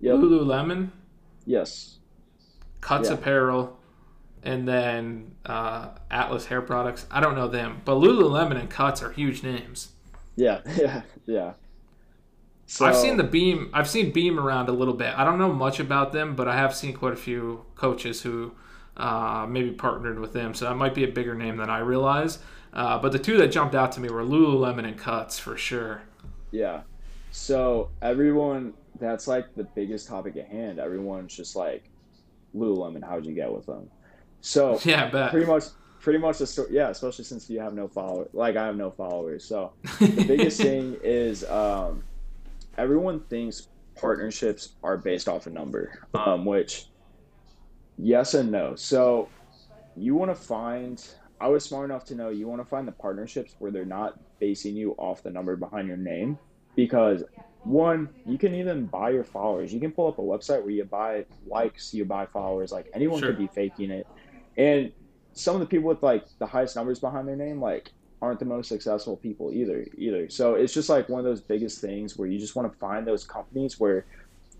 Yep. 0.00 0.16
lululemon 0.16 0.90
Yes. 1.46 1.98
cuts 2.80 3.08
Yeah. 3.08 3.14
apparel 3.14 3.78
and 4.42 4.66
then 4.66 5.32
uh, 5.46 5.88
atlas 6.10 6.46
hair 6.46 6.62
products 6.62 7.06
i 7.10 7.20
don't 7.20 7.34
know 7.34 7.48
them 7.48 7.80
but 7.84 7.94
lululemon 7.96 8.58
and 8.58 8.70
cuts 8.70 9.02
are 9.02 9.10
huge 9.12 9.42
names 9.42 9.90
Yeah. 10.36 10.60
Yeah. 10.76 11.02
Yeah. 11.26 11.52
So, 12.66 12.86
I've 12.86 12.94
seen 12.96 13.16
the 13.16 13.24
Beam. 13.24 13.68
I've 13.74 13.88
seen 13.90 14.12
Beam 14.12 14.38
around 14.38 14.68
a 14.68 14.72
little 14.72 14.94
bit. 14.94 15.12
I 15.18 15.24
don't 15.24 15.40
know 15.40 15.52
much 15.52 15.80
about 15.80 16.12
them, 16.12 16.36
but 16.36 16.46
I 16.46 16.54
have 16.56 16.72
seen 16.72 16.94
quite 16.94 17.12
a 17.12 17.16
few 17.16 17.64
coaches 17.74 18.22
who 18.22 18.52
uh, 18.96 19.44
maybe 19.48 19.72
partnered 19.72 20.20
with 20.20 20.32
them. 20.34 20.54
So 20.54 20.66
that 20.66 20.76
might 20.76 20.94
be 20.94 21.02
a 21.02 21.08
bigger 21.08 21.34
name 21.34 21.56
than 21.56 21.68
I 21.68 21.80
realize. 21.80 22.38
Uh, 22.72 22.98
but 22.98 23.12
the 23.12 23.18
two 23.18 23.36
that 23.38 23.48
jumped 23.48 23.74
out 23.74 23.92
to 23.92 24.00
me 24.00 24.08
were 24.08 24.22
Lululemon 24.22 24.86
and 24.86 24.96
Cuts 24.96 25.38
for 25.38 25.56
sure. 25.56 26.02
Yeah. 26.50 26.82
So 27.32 27.90
everyone, 28.02 28.74
that's 28.98 29.26
like 29.26 29.54
the 29.54 29.64
biggest 29.64 30.08
topic 30.08 30.36
at 30.36 30.46
hand. 30.46 30.78
Everyone's 30.78 31.34
just 31.34 31.56
like, 31.56 31.84
Lululemon, 32.54 33.04
how'd 33.04 33.24
you 33.24 33.34
get 33.34 33.52
with 33.52 33.66
them? 33.66 33.90
So 34.40 34.78
Yeah, 34.84 35.28
pretty 35.30 35.46
much, 35.46 35.64
pretty 36.00 36.18
much 36.18 36.38
the 36.38 36.46
story. 36.46 36.68
Yeah, 36.72 36.88
especially 36.88 37.24
since 37.24 37.48
you 37.50 37.60
have 37.60 37.74
no 37.74 37.88
followers. 37.88 38.28
Like 38.32 38.56
I 38.56 38.66
have 38.66 38.76
no 38.76 38.90
followers. 38.90 39.44
So 39.44 39.72
the 40.00 40.24
biggest 40.26 40.60
thing 40.60 40.96
is 41.02 41.44
um, 41.44 42.02
everyone 42.78 43.20
thinks 43.20 43.68
partnerships 43.96 44.70
are 44.82 44.96
based 44.96 45.28
off 45.28 45.46
a 45.46 45.50
number, 45.50 46.06
um, 46.14 46.44
which 46.44 46.86
yes 47.98 48.34
and 48.34 48.50
no. 48.50 48.74
So 48.74 49.28
you 49.96 50.14
want 50.14 50.30
to 50.30 50.34
find. 50.34 51.04
I 51.40 51.48
was 51.48 51.64
smart 51.64 51.86
enough 51.90 52.04
to 52.06 52.14
know 52.14 52.28
you 52.28 52.46
want 52.48 52.60
to 52.60 52.68
find 52.68 52.86
the 52.86 52.92
partnerships 52.92 53.54
where 53.58 53.70
they're 53.70 53.84
not 53.84 54.18
basing 54.38 54.76
you 54.76 54.92
off 54.92 55.22
the 55.22 55.30
number 55.30 55.56
behind 55.56 55.88
your 55.88 55.96
name, 55.96 56.38
because 56.76 57.24
one, 57.64 58.10
you 58.26 58.38
can 58.38 58.54
even 58.54 58.86
buy 58.86 59.10
your 59.10 59.24
followers. 59.24 59.72
You 59.72 59.80
can 59.80 59.92
pull 59.92 60.08
up 60.08 60.18
a 60.18 60.22
website 60.22 60.62
where 60.62 60.70
you 60.70 60.84
buy 60.84 61.24
likes, 61.46 61.92
you 61.94 62.04
buy 62.04 62.26
followers. 62.26 62.72
Like 62.72 62.88
anyone 62.94 63.20
Sure. 63.20 63.30
could 63.30 63.38
be 63.38 63.48
faking 63.48 63.90
it, 63.90 64.06
and 64.56 64.92
some 65.32 65.54
of 65.54 65.60
the 65.60 65.66
people 65.66 65.88
with 65.88 66.02
like 66.02 66.26
the 66.38 66.46
highest 66.46 66.76
numbers 66.76 66.98
behind 67.00 67.26
their 67.26 67.36
name, 67.36 67.60
like 67.60 67.90
aren't 68.22 68.38
the 68.38 68.44
most 68.44 68.68
successful 68.68 69.16
people 69.16 69.50
either 69.50 69.86
either 69.96 70.28
so 70.28 70.54
it's 70.54 70.74
just 70.74 70.90
like 70.90 71.08
one 71.08 71.18
of 71.18 71.24
those 71.24 71.40
biggest 71.40 71.80
things 71.80 72.18
where 72.18 72.28
you 72.28 72.38
just 72.38 72.54
want 72.54 72.70
to 72.70 72.78
find 72.78 73.06
those 73.06 73.24
companies 73.24 73.80
where 73.80 74.04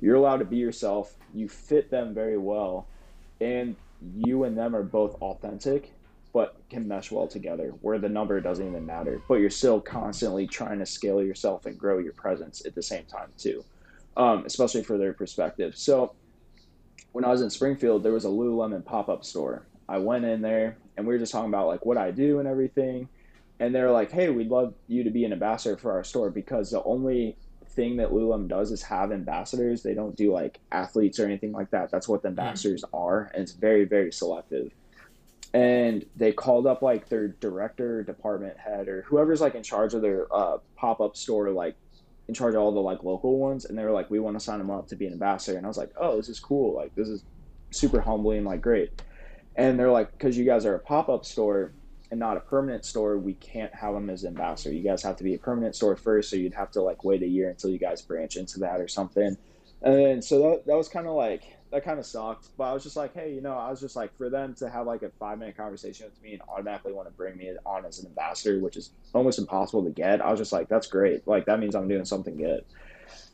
you're 0.00 0.14
allowed 0.14 0.38
to 0.38 0.46
be 0.46 0.56
yourself 0.56 1.14
you 1.34 1.46
fit 1.46 1.90
them 1.90 2.14
very 2.14 2.38
well 2.38 2.88
and 3.40 3.76
you 4.16 4.44
and 4.44 4.56
them 4.56 4.74
are 4.74 4.82
both 4.82 5.14
authentic 5.16 5.92
but 6.32 6.56
can 6.68 6.86
mesh 6.86 7.10
well 7.10 7.26
together 7.26 7.74
where 7.80 7.98
the 7.98 8.08
number 8.08 8.40
doesn't 8.40 8.66
even 8.66 8.84
matter 8.86 9.20
but 9.28 9.34
you're 9.34 9.50
still 9.50 9.80
constantly 9.80 10.46
trying 10.46 10.78
to 10.78 10.86
scale 10.86 11.22
yourself 11.22 11.66
and 11.66 11.78
grow 11.78 11.98
your 11.98 12.12
presence 12.12 12.64
at 12.66 12.74
the 12.74 12.82
same 12.82 13.04
time 13.04 13.28
too 13.38 13.64
um, 14.16 14.44
especially 14.44 14.82
for 14.82 14.98
their 14.98 15.12
perspective 15.12 15.76
so 15.76 16.14
when 17.12 17.24
i 17.24 17.28
was 17.28 17.42
in 17.42 17.50
springfield 17.50 18.02
there 18.02 18.12
was 18.12 18.24
a 18.24 18.28
lululemon 18.28 18.84
pop-up 18.84 19.24
store 19.24 19.66
i 19.88 19.98
went 19.98 20.24
in 20.24 20.40
there 20.40 20.76
and 20.96 21.06
we 21.06 21.12
were 21.12 21.18
just 21.18 21.32
talking 21.32 21.48
about 21.48 21.66
like 21.66 21.84
what 21.84 21.96
i 21.96 22.10
do 22.10 22.38
and 22.38 22.48
everything 22.48 23.08
and 23.60 23.74
they're 23.74 23.90
like, 23.90 24.10
"Hey, 24.10 24.30
we'd 24.30 24.48
love 24.48 24.74
you 24.88 25.04
to 25.04 25.10
be 25.10 25.24
an 25.24 25.32
ambassador 25.32 25.76
for 25.76 25.92
our 25.92 26.02
store 26.02 26.30
because 26.30 26.70
the 26.70 26.82
only 26.82 27.36
thing 27.68 27.98
that 27.98 28.10
Lululemon 28.10 28.48
does 28.48 28.72
is 28.72 28.82
have 28.82 29.12
ambassadors. 29.12 29.82
They 29.82 29.94
don't 29.94 30.16
do 30.16 30.32
like 30.32 30.58
athletes 30.72 31.20
or 31.20 31.26
anything 31.26 31.52
like 31.52 31.70
that. 31.70 31.90
That's 31.90 32.08
what 32.08 32.22
the 32.22 32.28
ambassadors 32.28 32.84
are, 32.92 33.30
and 33.34 33.42
it's 33.42 33.52
very, 33.52 33.84
very 33.84 34.10
selective." 34.12 34.72
And 35.52 36.06
they 36.14 36.32
called 36.32 36.66
up 36.66 36.80
like 36.82 37.08
their 37.08 37.28
director, 37.28 38.04
department 38.04 38.56
head, 38.58 38.88
or 38.88 39.02
whoever's 39.02 39.40
like 39.40 39.54
in 39.54 39.62
charge 39.62 39.94
of 39.94 40.02
their 40.02 40.26
uh, 40.32 40.58
pop 40.76 41.00
up 41.00 41.16
store, 41.16 41.50
like 41.50 41.74
in 42.28 42.34
charge 42.34 42.54
of 42.54 42.60
all 42.60 42.72
the 42.72 42.80
like 42.80 43.02
local 43.02 43.38
ones, 43.38 43.64
and 43.64 43.76
they 43.76 43.84
were 43.84 43.90
like, 43.90 44.10
"We 44.10 44.20
want 44.20 44.38
to 44.38 44.44
sign 44.44 44.58
them 44.58 44.70
up 44.70 44.86
to 44.88 44.96
be 44.96 45.06
an 45.06 45.12
ambassador." 45.12 45.56
And 45.56 45.66
I 45.66 45.68
was 45.68 45.76
like, 45.76 45.90
"Oh, 45.96 46.16
this 46.16 46.28
is 46.28 46.38
cool. 46.38 46.76
Like 46.76 46.94
this 46.94 47.08
is 47.08 47.24
super 47.72 48.00
humbling. 48.00 48.44
Like 48.44 48.60
great." 48.60 49.02
And 49.56 49.78
they're 49.78 49.90
like, 49.90 50.12
"Because 50.12 50.38
you 50.38 50.44
guys 50.44 50.64
are 50.64 50.76
a 50.76 50.80
pop 50.80 51.08
up 51.08 51.24
store." 51.24 51.72
and 52.10 52.18
not 52.18 52.36
a 52.36 52.40
permanent 52.40 52.84
store, 52.84 53.18
we 53.18 53.34
can't 53.34 53.72
have 53.74 53.94
them 53.94 54.10
as 54.10 54.24
ambassador. 54.24 54.74
You 54.74 54.82
guys 54.82 55.02
have 55.02 55.16
to 55.16 55.24
be 55.24 55.34
a 55.34 55.38
permanent 55.38 55.76
store 55.76 55.96
first, 55.96 56.28
so 56.28 56.36
you'd 56.36 56.54
have 56.54 56.70
to 56.72 56.82
like 56.82 57.04
wait 57.04 57.22
a 57.22 57.26
year 57.26 57.48
until 57.48 57.70
you 57.70 57.78
guys 57.78 58.02
branch 58.02 58.36
into 58.36 58.58
that 58.60 58.80
or 58.80 58.88
something. 58.88 59.36
And 59.82 60.22
so 60.22 60.40
that, 60.40 60.66
that 60.66 60.76
was 60.76 60.88
kind 60.88 61.06
of 61.06 61.14
like 61.14 61.56
that 61.70 61.84
kind 61.84 61.98
of 61.98 62.06
sucked. 62.06 62.48
But 62.56 62.64
I 62.64 62.72
was 62.72 62.82
just 62.82 62.96
like, 62.96 63.14
hey, 63.14 63.32
you 63.32 63.40
know, 63.40 63.56
I 63.56 63.70
was 63.70 63.80
just 63.80 63.96
like 63.96 64.16
for 64.16 64.28
them 64.28 64.54
to 64.54 64.68
have 64.68 64.86
like 64.86 65.02
a 65.02 65.10
five 65.18 65.38
minute 65.38 65.56
conversation 65.56 66.06
with 66.06 66.22
me 66.22 66.32
and 66.32 66.42
automatically 66.48 66.92
want 66.92 67.08
to 67.08 67.14
bring 67.14 67.36
me 67.36 67.52
on 67.64 67.84
as 67.84 68.00
an 68.00 68.06
ambassador, 68.06 68.58
which 68.58 68.76
is 68.76 68.90
almost 69.12 69.38
impossible 69.38 69.84
to 69.84 69.90
get. 69.90 70.20
I 70.20 70.30
was 70.30 70.38
just 70.38 70.52
like, 70.52 70.68
that's 70.68 70.86
great. 70.86 71.26
Like 71.26 71.46
that 71.46 71.60
means 71.60 71.74
I'm 71.74 71.88
doing 71.88 72.04
something 72.04 72.36
good. 72.36 72.64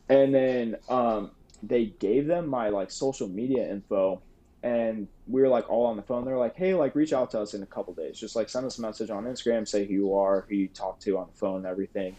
And 0.09 0.33
then 0.33 0.77
um, 0.89 1.31
they 1.63 1.85
gave 1.85 2.27
them 2.27 2.47
my 2.47 2.69
like 2.69 2.91
social 2.91 3.27
media 3.27 3.69
info 3.69 4.21
and 4.63 5.07
we 5.27 5.41
were 5.41 5.47
like 5.47 5.69
all 5.69 5.85
on 5.85 5.97
the 5.97 6.01
phone. 6.01 6.25
They're 6.25 6.37
like, 6.37 6.55
"Hey, 6.55 6.73
like 6.73 6.95
reach 6.95 7.13
out 7.13 7.31
to 7.31 7.39
us 7.39 7.53
in 7.53 7.63
a 7.63 7.65
couple 7.65 7.93
days. 7.93 8.19
Just 8.19 8.35
like 8.35 8.49
send 8.49 8.65
us 8.65 8.77
a 8.77 8.81
message 8.81 9.09
on 9.09 9.25
Instagram, 9.25 9.67
say 9.67 9.85
who 9.85 9.93
you 9.93 10.15
are, 10.15 10.45
who 10.49 10.55
you 10.55 10.67
talk 10.67 10.99
to 11.01 11.17
on 11.17 11.27
the 11.27 11.37
phone, 11.37 11.57
and 11.57 11.65
everything." 11.65 12.15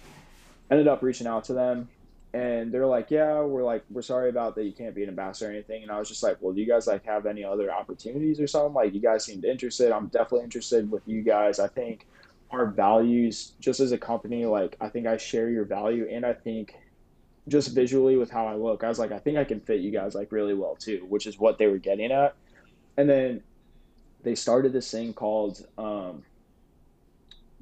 Ended 0.71 0.87
up 0.87 1.03
reaching 1.03 1.27
out 1.27 1.45
to 1.45 1.55
them, 1.55 1.89
and 2.35 2.72
they're 2.72 2.87
like, 2.87 3.11
"Yeah, 3.11 3.41
we're 3.41 3.64
like 3.64 3.85
we're 3.91 4.03
sorry 4.03 4.29
about 4.29 4.55
that. 4.57 4.64
You 4.64 4.72
can't 4.72 4.95
be 4.95 5.03
an 5.03 5.09
ambassador 5.09 5.51
or 5.51 5.55
anything." 5.55 5.83
And 5.83 5.91
I 5.91 5.99
was 5.99 6.09
just 6.09 6.22
like, 6.22 6.37
"Well, 6.41 6.53
do 6.53 6.61
you 6.61 6.66
guys 6.66 6.87
like 6.87 7.05
have 7.07 7.26
any 7.26 7.45
other 7.45 7.72
opportunities 7.72 8.41
or 8.41 8.47
something? 8.47 8.74
Like 8.74 8.95
you 8.95 9.01
guys 9.01 9.24
seemed 9.24 9.45
interested. 9.45 9.93
I'm 9.93 10.09
definitely 10.09 10.45
interested 10.45 10.91
with 10.91 11.03
you 11.07 11.22
guys. 11.22 11.59
I 11.59 11.68
think 11.68 12.07
our 12.51 12.66
values, 12.66 13.53
just 13.61 13.81
as 13.81 13.93
a 13.93 13.99
company, 13.99 14.47
like 14.47 14.76
I 14.81 14.89
think 14.89 15.07
I 15.07 15.16
share 15.16 15.51
your 15.51 15.64
value, 15.64 16.09
and 16.11 16.24
I 16.24 16.35
think." 16.35 16.74
just 17.49 17.74
visually 17.74 18.16
with 18.16 18.31
how 18.31 18.47
I 18.47 18.57
look, 18.57 18.85
I 18.85 18.89
was 18.89 18.99
like, 18.99 19.11
I 19.11 19.18
think 19.18 19.39
I 19.39 19.45
can 19.45 19.61
fit 19.61 19.81
you 19.81 19.91
guys 19.91 20.14
like 20.14 20.33
really 20.33 20.53
well 20.53 20.76
too, 20.76 21.07
which 21.09 21.26
is 21.26 21.39
what 21.39 21.57
they 21.57 21.66
were 21.66 21.79
getting 21.79 22.12
at. 22.12 22.35
And 22.99 23.09
then 23.09 23.43
they 24.22 24.35
started 24.35 24.72
this 24.72 24.91
thing 24.91 25.14
called 25.14 25.66
um, 25.79 26.24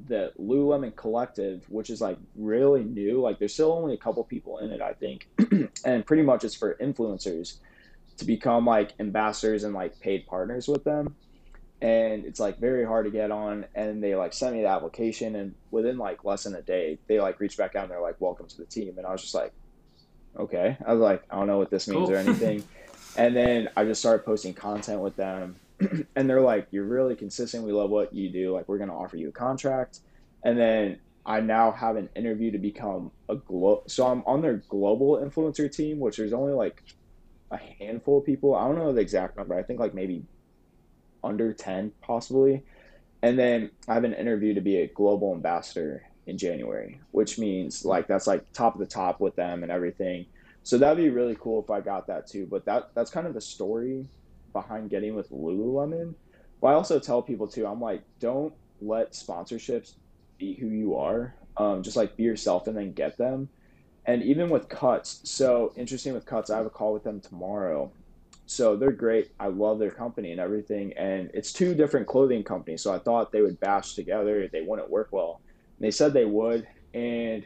the 0.07 0.33
Lululemon 0.39 0.95
Collective, 0.95 1.65
which 1.69 1.91
is 1.91 2.01
like 2.01 2.19
really 2.35 2.85
new. 2.85 3.21
Like 3.21 3.39
there's 3.39 3.55
still 3.55 3.73
only 3.73 3.95
a 3.95 3.99
couple 3.99 4.23
people 4.25 4.59
in 4.59 4.71
it, 4.71 4.81
I 4.83 4.93
think, 4.93 5.29
and 5.85 6.05
pretty 6.05 6.23
much 6.23 6.45
it's 6.45 6.55
for 6.55 6.75
influencers 6.81 7.59
to 8.19 8.25
become 8.25 8.67
like 8.67 8.93
ambassadors 9.01 9.65
and 9.65 9.75
like 9.75 9.99
paid 10.01 10.27
partners 10.27 10.69
with 10.69 10.85
them. 10.85 11.17
And 11.83 12.25
it's 12.25 12.41
like 12.41 12.59
very 12.59 12.85
hard 12.87 13.05
to 13.05 13.11
get 13.11 13.31
on. 13.31 13.67
And 13.75 14.03
they 14.03 14.15
like 14.15 14.33
sent 14.33 14.55
me 14.55 14.63
the 14.63 14.69
application, 14.69 15.37
and 15.37 15.55
within 15.71 15.99
like 15.99 16.25
less 16.25 16.45
than 16.45 16.55
a 16.55 16.63
day, 16.63 16.99
they 17.07 17.21
like 17.21 17.39
reached 17.41 17.59
back 17.59 17.75
out 17.77 17.85
and 17.85 17.91
they're 17.93 18.01
like, 18.01 18.21
"Welcome 18.21 18.49
to 18.49 18.57
the 18.57 18.65
team." 18.65 18.95
And 18.97 19.07
I 19.07 19.13
was 19.13 19.21
just 19.23 19.35
like, 19.35 19.53
okay. 20.39 20.77
I 20.87 20.93
was 20.93 21.01
like, 21.01 21.23
I 21.31 21.37
don't 21.37 21.47
know 21.47 21.59
what 21.59 21.71
this 21.71 21.87
means 21.89 22.09
Cool. 22.09 22.17
or 22.17 22.19
anything. 22.21 22.65
and 23.17 23.35
then 23.37 23.69
I 23.77 23.85
just 23.85 24.01
started 24.01 24.25
posting 24.25 24.55
content 24.55 25.01
with 25.01 25.17
them. 25.17 25.57
and 26.17 26.29
they're 26.31 26.41
like, 26.41 26.69
You're 26.71 26.85
really 26.85 27.15
consistent. 27.15 27.65
We 27.65 27.73
love 27.73 27.91
what 27.91 28.15
you 28.15 28.31
do. 28.31 28.53
Like, 28.53 28.69
we're 28.69 28.79
to 28.79 28.95
offer 28.95 29.17
you 29.17 29.29
a 29.29 29.33
contract. 29.33 30.01
And 30.45 30.59
then 30.59 30.99
I 31.27 31.41
now 31.41 31.73
have 31.73 31.97
an 31.97 32.09
interview 32.15 32.53
to 32.53 32.59
become 32.59 33.11
a 33.29 33.35
glo. 33.35 33.83
So 33.89 34.07
I'm 34.07 34.23
on 34.27 34.43
their 34.43 34.63
global 34.69 35.17
influencer 35.19 35.71
team, 35.71 35.99
which 35.99 36.19
there's 36.19 36.33
only 36.33 36.53
like 36.53 36.83
a 37.51 37.57
handful 37.57 38.19
of 38.19 38.25
people. 38.25 38.55
I 38.55 38.67
don't 38.67 38.79
know 38.79 38.93
the 38.93 39.01
exact 39.01 39.37
number. 39.37 39.59
I 39.59 39.65
think 39.65 39.81
like 39.81 39.93
maybe 39.93 40.25
under 41.25 41.53
10 41.53 41.93
possibly. 42.01 42.63
And 43.23 43.37
then 43.37 43.73
I 43.89 43.95
have 43.95 44.05
an 44.05 44.15
interview 44.15 44.55
to 44.55 44.61
be 44.61 44.77
a 44.79 44.87
global 44.87 45.35
ambassador 45.35 46.05
in 46.27 46.39
January, 46.39 47.01
which 47.11 47.39
means 47.39 47.85
like 47.85 48.07
that's 48.07 48.29
like 48.29 48.53
top 48.53 48.75
of 48.75 48.81
the 48.81 48.87
top 48.87 49.21
with 49.21 49.35
them 49.35 49.65
and 49.65 49.73
everything. 49.73 50.27
So 50.63 50.79
that'd 50.79 50.97
be 50.97 51.11
really 51.11 51.37
cool 51.41 51.63
if 51.63 51.71
I 51.71 51.81
got 51.81 52.07
that 52.07 52.29
too. 52.29 52.47
But 52.49 52.65
that 52.67 52.91
that's 52.95 53.11
kind 53.11 53.27
of 53.27 53.35
the 53.35 53.41
story 53.41 54.07
behind 54.57 54.89
getting 54.89 55.15
with 55.15 55.31
Lululemon. 55.31 56.15
But 56.61 56.69
I 56.69 56.73
also 56.73 56.99
tell 56.99 57.21
people 57.21 57.47
too, 57.47 57.67
I'm 57.67 57.81
like, 57.81 58.03
don't 58.21 58.55
let 58.81 59.13
sponsorships 59.13 59.95
be 60.39 60.55
who 60.55 60.69
you 60.69 60.97
are. 60.97 61.35
Um, 61.59 61.83
just 61.83 61.97
like 61.97 62.17
be 62.17 62.23
yourself 62.23 62.67
and 62.67 62.77
then 62.77 62.93
get 62.93 63.19
them. 63.19 63.49
And 64.07 64.23
even 64.23 64.49
with 64.49 64.69
cuts, 64.69 65.21
so 65.25 65.73
interesting 65.77 66.15
with 66.15 66.25
cuts, 66.25 66.49
I 66.49 66.57
have 66.57 66.67
a 66.67 66.71
call 66.71 66.95
with 66.95 67.05
them 67.05 67.21
tomorrow. 67.21 67.91
So 68.47 68.77
they're 68.77 68.93
great. 68.93 69.33
I 69.41 69.49
love 69.49 69.79
their 69.79 69.91
company 69.91 70.31
and 70.31 70.41
everything. 70.41 70.93
And 70.95 71.31
it's 71.35 71.53
two 71.53 71.75
different 71.75 72.07
clothing 72.07 72.45
companies. 72.45 72.83
So 72.83 72.95
I 72.95 72.99
thought 72.99 73.33
they 73.33 73.43
would 73.43 73.61
bash 73.61 73.95
together. 73.95 74.49
They 74.49 74.63
wouldn't 74.63 74.91
work 74.91 75.09
well. 75.11 75.41
And 75.79 75.85
they 75.87 75.91
said 75.91 76.13
they 76.13 76.25
would. 76.25 76.67
And 76.95 77.45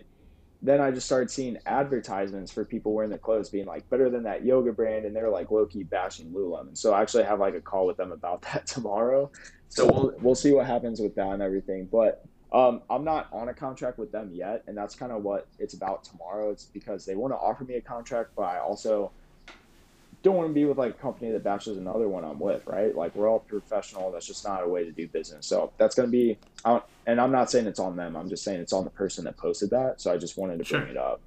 then 0.63 0.81
I 0.81 0.91
just 0.91 1.07
started 1.07 1.31
seeing 1.31 1.57
advertisements 1.67 2.53
for 2.53 2.65
people 2.65 2.93
wearing 2.93 3.11
their 3.11 3.19
clothes 3.19 3.49
being 3.49 3.67
like 3.67 3.89
better 3.89 4.11
than 4.11 4.23
that 4.25 4.45
yoga 4.45 4.73
brand, 4.73 5.07
and 5.07 5.17
they're 5.17 5.31
like 5.31 5.51
low 5.51 5.67
key 5.67 5.85
bashing 5.85 6.31
Lululemon. 6.33 6.77
So 6.77 6.93
I 6.93 7.01
actually 7.01 7.25
have 7.25 7.41
like 7.41 7.55
a 7.55 7.61
call 7.61 7.87
with 7.87 7.97
them 7.97 8.13
about 8.13 8.43
that 8.53 8.67
tomorrow. 8.67 9.31
So 9.69 9.87
we'll 9.87 10.15
we'll 10.21 10.35
see 10.35 10.53
what 10.53 10.67
happens 10.67 11.01
with 11.01 11.15
that 11.15 11.29
and 11.29 11.43
everything. 11.43 11.89
But 11.91 12.25
um, 12.53 12.83
I'm 12.91 13.05
not 13.05 13.29
on 13.33 13.49
a 13.49 13.55
contract 13.55 13.99
with 13.99 14.13
them 14.13 14.31
yet, 14.33 14.65
and 14.67 14.77
that's 14.77 14.95
kind 14.95 15.13
of 15.13 15.23
what 15.23 15.49
it's 15.59 15.75
about 15.75 16.05
tomorrow. 16.05 16.51
It's 16.51 16.65
because 16.65 17.07
they 17.07 17.15
want 17.15 17.33
to 17.33 17.39
offer 17.39 17.65
me 17.65 17.75
a 17.75 17.81
contract, 17.81 18.31
but 18.37 18.43
I 18.43 18.59
also 18.59 19.13
don't 20.23 20.37
want 20.37 20.49
to 20.49 20.55
be 20.55 20.65
with 20.65 20.77
like 20.77 20.91
a 20.91 20.99
company 20.99 21.31
that 21.33 21.43
bashes 21.43 21.79
another 21.79 22.09
one 22.09 22.25
I'm 22.25 22.39
with, 22.39 22.67
right? 22.67 22.95
Like 22.95 23.15
we're 23.15 23.29
all 23.29 23.41
professional. 23.41 24.11
That's 24.13 24.27
just 24.27 24.47
not 24.47 24.63
a 24.63 24.69
way 24.69 24.85
to 24.85 24.93
do 24.93 25.09
business. 25.09 25.47
So 25.47 25.73
that's 25.79 25.95
going 25.95 26.09
to 26.09 26.13
be, 26.13 26.39
and 26.65 27.21
I'm 27.21 27.33
not 27.33 27.51
saying 27.51 27.67
it's 27.67 27.81
on 27.81 27.97
them. 27.97 28.17
I'm 28.17 28.29
just 28.29 28.45
saying 28.45 28.61
it's 28.61 28.73
on 28.73 28.85
the 28.85 28.91
person 28.91 29.25
that 29.25 29.37
posted 29.37 29.71
that. 29.71 30.01
So 30.01 30.13
I 30.13 30.19
just 30.19 30.37
wanted 30.37 30.59
to 30.59 30.65
sure. 30.65 30.81
bring 30.81 30.91
it 30.91 30.97
up. 30.99 31.21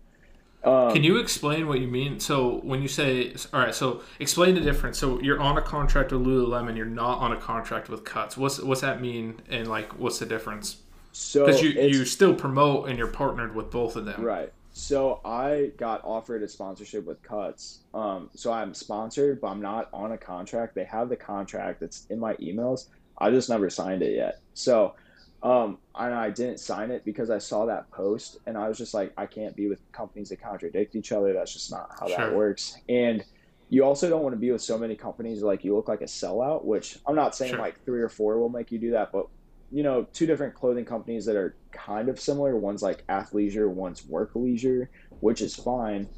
Um, 0.63 0.93
Can 0.93 1.03
you 1.03 1.17
explain 1.17 1.67
what 1.67 1.81
you 1.81 1.87
mean? 1.87 2.19
So 2.19 2.59
when 2.61 2.81
you 2.81 2.87
say, 2.87 3.33
all 3.51 3.59
right, 3.59 3.75
so 3.75 4.01
explain 4.19 4.55
the 4.55 4.61
difference. 4.61 4.97
So 4.97 5.19
you're 5.19 5.41
on 5.41 5.57
a 5.57 5.61
contract 5.61 6.11
with 6.11 6.21
Lululemon, 6.21 6.77
you're 6.77 6.85
not 6.85 7.17
on 7.19 7.33
a 7.33 7.37
contract 7.37 7.89
with 7.89 8.05
Cuts. 8.05 8.37
What's 8.37 8.59
what's 8.59 8.79
that 8.81 9.01
mean, 9.01 9.41
and 9.49 9.67
like 9.67 9.99
what's 9.99 10.19
the 10.19 10.25
difference? 10.25 10.77
So 11.11 11.45
because 11.45 11.61
you 11.61 11.71
you 11.71 12.05
still 12.05 12.33
promote 12.33 12.87
and 12.87 12.97
you're 12.97 13.07
partnered 13.07 13.55
with 13.55 13.71
both 13.71 13.97
of 13.97 14.05
them, 14.05 14.21
right? 14.21 14.53
So 14.73 15.21
I 15.23 15.71
got 15.77 16.03
offered 16.03 16.41
a 16.43 16.47
sponsorship 16.47 17.05
with 17.05 17.21
Cuts. 17.21 17.81
Um, 17.93 18.29
so 18.35 18.51
I'm 18.51 18.73
sponsored, 18.73 19.39
but 19.39 19.47
I'm 19.47 19.61
not 19.61 19.87
on 19.93 20.11
a 20.11 20.17
contract. 20.17 20.73
They 20.73 20.85
have 20.85 21.09
the 21.09 21.15
contract 21.15 21.79
that's 21.79 22.07
in 22.09 22.19
my 22.19 22.33
emails. 22.35 22.87
I 23.17 23.29
just 23.29 23.49
never 23.49 23.69
signed 23.69 24.01
it 24.01 24.15
yet. 24.15 24.39
So 24.55 24.95
um, 25.43 25.77
and 25.93 26.13
I 26.13 26.29
didn't 26.29 26.59
sign 26.59 26.89
it 26.89 27.03
because 27.03 27.29
I 27.29 27.37
saw 27.37 27.65
that 27.65 27.91
post 27.91 28.37
and 28.47 28.57
I 28.57 28.69
was 28.69 28.77
just 28.77 28.93
like, 28.93 29.13
I 29.17 29.25
can't 29.25 29.55
be 29.55 29.67
with 29.67 29.79
companies 29.91 30.29
that 30.29 30.41
contradict 30.41 30.95
each 30.95 31.11
other. 31.11 31.33
That's 31.33 31.51
just 31.51 31.69
not 31.69 31.91
how 31.99 32.07
sure. 32.07 32.17
that 32.17 32.33
works. 32.33 32.77
And 32.87 33.25
you 33.69 33.83
also 33.83 34.09
don't 34.09 34.23
want 34.23 34.33
to 34.33 34.39
be 34.39 34.51
with 34.51 34.61
so 34.61 34.77
many 34.77 34.95
companies 34.95 35.43
like 35.43 35.65
you 35.65 35.75
look 35.75 35.89
like 35.89 36.01
a 36.01 36.05
sellout, 36.05 36.63
which 36.63 36.97
I'm 37.05 37.15
not 37.15 37.35
saying 37.35 37.51
sure. 37.51 37.59
like 37.59 37.83
three 37.83 38.01
or 38.01 38.07
four 38.07 38.39
will 38.39 38.49
make 38.49 38.71
you 38.71 38.79
do 38.79 38.91
that, 38.91 39.11
but 39.11 39.27
you 39.73 39.83
know, 39.83 40.07
two 40.13 40.27
different 40.27 40.55
clothing 40.55 40.85
companies 40.85 41.25
that 41.25 41.37
are 41.37 41.57
kind 41.73 42.09
of 42.09 42.19
similar. 42.19 42.57
One's 42.57 42.83
like 42.83 43.03
athleisure, 43.09 43.69
one's 43.69 44.05
work 44.05 44.31
leisure, 44.35 44.91
which 45.21 45.41
is 45.41 45.55
fine. 45.55 46.09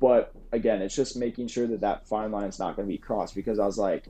But 0.00 0.32
again, 0.52 0.82
it's 0.82 0.96
just 0.96 1.16
making 1.16 1.48
sure 1.48 1.66
that 1.68 1.82
that 1.82 2.08
fine 2.08 2.32
line 2.32 2.48
is 2.48 2.58
not 2.58 2.76
going 2.76 2.88
to 2.88 2.92
be 2.92 2.98
crossed 2.98 3.34
because 3.34 3.58
I 3.60 3.66
was 3.66 3.78
like, 3.78 4.08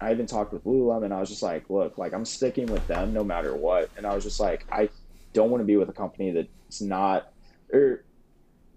I 0.00 0.12
even 0.12 0.26
talked 0.26 0.52
with 0.52 0.64
Lululemon. 0.64 1.06
And 1.06 1.14
I 1.14 1.20
was 1.20 1.30
just 1.30 1.42
like, 1.42 1.70
look, 1.70 1.98
like 1.98 2.14
I'm 2.14 2.24
sticking 2.24 2.68
with 2.68 2.86
them 2.88 3.12
no 3.12 3.24
matter 3.24 3.56
what. 3.56 3.90
And 3.96 4.06
I 4.06 4.14
was 4.14 4.24
just 4.24 4.40
like, 4.40 4.66
I 4.72 4.90
don't 5.34 5.50
want 5.50 5.62
to 5.62 5.66
be 5.66 5.76
with 5.76 5.88
a 5.90 5.94
company 5.94 6.32
that's 6.32 6.82
not, 6.82 7.24
or 7.72 8.04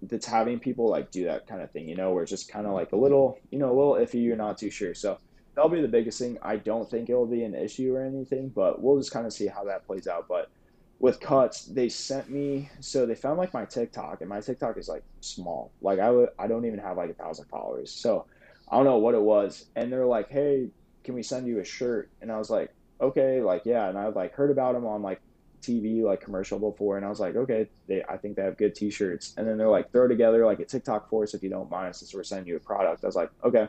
that's 0.01 0.25
having 0.25 0.59
people 0.59 0.89
like 0.89 1.11
do 1.11 1.25
that 1.25 1.47
kind 1.47 1.61
of 1.61 1.71
thing, 1.71 1.89
you 1.89 1.95
know, 1.95 2.13
where 2.13 2.23
it's 2.23 2.31
just 2.31 2.49
kind 2.49 2.67
of 2.67 2.73
like 2.73 2.91
a 2.93 2.97
little, 2.97 3.37
you 3.51 3.59
know, 3.59 3.67
a 3.67 3.77
little 3.77 3.93
iffy. 3.93 4.23
You're 4.23 4.37
not 4.37 4.57
too 4.57 4.69
sure. 4.71 4.93
So 4.93 5.19
that'll 5.55 5.69
be 5.69 5.81
the 5.81 5.87
biggest 5.87 6.19
thing. 6.19 6.37
I 6.41 6.57
don't 6.57 6.89
think 6.89 7.09
it'll 7.09 7.25
be 7.25 7.43
an 7.43 7.55
issue 7.55 7.95
or 7.95 8.03
anything, 8.03 8.49
but 8.49 8.81
we'll 8.81 8.97
just 8.97 9.11
kind 9.11 9.25
of 9.25 9.33
see 9.33 9.47
how 9.47 9.63
that 9.65 9.87
plays 9.87 10.07
out. 10.07 10.27
But 10.27 10.51
with 10.99 11.19
cuts, 11.19 11.65
they 11.65 11.89
sent 11.89 12.29
me 12.29 12.69
so 12.79 13.05
they 13.05 13.15
found 13.15 13.37
like 13.37 13.53
my 13.53 13.65
TikTok, 13.65 14.21
and 14.21 14.29
my 14.29 14.41
TikTok 14.41 14.77
is 14.77 14.89
like 14.89 15.03
small. 15.21 15.71
Like 15.81 15.99
I 15.99 16.11
would, 16.11 16.29
I 16.37 16.47
don't 16.47 16.65
even 16.65 16.79
have 16.79 16.97
like 16.97 17.09
a 17.09 17.13
thousand 17.13 17.45
followers. 17.45 17.91
So 17.91 18.25
I 18.69 18.75
don't 18.75 18.85
know 18.85 18.97
what 18.97 19.15
it 19.15 19.21
was, 19.21 19.65
and 19.75 19.91
they're 19.91 20.05
like, 20.05 20.29
"Hey, 20.29 20.69
can 21.03 21.15
we 21.15 21.23
send 21.23 21.47
you 21.47 21.59
a 21.59 21.65
shirt?" 21.65 22.09
And 22.21 22.31
I 22.31 22.37
was 22.37 22.49
like, 22.49 22.73
"Okay, 22.99 23.41
like 23.41 23.65
yeah." 23.65 23.87
And 23.87 23.97
I 23.97 24.07
like 24.07 24.33
heard 24.33 24.51
about 24.51 24.73
them 24.73 24.85
on 24.85 25.01
like 25.01 25.21
TV 25.61 26.03
like 26.03 26.19
commercial 26.21 26.59
before, 26.59 26.97
and 26.97 27.05
I 27.05 27.09
was 27.09 27.19
like, 27.19 27.35
"Okay, 27.35 27.69
they 27.87 28.03
I 28.09 28.17
think 28.17 28.35
they 28.35 28.43
have 28.43 28.57
good 28.57 28.75
T-shirts." 28.75 29.33
And 29.37 29.47
then 29.47 29.57
they're 29.57 29.69
like, 29.69 29.91
"Throw 29.91 30.07
together 30.07 30.45
like 30.45 30.59
a 30.59 30.65
TikTok 30.65 31.09
for 31.09 31.23
us 31.23 31.33
if 31.33 31.43
you 31.43 31.49
don't 31.49 31.69
mind, 31.69 31.95
since 31.95 32.13
we're 32.13 32.23
sending 32.23 32.47
you 32.47 32.57
a 32.57 32.59
product." 32.59 33.03
I 33.03 33.07
was 33.07 33.15
like, 33.15 33.31
"Okay," 33.43 33.67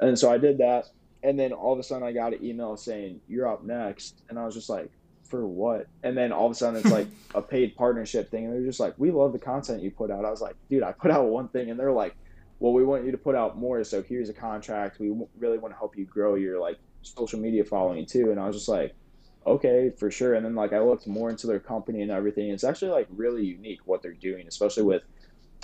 and 0.00 0.18
so 0.18 0.32
I 0.32 0.38
did 0.38 0.58
that 0.58 0.86
and 1.22 1.38
then 1.38 1.52
all 1.52 1.72
of 1.72 1.78
a 1.78 1.82
sudden 1.82 2.06
I 2.06 2.12
got 2.12 2.34
an 2.34 2.44
email 2.44 2.76
saying 2.76 3.20
you're 3.28 3.48
up 3.48 3.64
next, 3.64 4.22
and 4.28 4.38
I 4.38 4.44
was 4.44 4.54
just 4.54 4.68
like, 4.68 4.90
for 5.24 5.46
what? 5.46 5.86
And 6.02 6.16
then 6.16 6.30
all 6.32 6.46
of 6.46 6.52
a 6.52 6.54
sudden 6.54 6.80
it's 6.80 6.90
like 6.90 7.06
a 7.34 7.42
paid 7.42 7.76
partnership 7.76 8.30
thing, 8.30 8.44
and 8.44 8.54
they're 8.54 8.66
just 8.66 8.80
like, 8.80 8.94
we 8.98 9.10
love 9.10 9.32
the 9.32 9.38
content 9.38 9.82
you 9.82 9.90
put 9.90 10.10
out. 10.10 10.24
I 10.24 10.30
was 10.30 10.40
like, 10.40 10.56
dude, 10.68 10.82
I 10.82 10.92
put 10.92 11.10
out 11.10 11.26
one 11.26 11.48
thing, 11.48 11.70
and 11.70 11.78
they're 11.78 11.92
like, 11.92 12.16
well, 12.58 12.72
we 12.72 12.84
want 12.84 13.04
you 13.04 13.10
to 13.10 13.18
put 13.18 13.34
out 13.34 13.58
more, 13.58 13.82
so 13.82 14.02
here's 14.02 14.28
a 14.28 14.34
contract. 14.34 15.00
We 15.00 15.12
really 15.38 15.58
want 15.58 15.74
to 15.74 15.78
help 15.78 15.96
you 15.96 16.04
grow 16.04 16.36
your 16.36 16.60
like 16.60 16.78
social 17.02 17.40
media 17.40 17.64
following 17.64 18.06
too. 18.06 18.30
And 18.30 18.38
I 18.38 18.46
was 18.46 18.54
just 18.54 18.68
like, 18.68 18.94
okay, 19.46 19.90
for 19.98 20.10
sure. 20.10 20.34
And 20.34 20.44
then 20.44 20.54
like 20.54 20.72
I 20.72 20.78
looked 20.78 21.06
more 21.06 21.30
into 21.30 21.46
their 21.46 21.58
company 21.58 22.02
and 22.02 22.10
everything. 22.10 22.50
It's 22.50 22.64
actually 22.64 22.92
like 22.92 23.08
really 23.10 23.44
unique 23.44 23.80
what 23.84 24.02
they're 24.02 24.12
doing, 24.12 24.46
especially 24.46 24.84
with 24.84 25.02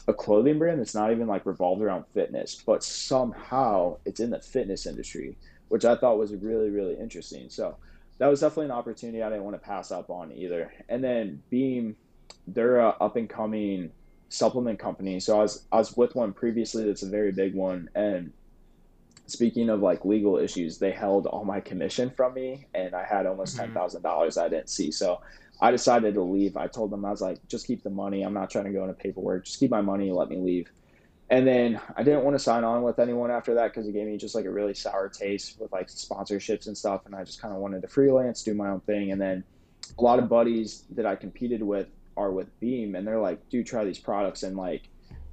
a 0.08 0.14
clothing 0.14 0.58
brand 0.58 0.80
that's 0.80 0.94
not 0.94 1.12
even 1.12 1.28
like 1.28 1.44
revolved 1.46 1.82
around 1.82 2.04
fitness, 2.14 2.62
but 2.66 2.82
somehow 2.82 3.96
it's 4.06 4.20
in 4.20 4.30
the 4.30 4.40
fitness 4.40 4.86
industry, 4.86 5.36
which 5.68 5.84
I 5.84 5.94
thought 5.94 6.18
was 6.18 6.34
really, 6.34 6.70
really 6.70 6.98
interesting. 6.98 7.50
So 7.50 7.76
that 8.16 8.26
was 8.26 8.40
definitely 8.40 8.66
an 8.66 8.70
opportunity 8.72 9.22
I 9.22 9.28
didn't 9.28 9.44
want 9.44 9.54
to 9.54 9.66
pass 9.66 9.92
up 9.92 10.08
on 10.08 10.32
either. 10.32 10.72
And 10.88 11.04
then 11.04 11.42
Beam, 11.50 11.94
they're 12.46 12.78
a 12.78 12.88
up 12.88 13.16
and 13.16 13.28
coming 13.28 13.92
supplement 14.30 14.78
company. 14.78 15.20
So 15.20 15.38
I 15.38 15.42
was 15.42 15.66
I 15.70 15.76
was 15.76 15.96
with 15.96 16.14
one 16.14 16.32
previously 16.32 16.84
that's 16.84 17.02
a 17.02 17.08
very 17.08 17.30
big 17.30 17.54
one. 17.54 17.90
And 17.94 18.32
speaking 19.28 19.68
of 19.68 19.80
like 19.80 20.04
legal 20.04 20.38
issues, 20.38 20.78
they 20.78 20.90
held 20.90 21.26
all 21.26 21.44
my 21.44 21.60
commission 21.60 22.10
from 22.10 22.34
me 22.34 22.66
and 22.74 22.94
I 22.94 23.04
had 23.04 23.26
almost 23.26 23.56
mm-hmm. 23.56 23.66
ten 23.66 23.74
thousand 23.74 24.02
dollars 24.02 24.36
I 24.36 24.48
didn't 24.48 24.70
see. 24.70 24.90
So 24.90 25.20
I 25.60 25.70
decided 25.70 26.14
to 26.14 26.22
leave. 26.22 26.56
I 26.56 26.66
told 26.66 26.90
them 26.90 27.04
I 27.04 27.10
was 27.10 27.20
like, 27.20 27.46
just 27.48 27.66
keep 27.66 27.82
the 27.82 27.90
money. 27.90 28.22
I'm 28.22 28.34
not 28.34 28.50
trying 28.50 28.64
to 28.64 28.70
go 28.70 28.82
into 28.82 28.94
paperwork. 28.94 29.44
Just 29.44 29.60
keep 29.60 29.70
my 29.70 29.80
money 29.80 30.08
and 30.08 30.16
let 30.16 30.28
me 30.28 30.36
leave. 30.36 30.70
And 31.30 31.46
then 31.46 31.78
I 31.94 32.02
didn't 32.02 32.24
want 32.24 32.36
to 32.36 32.42
sign 32.42 32.64
on 32.64 32.82
with 32.82 32.98
anyone 32.98 33.30
after 33.30 33.54
that 33.54 33.68
because 33.68 33.86
it 33.86 33.92
gave 33.92 34.06
me 34.06 34.16
just 34.16 34.34
like 34.34 34.46
a 34.46 34.50
really 34.50 34.72
sour 34.72 35.10
taste 35.10 35.60
with 35.60 35.70
like 35.72 35.88
sponsorships 35.88 36.68
and 36.68 36.78
stuff. 36.78 37.02
And 37.04 37.14
I 37.14 37.24
just 37.24 37.42
kind 37.42 37.52
of 37.52 37.60
wanted 37.60 37.82
to 37.82 37.88
freelance, 37.88 38.42
do 38.42 38.54
my 38.54 38.70
own 38.70 38.80
thing. 38.80 39.12
And 39.12 39.20
then 39.20 39.44
a 39.98 40.02
lot 40.02 40.18
of 40.18 40.28
buddies 40.28 40.84
that 40.90 41.04
I 41.04 41.16
competed 41.16 41.62
with 41.62 41.88
are 42.16 42.30
with 42.32 42.58
Beam, 42.60 42.94
and 42.94 43.06
they're 43.06 43.20
like, 43.20 43.48
"Do 43.48 43.62
try 43.62 43.84
these 43.84 43.98
products." 43.98 44.42
And 44.42 44.56
like, 44.56 44.88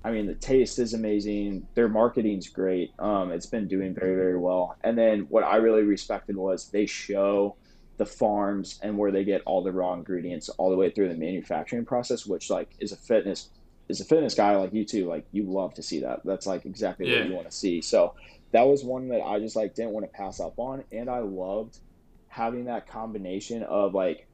I 0.05 0.11
mean, 0.11 0.27
the 0.27 0.35
taste 0.35 0.77
is 0.77 0.93
amazing. 0.93 1.67
Their 1.73 1.89
marketing's 1.89 2.47
great. 2.47 2.91
Um, 2.99 3.31
it's 3.31 3.47
been 3.47 3.67
doing 3.67 3.95
very, 3.95 4.15
very 4.15 4.37
well. 4.37 4.77
And 4.83 4.95
then 4.95 5.21
what 5.21 5.43
I 5.43 5.55
really 5.55 5.81
respected 5.81 6.37
was 6.37 6.69
they 6.69 6.85
show 6.85 7.55
the 7.97 8.05
farms 8.05 8.79
and 8.83 8.99
where 8.99 9.11
they 9.11 9.23
get 9.23 9.41
all 9.47 9.63
the 9.63 9.71
raw 9.71 9.95
ingredients 9.95 10.47
all 10.49 10.69
the 10.69 10.75
way 10.75 10.91
through 10.91 11.09
the 11.09 11.15
manufacturing 11.15 11.85
process, 11.85 12.23
which 12.23 12.51
like 12.51 12.69
is 12.79 12.91
a 12.91 12.95
fitness 12.95 13.49
is 13.89 13.99
a 13.99 14.05
fitness 14.05 14.35
guy 14.35 14.55
like 14.55 14.73
you 14.73 14.85
too, 14.85 15.07
like 15.07 15.25
you 15.31 15.43
love 15.43 15.73
to 15.73 15.81
see 15.81 16.01
that. 16.01 16.21
That's 16.23 16.45
like 16.45 16.65
exactly 16.65 17.09
yeah. 17.09 17.21
what 17.21 17.27
you 17.29 17.33
want 17.33 17.49
to 17.49 17.55
see. 17.55 17.81
So 17.81 18.13
that 18.51 18.67
was 18.67 18.83
one 18.83 19.07
that 19.07 19.23
I 19.23 19.39
just 19.39 19.55
like 19.55 19.73
didn't 19.73 19.91
want 19.91 20.05
to 20.05 20.11
pass 20.11 20.39
up 20.39 20.59
on, 20.59 20.83
and 20.91 21.09
I 21.09 21.19
loved 21.19 21.79
having 22.27 22.65
that 22.65 22.87
combination 22.87 23.63
of 23.63 23.95
like 23.95 24.24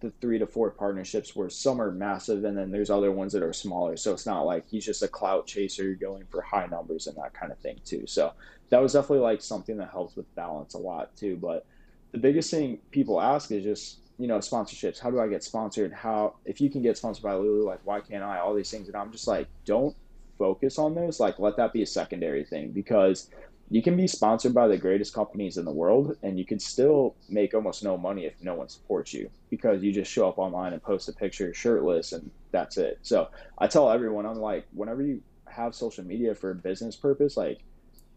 the 0.00 0.12
three 0.20 0.38
to 0.38 0.46
four 0.46 0.70
partnerships 0.70 1.34
where 1.34 1.48
some 1.48 1.80
are 1.80 1.92
massive 1.92 2.44
and 2.44 2.56
then 2.56 2.70
there's 2.70 2.90
other 2.90 3.12
ones 3.12 3.32
that 3.32 3.42
are 3.42 3.52
smaller. 3.52 3.96
So 3.96 4.12
it's 4.12 4.26
not 4.26 4.42
like 4.42 4.66
he's 4.68 4.84
just 4.84 5.02
a 5.02 5.08
clout 5.08 5.46
chaser 5.46 5.94
going 5.94 6.24
for 6.30 6.42
high 6.42 6.66
numbers 6.66 7.06
and 7.06 7.16
that 7.16 7.34
kind 7.34 7.52
of 7.52 7.58
thing 7.58 7.80
too. 7.84 8.04
So 8.06 8.32
that 8.70 8.82
was 8.82 8.92
definitely 8.92 9.20
like 9.20 9.42
something 9.42 9.76
that 9.78 9.90
helps 9.90 10.16
with 10.16 10.32
balance 10.34 10.74
a 10.74 10.78
lot 10.78 11.16
too. 11.16 11.36
But 11.36 11.66
the 12.12 12.18
biggest 12.18 12.50
thing 12.50 12.78
people 12.90 13.20
ask 13.20 13.50
is 13.50 13.62
just 13.62 13.98
you 14.18 14.26
know 14.26 14.38
sponsorships 14.38 14.98
how 14.98 15.10
do 15.10 15.20
i 15.20 15.28
get 15.28 15.44
sponsored 15.44 15.92
how 15.92 16.34
if 16.46 16.58
you 16.58 16.70
can 16.70 16.80
get 16.80 16.96
sponsored 16.96 17.22
by 17.22 17.34
lulu 17.34 17.66
like 17.66 17.80
why 17.84 18.00
can't 18.00 18.22
i 18.22 18.38
all 18.38 18.54
these 18.54 18.70
things 18.70 18.88
and 18.88 18.96
i'm 18.96 19.12
just 19.12 19.26
like 19.26 19.46
don't 19.66 19.94
focus 20.38 20.78
on 20.78 20.94
those 20.94 21.20
like 21.20 21.38
let 21.38 21.56
that 21.56 21.72
be 21.72 21.82
a 21.82 21.86
secondary 21.86 22.44
thing 22.44 22.70
because 22.70 23.30
you 23.68 23.82
can 23.82 23.96
be 23.96 24.06
sponsored 24.06 24.54
by 24.54 24.68
the 24.68 24.78
greatest 24.78 25.12
companies 25.12 25.56
in 25.56 25.64
the 25.64 25.72
world 25.72 26.16
and 26.22 26.38
you 26.38 26.44
can 26.44 26.58
still 26.58 27.16
make 27.28 27.54
almost 27.54 27.82
no 27.82 27.96
money 27.96 28.24
if 28.24 28.34
no 28.40 28.54
one 28.54 28.68
supports 28.68 29.12
you 29.12 29.30
because 29.50 29.82
you 29.82 29.92
just 29.92 30.10
show 30.10 30.28
up 30.28 30.38
online 30.38 30.72
and 30.72 30.82
post 30.82 31.08
a 31.08 31.12
picture 31.12 31.52
shirtless 31.52 32.12
and 32.12 32.30
that's 32.52 32.76
it. 32.76 32.98
So 33.02 33.28
i 33.58 33.66
tell 33.66 33.90
everyone 33.90 34.26
i'm 34.26 34.36
like 34.36 34.66
whenever 34.72 35.02
you 35.02 35.22
have 35.46 35.74
social 35.74 36.04
media 36.04 36.34
for 36.34 36.50
a 36.50 36.54
business 36.54 36.96
purpose 36.96 37.36
like 37.36 37.60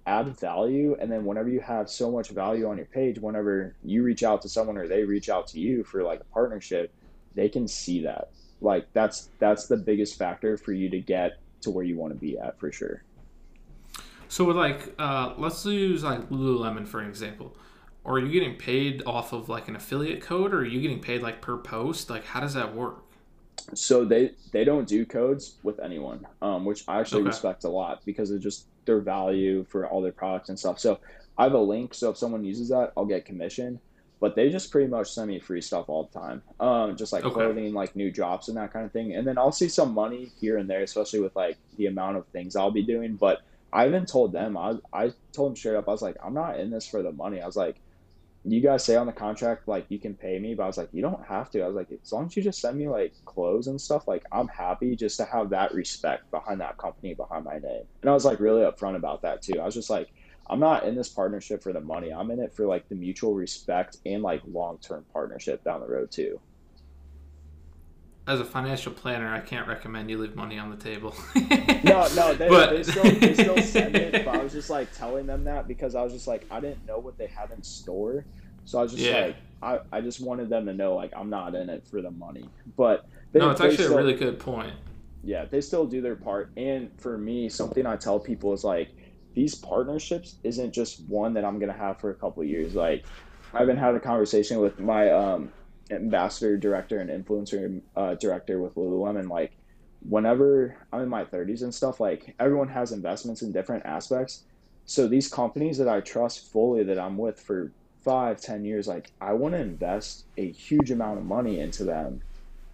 add 0.05 0.39
value 0.39 0.95
and 0.99 1.11
then 1.11 1.25
whenever 1.25 1.49
you 1.49 1.59
have 1.59 1.89
so 1.89 2.11
much 2.11 2.29
value 2.29 2.67
on 2.67 2.77
your 2.77 2.85
page 2.87 3.19
whenever 3.19 3.75
you 3.83 4.03
reach 4.03 4.23
out 4.23 4.41
to 4.41 4.49
someone 4.49 4.77
or 4.77 4.87
they 4.87 5.03
reach 5.03 5.29
out 5.29 5.47
to 5.47 5.59
you 5.59 5.83
for 5.83 6.03
like 6.03 6.19
a 6.19 6.33
partnership 6.33 6.93
they 7.35 7.49
can 7.49 7.67
see 7.67 8.03
that. 8.03 8.29
Like 8.61 8.87
that's 8.93 9.29
that's 9.39 9.67
the 9.67 9.77
biggest 9.77 10.17
factor 10.17 10.57
for 10.57 10.73
you 10.73 10.89
to 10.89 10.99
get 10.99 11.33
to 11.61 11.71
where 11.71 11.85
you 11.85 11.97
want 11.97 12.13
to 12.13 12.19
be 12.19 12.37
at 12.37 12.59
for 12.59 12.71
sure 12.71 13.03
so 14.29 14.45
with 14.45 14.55
like 14.55 14.93
uh, 14.99 15.33
let's 15.37 15.65
use 15.65 16.03
like 16.03 16.29
lululemon 16.29 16.87
for 16.87 17.01
an 17.01 17.09
example. 17.09 17.57
Or 18.03 18.15
are 18.15 18.19
you 18.19 18.31
getting 18.31 18.55
paid 18.55 19.03
off 19.05 19.33
of 19.33 19.49
like 19.49 19.67
an 19.67 19.75
affiliate 19.75 20.21
code 20.21 20.53
or 20.53 20.59
are 20.59 20.65
you 20.65 20.79
getting 20.79 21.01
paid 21.01 21.21
like 21.21 21.41
per 21.41 21.57
post? 21.57 22.09
Like 22.09 22.25
how 22.25 22.39
does 22.39 22.53
that 22.53 22.73
work? 22.73 23.03
So 23.73 24.05
they 24.05 24.31
they 24.51 24.63
don't 24.63 24.87
do 24.87 25.05
codes 25.05 25.55
with 25.63 25.79
anyone 25.79 26.25
um, 26.41 26.63
which 26.63 26.85
i 26.87 26.99
actually 26.99 27.21
okay. 27.21 27.27
respect 27.27 27.65
a 27.65 27.69
lot 27.69 28.01
because 28.05 28.31
of 28.31 28.39
just 28.39 28.65
their 28.85 28.99
value 28.99 29.63
for 29.65 29.85
all 29.87 30.01
their 30.01 30.11
products 30.11 30.49
and 30.49 30.57
stuff. 30.57 30.79
So 30.79 30.99
i 31.37 31.43
have 31.43 31.53
a 31.53 31.59
link 31.59 31.93
so 31.93 32.11
if 32.11 32.17
someone 32.17 32.43
uses 32.43 32.69
that 32.69 32.93
i'll 32.95 33.05
get 33.05 33.25
commission. 33.25 33.79
But 34.19 34.35
they 34.35 34.49
just 34.49 34.69
pretty 34.71 34.89
much 34.89 35.11
send 35.11 35.29
me 35.29 35.39
free 35.39 35.61
stuff 35.61 35.85
all 35.87 36.09
the 36.11 36.19
time 36.19 36.43
um, 36.59 36.95
just 36.95 37.13
like 37.13 37.25
okay. 37.25 37.33
clothing 37.33 37.73
like 37.73 37.95
new 37.95 38.11
drops 38.11 38.47
and 38.47 38.57
that 38.57 38.71
kind 38.71 38.85
of 38.85 38.91
thing. 38.91 39.15
And 39.15 39.27
then 39.27 39.39
i'll 39.39 39.51
see 39.51 39.69
some 39.69 39.91
money 39.93 40.31
here 40.39 40.57
and 40.57 40.69
there 40.69 40.83
especially 40.83 41.19
with 41.19 41.35
like 41.35 41.57
the 41.77 41.87
amount 41.87 42.17
of 42.17 42.27
things 42.27 42.55
i'll 42.55 42.71
be 42.71 42.83
doing. 42.83 43.15
But 43.15 43.41
i 43.73 43.87
even 43.87 44.05
told 44.05 44.33
them 44.33 44.57
i, 44.57 44.75
I 44.93 45.11
told 45.35 45.51
them 45.51 45.55
straight 45.57 45.75
up 45.77 45.87
i 45.87 45.91
was 45.91 46.01
like 46.01 46.17
i'm 46.25 46.33
not 46.33 46.59
in 46.59 46.71
this 46.71 46.87
for 46.87 47.03
the 47.03 47.11
money 47.13 47.41
i 47.41 47.45
was 47.45 47.57
like 47.57 47.77
you 48.45 48.61
guys 48.63 48.85
say 48.85 48.97
on 48.97 49.07
the 49.07 49.13
contract 49.13 49.69
like 49.69 49.87
you 49.89 50.01
can 50.01 50.15
pay 50.15 50.39
me, 50.39 50.55
but 50.55 50.63
I 50.63 50.67
was 50.67 50.79
like, 50.79 50.89
you 50.93 51.03
don't 51.03 51.27
have 51.29 51.51
to. 51.51 51.61
I 51.63 51.67
was 51.67 51.77
like, 51.77 51.89
as 51.91 52.11
long 52.11 52.27
as 52.27 52.37
you 52.37 52.43
just 52.43 52.61
send 52.61 52.79
me 52.79 52.89
like 52.89 53.13
clothes 53.27 53.67
and 53.67 53.79
stuff, 53.81 54.05
like 54.07 54.23
I'm 54.33 54.49
happy 54.49 54.97
just 54.97 55.19
to 55.19 55.25
have 55.27 55.51
that 55.51 55.75
respect 55.75 56.23
behind 56.31 56.61
that 56.61 56.79
company, 56.79 57.15
behind 57.15 57.45
my 57.45 57.59
name. 57.59 57.83
And 58.03 58.09
I 58.09 58.15
was 58.15 58.25
like 58.25 58.41
really 58.41 58.63
upfront 58.63 58.97
about 58.97 59.21
that 59.23 59.43
too. 59.43 59.61
I 59.61 59.65
was 59.67 59.75
just 59.75 59.91
like, 59.91 60.09
I'm 60.49 60.59
not 60.61 60.85
in 60.85 60.95
this 60.95 61.11
partnership 61.11 61.63
for 61.63 61.73
the 61.73 61.81
money. 61.83 62.11
I'm 62.11 62.31
in 62.31 62.41
it 62.41 62.53
for 62.57 62.67
like 62.67 62.85
the 62.89 62.97
mutual 62.97 63.35
respect 63.35 63.97
and 64.07 64.23
like 64.23 64.41
long 64.47 64.79
term 64.87 65.05
partnership 65.13 65.63
down 65.63 65.81
the 65.81 65.87
road 65.87 66.09
too. 66.11 66.41
As 68.29 68.39
a 68.39 68.45
financial 68.45 68.93
planner, 68.93 69.33
I 69.33 69.39
can't 69.39 69.67
recommend 69.67 70.09
you 70.09 70.19
leave 70.19 70.35
money 70.35 70.59
on 70.59 70.69
the 70.69 70.77
table. 70.77 71.15
no, 71.83 72.07
no, 72.15 72.33
they, 72.35 72.47
but... 72.47 72.69
they, 72.69 72.83
still 72.83 73.03
they 73.03 73.33
still 73.33 73.57
send 73.63 73.95
it, 73.95 74.23
but 74.23 74.35
I 74.35 74.43
was 74.43 74.53
just 74.53 74.69
like 74.69 74.93
telling 74.93 75.25
them 75.25 75.43
that 75.45 75.67
because 75.67 75.95
I 75.95 76.03
was 76.03 76.13
just 76.13 76.27
like 76.27 76.45
I 76.51 76.59
didn't 76.59 76.85
know 76.85 76.99
what 76.99 77.17
they 77.17 77.25
had 77.25 77.49
in 77.49 77.63
store. 77.63 78.25
So 78.65 78.77
I 78.77 78.83
was 78.83 78.91
just 78.91 79.03
yeah. 79.03 79.21
like, 79.21 79.35
I, 79.63 79.79
I 79.91 80.01
just 80.01 80.21
wanted 80.21 80.47
them 80.47 80.67
to 80.67 80.73
know, 80.73 80.93
like, 80.95 81.11
I'm 81.15 81.31
not 81.31 81.55
in 81.55 81.71
it 81.71 81.87
for 81.87 82.03
the 82.03 82.11
money. 82.11 82.45
But 82.77 83.07
they, 83.31 83.39
no, 83.39 83.49
it's 83.49 83.61
actually 83.61 83.85
still, 83.85 83.93
a 83.93 83.97
really 83.97 84.13
good 84.13 84.37
point. 84.37 84.73
Yeah, 85.23 85.45
they 85.45 85.59
still 85.59 85.87
do 85.87 86.01
their 86.01 86.15
part. 86.15 86.51
And 86.55 86.91
for 87.01 87.17
me, 87.17 87.49
something 87.49 87.87
I 87.87 87.95
tell 87.95 88.19
people 88.19 88.53
is 88.53 88.63
like, 88.63 88.89
these 89.33 89.55
partnerships 89.55 90.35
isn't 90.43 90.71
just 90.71 91.01
one 91.07 91.33
that 91.33 91.43
I'm 91.43 91.57
gonna 91.57 91.73
have 91.73 91.99
for 91.99 92.11
a 92.11 92.13
couple 92.13 92.43
years. 92.43 92.75
Like, 92.75 93.05
I've 93.55 93.65
been 93.65 93.75
having 93.75 93.97
a 93.97 94.03
conversation 94.03 94.59
with 94.59 94.79
my 94.79 95.09
um, 95.09 95.51
ambassador 95.91 96.57
director 96.57 96.99
and 96.99 97.09
influencer 97.09 97.81
uh, 97.95 98.15
director 98.15 98.61
with 98.61 98.75
Lululemon. 98.75 99.29
Like, 99.29 99.53
whenever 100.01 100.77
I'm 100.91 101.01
in 101.01 101.09
my 101.09 101.25
30s 101.25 101.61
and 101.61 101.73
stuff, 101.73 101.99
like 101.99 102.35
everyone 102.39 102.69
has 102.69 102.91
investments 102.91 103.41
in 103.41 103.51
different 103.51 103.85
aspects. 103.85 104.43
So 104.85 105.07
these 105.07 105.27
companies 105.27 105.77
that 105.77 105.87
I 105.87 105.99
trust 105.99 106.51
fully 106.51 106.83
that 106.83 106.99
I'm 106.99 107.17
with 107.17 107.39
for 107.39 107.71
five, 108.03 108.41
ten 108.41 108.65
years, 108.65 108.87
like 108.87 109.11
I 109.21 109.33
want 109.33 109.53
to 109.53 109.61
invest 109.61 110.25
a 110.37 110.51
huge 110.51 110.91
amount 110.91 111.19
of 111.19 111.25
money 111.25 111.59
into 111.59 111.83
them 111.83 112.21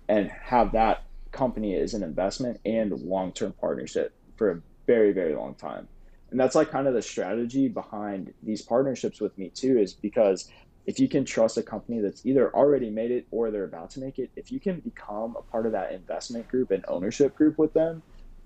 and 0.08 0.30
have 0.30 0.72
that 0.74 1.04
company 1.32 1.76
as 1.76 1.94
an 1.94 2.04
investment 2.04 2.60
and 2.66 2.92
long 2.92 3.34
term 3.34 3.54
partnership 3.60 4.14
for 4.38 4.52
a 4.52 4.62
very, 4.88 5.12
very 5.12 5.36
long 5.36 5.56
time. 5.56 5.88
And 6.32 6.40
that's 6.40 6.56
like 6.56 6.70
kind 6.70 6.88
of 6.88 6.94
the 6.94 7.02
strategy 7.02 7.68
behind 7.68 8.34
these 8.44 8.62
partnerships 8.62 9.20
with 9.20 9.38
me 9.38 9.52
too, 9.54 9.78
is 9.78 9.94
because 9.94 10.50
if 10.86 11.00
you 11.00 11.08
can 11.08 11.26
trust 11.26 11.58
a 11.58 11.64
company 11.64 12.00
that's 12.00 12.26
either 12.26 12.54
already 12.56 12.90
made 12.90 13.12
it 13.12 13.26
or 13.32 13.52
they're 13.52 13.64
about 13.64 13.90
to 13.92 14.00
make 14.00 14.20
it, 14.20 14.32
if 14.36 14.52
you 14.52 14.60
can 14.60 14.80
become 14.82 15.36
a 15.38 15.42
part 15.42 15.66
of 15.66 15.72
that 15.72 15.92
investment 15.92 16.48
group 16.48 16.72
and 16.72 16.86
ownership 16.88 17.36
group 17.36 17.58
with 17.58 17.74
them, 17.74 18.04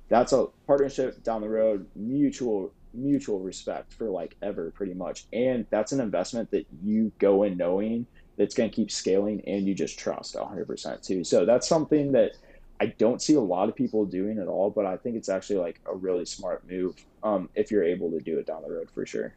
that's 0.10 0.34
a 0.34 0.48
partnership 0.66 1.22
down 1.24 1.42
the 1.42 1.50
road, 1.50 1.88
mutual 1.96 2.74
mutual 2.94 3.40
respect 3.40 3.94
for 3.94 4.10
like 4.10 4.36
ever 4.42 4.72
pretty 4.72 4.96
much. 4.96 5.26
And 5.32 5.68
that's 5.70 5.92
an 5.92 6.00
investment 6.00 6.50
that 6.52 6.66
you 6.82 7.12
go 7.20 7.44
in 7.44 7.56
knowing 7.56 8.08
that's 8.36 8.56
going 8.56 8.70
to 8.70 8.76
keep 8.76 8.90
scaling 8.90 9.42
and 9.46 9.68
you 9.68 9.76
just 9.76 10.00
trust 10.00 10.34
100% 10.34 11.02
too. 11.06 11.24
So 11.24 11.46
that's 11.46 11.68
something 11.68 12.14
that 12.14 12.32
i 12.80 12.88
don't 12.98 13.22
see 13.22 13.36
a 13.36 13.42
lot 13.42 13.70
of 13.70 13.76
people 13.76 14.06
doing 14.06 14.40
at 14.40 14.48
all 14.48 14.70
but 14.70 14.86
i 14.86 14.98
think 14.98 15.16
it's 15.16 15.30
actually 15.30 15.60
like 15.60 15.80
a 15.86 15.96
really 15.96 16.26
smart 16.26 16.64
move 16.68 16.96
um, 17.24 17.50
if 17.56 17.72
you're 17.72 17.84
able 17.84 18.10
to 18.12 18.20
do 18.20 18.40
it 18.40 18.46
down 18.48 18.62
the 18.62 18.72
road 18.72 18.90
for 18.94 19.06
sure 19.06 19.36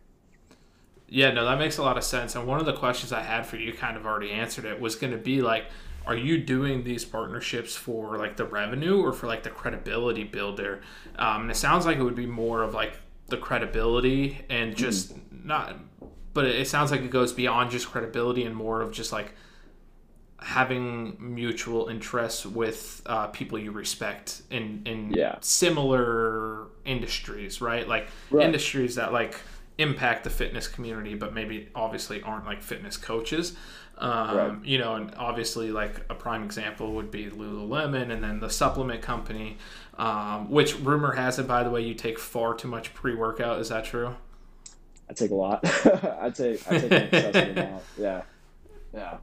yeah 1.13 1.31
no 1.31 1.45
that 1.45 1.59
makes 1.59 1.77
a 1.79 1.83
lot 1.83 1.99
of 1.99 2.03
sense 2.03 2.35
and 2.35 2.47
one 2.47 2.59
of 2.59 2.67
the 2.67 2.73
questions 2.73 3.13
i 3.13 3.21
had 3.21 3.47
for 3.47 3.57
you 3.57 3.73
kind 3.73 3.97
of 3.97 4.07
already 4.07 4.31
answered 4.31 4.65
it 4.65 4.81
was 4.81 4.97
going 4.97 5.13
to 5.13 5.19
be 5.19 5.43
like 5.43 5.67
are 6.07 6.17
you 6.17 6.39
doing 6.39 6.83
these 6.83 7.05
partnerships 7.05 7.77
for 7.77 8.17
like 8.19 8.37
the 8.37 8.45
revenue 8.45 9.01
or 9.01 9.13
for 9.13 9.27
like 9.27 9.43
the 9.43 9.51
credibility 9.51 10.25
builder 10.25 10.81
um, 11.17 11.43
and 11.43 11.51
it 11.51 11.57
sounds 11.57 11.85
like 11.85 11.99
it 11.99 12.03
would 12.03 12.17
be 12.17 12.27
more 12.27 12.63
of 12.63 12.73
like 12.73 12.95
the 13.27 13.37
credibility 13.37 14.39
and 14.49 14.75
just 14.75 15.15
mm. 15.15 15.45
not 15.45 15.77
but 16.33 16.47
it 16.47 16.67
sounds 16.67 16.91
like 16.91 17.03
it 17.03 17.11
goes 17.11 17.33
beyond 17.33 17.71
just 17.71 17.91
credibility 17.91 18.45
and 18.45 18.57
more 18.57 18.81
of 18.81 18.91
just 18.91 19.13
like 19.13 19.35
having 20.39 21.17
mutual 21.21 21.89
interests 21.89 22.45
with 22.45 23.03
uh, 23.07 23.29
people 23.29 23.59
you 23.59 23.71
respect 23.71 24.43
in 24.51 24.83
in 24.87 25.13
yeah. 25.13 25.37
similar 25.41 26.67
industries, 26.85 27.61
right? 27.61 27.87
Like 27.87 28.09
right. 28.31 28.45
industries 28.45 28.97
that 28.97 29.13
like 29.13 29.37
impact 29.79 30.25
the 30.25 30.31
fitness 30.31 30.69
community, 30.69 31.15
but 31.15 31.35
maybe 31.35 31.69
obviously 31.75 32.23
aren't 32.23 32.47
like 32.47 32.63
fitness 32.63 32.97
coaches. 32.97 33.55
Um, 33.99 34.37
right. 34.37 34.65
You 34.65 34.79
know, 34.79 34.95
and 34.95 35.15
obviously, 35.17 35.71
like 35.71 36.05
a 36.09 36.15
prime 36.15 36.43
example 36.43 36.93
would 36.95 37.11
be 37.11 37.27
Lululemon, 37.27 38.11
and 38.11 38.25
then 38.25 38.41
the 38.41 38.51
supplement 38.51 39.03
company 39.03 39.59
um, 39.99 40.51
which 40.51 40.79
rumor 40.79 41.13
has 41.13 41.39
it, 41.39 41.47
by 41.47 41.63
the 41.63 41.71
way, 41.71 41.83
you 41.83 41.95
take 41.95 42.19
far 42.19 42.55
too 42.55 42.69
much 42.69 42.95
pre 42.95 43.15
workout. 43.15 43.61
Is 43.61 43.69
that 43.69 43.85
true? 43.85 44.15
I 45.09 45.13
take 45.13 45.31
a 45.31 45.35
lot. 45.35 45.61
I 46.21 46.31
take 46.31 46.67
I 46.71 46.79
take 46.79 46.93
an 46.93 47.03
excessive 47.03 47.57
amount. 47.57 47.83
Yeah, 47.99 48.23
yeah, 48.95 49.17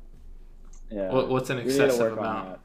yeah. 0.92 1.12
What, 1.12 1.30
what's 1.30 1.50
an 1.50 1.58
excessive 1.58 2.18
amount? 2.18 2.60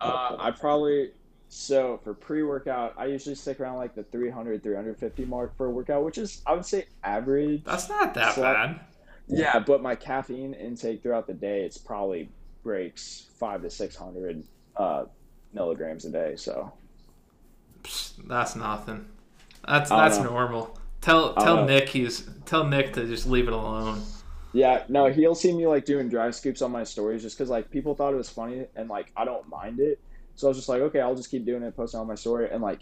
Uh, 0.00 0.36
I 0.38 0.50
probably 0.50 1.12
so 1.54 2.00
for 2.02 2.14
pre 2.14 2.42
workout, 2.42 2.94
I 2.96 3.04
usually 3.04 3.34
stick 3.34 3.60
around 3.60 3.76
like 3.76 3.94
the 3.94 4.04
300 4.04 4.62
350 4.62 5.26
mark 5.26 5.54
for 5.54 5.66
a 5.66 5.70
workout, 5.70 6.02
which 6.02 6.16
is 6.16 6.40
I 6.46 6.54
would 6.54 6.64
say 6.64 6.86
average. 7.04 7.62
That's 7.62 7.90
not 7.90 8.14
that 8.14 8.36
bad. 8.36 8.80
Yeah, 9.28 9.58
but 9.58 9.82
my 9.82 9.94
caffeine 9.94 10.54
intake 10.54 11.02
throughout 11.02 11.26
the 11.26 11.34
day, 11.34 11.62
it's 11.66 11.76
probably 11.76 12.30
breaks 12.62 13.26
five 13.38 13.60
to 13.62 13.68
six 13.70 13.94
hundred 13.94 14.42
uh, 14.78 15.04
milligrams 15.52 16.06
a 16.06 16.10
day. 16.10 16.36
So 16.36 16.72
that's 18.24 18.56
nothing. 18.56 19.04
That's 19.68 19.90
that's 19.90 20.18
normal. 20.20 20.78
Tell 21.02 21.34
tell 21.34 21.66
Nick 21.66 21.90
he's 21.90 22.30
tell 22.46 22.64
Nick 22.64 22.94
to 22.94 23.06
just 23.06 23.26
leave 23.26 23.46
it 23.46 23.52
alone. 23.52 24.00
Yeah, 24.54 24.84
no, 24.88 25.12
he'll 25.12 25.34
see 25.34 25.52
me 25.54 25.66
like 25.66 25.84
doing 25.84 26.08
dry 26.08 26.30
scoops 26.30 26.62
on 26.62 26.72
my 26.72 26.84
stories 26.84 27.20
just 27.20 27.36
because 27.36 27.50
like 27.50 27.70
people 27.70 27.94
thought 27.94 28.14
it 28.14 28.16
was 28.16 28.30
funny 28.30 28.64
and 28.74 28.88
like 28.88 29.12
I 29.14 29.26
don't 29.26 29.46
mind 29.50 29.80
it. 29.80 30.00
So 30.36 30.46
I 30.46 30.48
was 30.48 30.58
just 30.58 30.68
like, 30.68 30.80
okay, 30.82 31.00
I'll 31.00 31.14
just 31.14 31.30
keep 31.30 31.44
doing 31.44 31.62
it, 31.62 31.76
posting 31.76 32.00
on 32.00 32.06
my 32.06 32.14
story, 32.14 32.48
and 32.50 32.62
like 32.62 32.80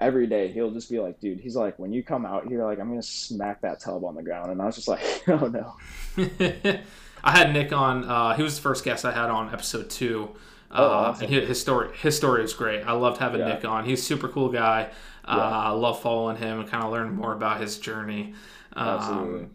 every 0.00 0.26
day 0.26 0.50
he'll 0.50 0.70
just 0.70 0.90
be 0.90 0.98
like, 0.98 1.20
dude, 1.20 1.40
he's 1.40 1.56
like, 1.56 1.78
when 1.78 1.92
you 1.92 2.02
come 2.02 2.24
out 2.24 2.46
here, 2.46 2.64
like 2.64 2.78
I'm 2.78 2.88
gonna 2.88 3.02
smack 3.02 3.60
that 3.62 3.80
tub 3.80 4.04
on 4.04 4.14
the 4.14 4.22
ground, 4.22 4.50
and 4.50 4.60
I 4.60 4.66
was 4.66 4.76
just 4.76 4.88
like, 4.88 5.00
oh 5.28 5.46
no. 5.46 5.76
I 7.22 7.36
had 7.36 7.52
Nick 7.52 7.72
on. 7.72 8.04
Uh, 8.04 8.34
he 8.34 8.42
was 8.42 8.56
the 8.56 8.62
first 8.62 8.84
guest 8.84 9.04
I 9.04 9.12
had 9.12 9.30
on 9.30 9.52
episode 9.52 9.90
two. 9.90 10.30
Oh, 10.70 10.84
uh, 10.84 10.88
awesome. 10.88 11.24
and 11.26 11.46
his 11.46 11.60
story, 11.60 11.94
his 11.96 12.16
story 12.16 12.44
is 12.44 12.54
great. 12.54 12.82
I 12.82 12.92
loved 12.92 13.18
having 13.18 13.40
yeah. 13.40 13.54
Nick 13.54 13.64
on. 13.64 13.84
He's 13.84 14.00
a 14.00 14.04
super 14.04 14.28
cool 14.28 14.48
guy. 14.48 14.90
Uh, 15.24 15.50
I 15.66 15.70
love 15.70 16.00
following 16.00 16.36
him 16.36 16.60
and 16.60 16.68
kind 16.68 16.82
of 16.82 16.90
learning 16.90 17.14
more 17.14 17.32
about 17.32 17.60
his 17.60 17.78
journey. 17.78 18.34
Um, 18.72 18.88
Absolutely. 18.88 19.48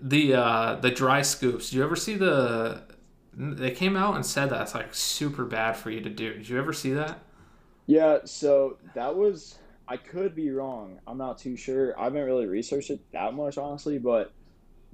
The 0.00 0.34
uh, 0.34 0.74
the 0.76 0.90
dry 0.90 1.22
scoops. 1.22 1.70
Do 1.70 1.76
you 1.76 1.84
ever 1.84 1.96
see 1.96 2.16
the? 2.16 2.82
They 3.34 3.70
came 3.70 3.96
out 3.96 4.14
and 4.14 4.24
said 4.24 4.50
that's 4.50 4.74
like 4.74 4.94
super 4.94 5.44
bad 5.44 5.76
for 5.76 5.90
you 5.90 6.00
to 6.00 6.10
do. 6.10 6.34
Did 6.34 6.48
you 6.48 6.58
ever 6.58 6.72
see 6.72 6.92
that? 6.92 7.20
Yeah. 7.86 8.18
So 8.24 8.78
that 8.94 9.14
was. 9.14 9.58
I 9.88 9.96
could 9.96 10.34
be 10.34 10.50
wrong. 10.50 11.00
I'm 11.06 11.18
not 11.18 11.38
too 11.38 11.56
sure. 11.56 11.98
I 11.98 12.04
haven't 12.04 12.24
really 12.24 12.46
researched 12.46 12.90
it 12.90 13.00
that 13.12 13.34
much, 13.34 13.58
honestly. 13.58 13.98
But 13.98 14.32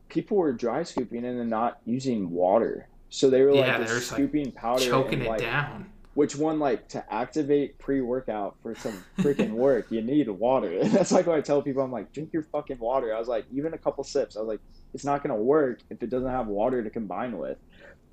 people 0.09 0.36
were 0.36 0.53
dry 0.53 0.82
scooping 0.82 1.24
and 1.24 1.39
then 1.39 1.49
not 1.49 1.78
using 1.84 2.30
water. 2.30 2.89
So 3.11 3.30
they 3.30 3.43
were 3.43 3.55
like 3.55 3.66
yeah, 3.66 3.86
scooping 3.86 4.47
like 4.47 4.55
powder, 4.55 4.84
choking 4.84 5.14
and, 5.14 5.22
it 5.22 5.28
like, 5.28 5.41
down. 5.41 5.91
Which 6.14 6.34
one, 6.34 6.59
like 6.59 6.89
to 6.89 7.14
activate 7.14 7.78
pre-workout 7.78 8.57
for 8.61 8.74
some 8.74 9.05
freaking 9.18 9.51
work, 9.53 9.86
you 9.91 10.03
need 10.03 10.28
water. 10.28 10.84
That's 10.89 11.12
like 11.12 11.26
what 11.26 11.36
I 11.36 11.41
tell 11.41 11.62
people. 11.62 11.82
I'm 11.82 11.93
like, 11.93 12.12
drink 12.12 12.32
your 12.32 12.43
fucking 12.43 12.78
water. 12.78 13.14
I 13.14 13.18
was 13.18 13.28
like, 13.28 13.47
even 13.53 13.72
a 13.72 13.78
couple 13.78 14.03
sips. 14.05 14.36
I 14.36 14.41
was 14.41 14.49
like, 14.49 14.61
it's 14.95 15.05
not 15.05 15.22
gonna 15.22 15.36
work 15.36 15.80
if 15.91 16.03
it 16.03 16.11
doesn't 16.11 16.30
have 16.30 16.49
water 16.49 16.82
to 16.82 16.91
combine 16.91 17.39
with. 17.39 17.57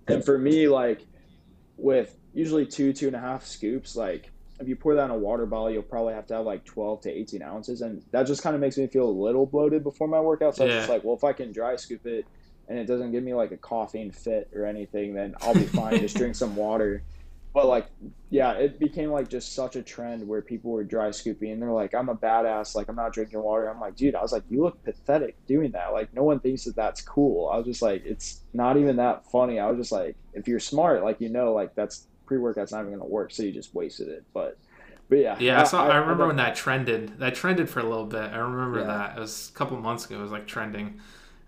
And 0.08 0.24
for 0.24 0.38
me, 0.38 0.68
like 0.68 1.06
with 1.78 2.16
usually 2.34 2.66
two, 2.66 2.94
two 2.94 3.08
and 3.08 3.16
a 3.16 3.20
half 3.20 3.46
scoops, 3.46 3.96
like 3.96 4.32
if 4.60 4.68
you 4.68 4.76
pour 4.76 4.96
that 4.96 5.06
in 5.06 5.12
a 5.12 5.18
water 5.18 5.46
bottle, 5.46 5.70
you'll 5.70 5.84
probably 5.84 6.14
have 6.14 6.28
to 6.28 6.36
have 6.36 6.46
like 6.46 6.64
12 6.66 7.02
to 7.02 7.12
18 7.12 7.42
ounces. 7.42 7.82
And 7.82 8.04
that 8.12 8.28
just 8.28 8.42
kind 8.42 8.56
of 8.56 8.62
makes 8.62 8.78
me 8.78 8.88
feel 8.88 9.08
a 9.08 9.12
little 9.12 9.46
bloated 9.46 9.84
before 9.84 10.08
my 10.08 10.20
workout. 10.20 10.56
So 10.56 10.66
yeah. 10.66 10.74
I'm 10.74 10.78
just 10.80 10.90
like, 10.90 11.04
well, 11.04 11.16
if 11.16 11.24
I 11.24 11.34
can 11.34 11.52
dry 11.52 11.76
scoop 11.76 12.06
it 12.06 12.26
and 12.68 12.80
it 12.80 12.86
doesn't 12.86 13.12
give 13.12 13.24
me 13.24 13.34
like 13.34 13.52
a 13.52 13.58
coughing 13.58 14.12
fit 14.12 14.50
or 14.54 14.66
anything, 14.66 15.14
then 15.14 15.36
I'll 15.42 15.54
be 15.54 15.66
fine. 15.66 16.00
just 16.00 16.16
drink 16.16 16.36
some 16.36 16.56
water. 16.56 17.04
But 17.56 17.68
like, 17.68 17.88
yeah, 18.32 18.52
it 18.52 18.82
became 18.82 19.12
like 19.12 19.30
just 19.30 19.56
such 19.56 19.78
a 19.78 19.82
trend 19.82 20.28
where 20.28 20.42
people 20.42 20.72
were 20.72 20.84
dry 20.84 21.10
scooping 21.12 21.52
and 21.52 21.62
they're 21.62 21.72
like, 21.72 21.96
I'm 21.96 22.10
a 22.10 22.16
badass. 22.16 22.76
Like, 22.76 22.90
I'm 22.90 22.98
not 22.98 23.14
drinking 23.14 23.42
water. 23.42 23.70
I'm 23.70 23.80
like, 23.80 23.96
dude, 23.96 24.14
I 24.14 24.22
was 24.22 24.34
like, 24.34 24.44
you 24.50 24.62
look 24.62 24.84
pathetic 24.84 25.38
doing 25.48 25.72
that. 25.72 25.94
Like, 25.94 26.14
no 26.14 26.24
one 26.24 26.42
thinks 26.42 26.66
that 26.66 26.76
that's 26.76 27.02
cool. 27.02 27.48
I 27.48 27.56
was 27.56 27.66
just 27.66 27.82
like, 27.82 28.06
it's 28.06 28.42
not 28.52 28.76
even 28.76 28.98
that 28.98 29.32
funny. 29.32 29.58
I 29.58 29.70
was 29.70 29.78
just 29.78 29.94
like, 29.94 30.18
if 30.34 30.50
you're 30.50 30.60
smart, 30.60 31.02
like, 31.02 31.22
you 31.22 31.30
know, 31.30 31.54
like 31.54 31.74
that's 31.76 32.08
pre 32.26 32.40
workout's 32.40 32.74
not 32.74 32.80
even 32.82 32.90
going 32.90 33.00
to 33.00 33.08
work. 33.08 33.32
So 33.32 33.44
you 33.44 33.54
just 33.54 33.74
wasted 33.74 34.10
it. 34.10 34.26
But, 34.34 34.58
but 35.08 35.20
yeah. 35.20 35.38
Yeah. 35.40 35.62
I, 35.62 35.64
saw, 35.64 35.88
I, 35.88 35.92
I 35.92 35.96
remember 35.96 36.26
I 36.26 36.28
when 36.28 36.36
that 36.36 36.58
trended. 36.58 37.20
That 37.20 37.36
trended 37.36 37.70
for 37.70 37.80
a 37.80 37.84
little 37.84 38.06
bit. 38.06 38.34
I 38.34 38.40
remember 38.40 38.80
yeah. 38.80 38.88
that. 38.88 39.18
It 39.18 39.22
was 39.22 39.50
a 39.50 39.58
couple 39.58 39.78
months 39.78 40.06
ago. 40.06 40.20
It 40.20 40.22
was 40.22 40.32
like 40.32 40.46
trending. 40.46 41.00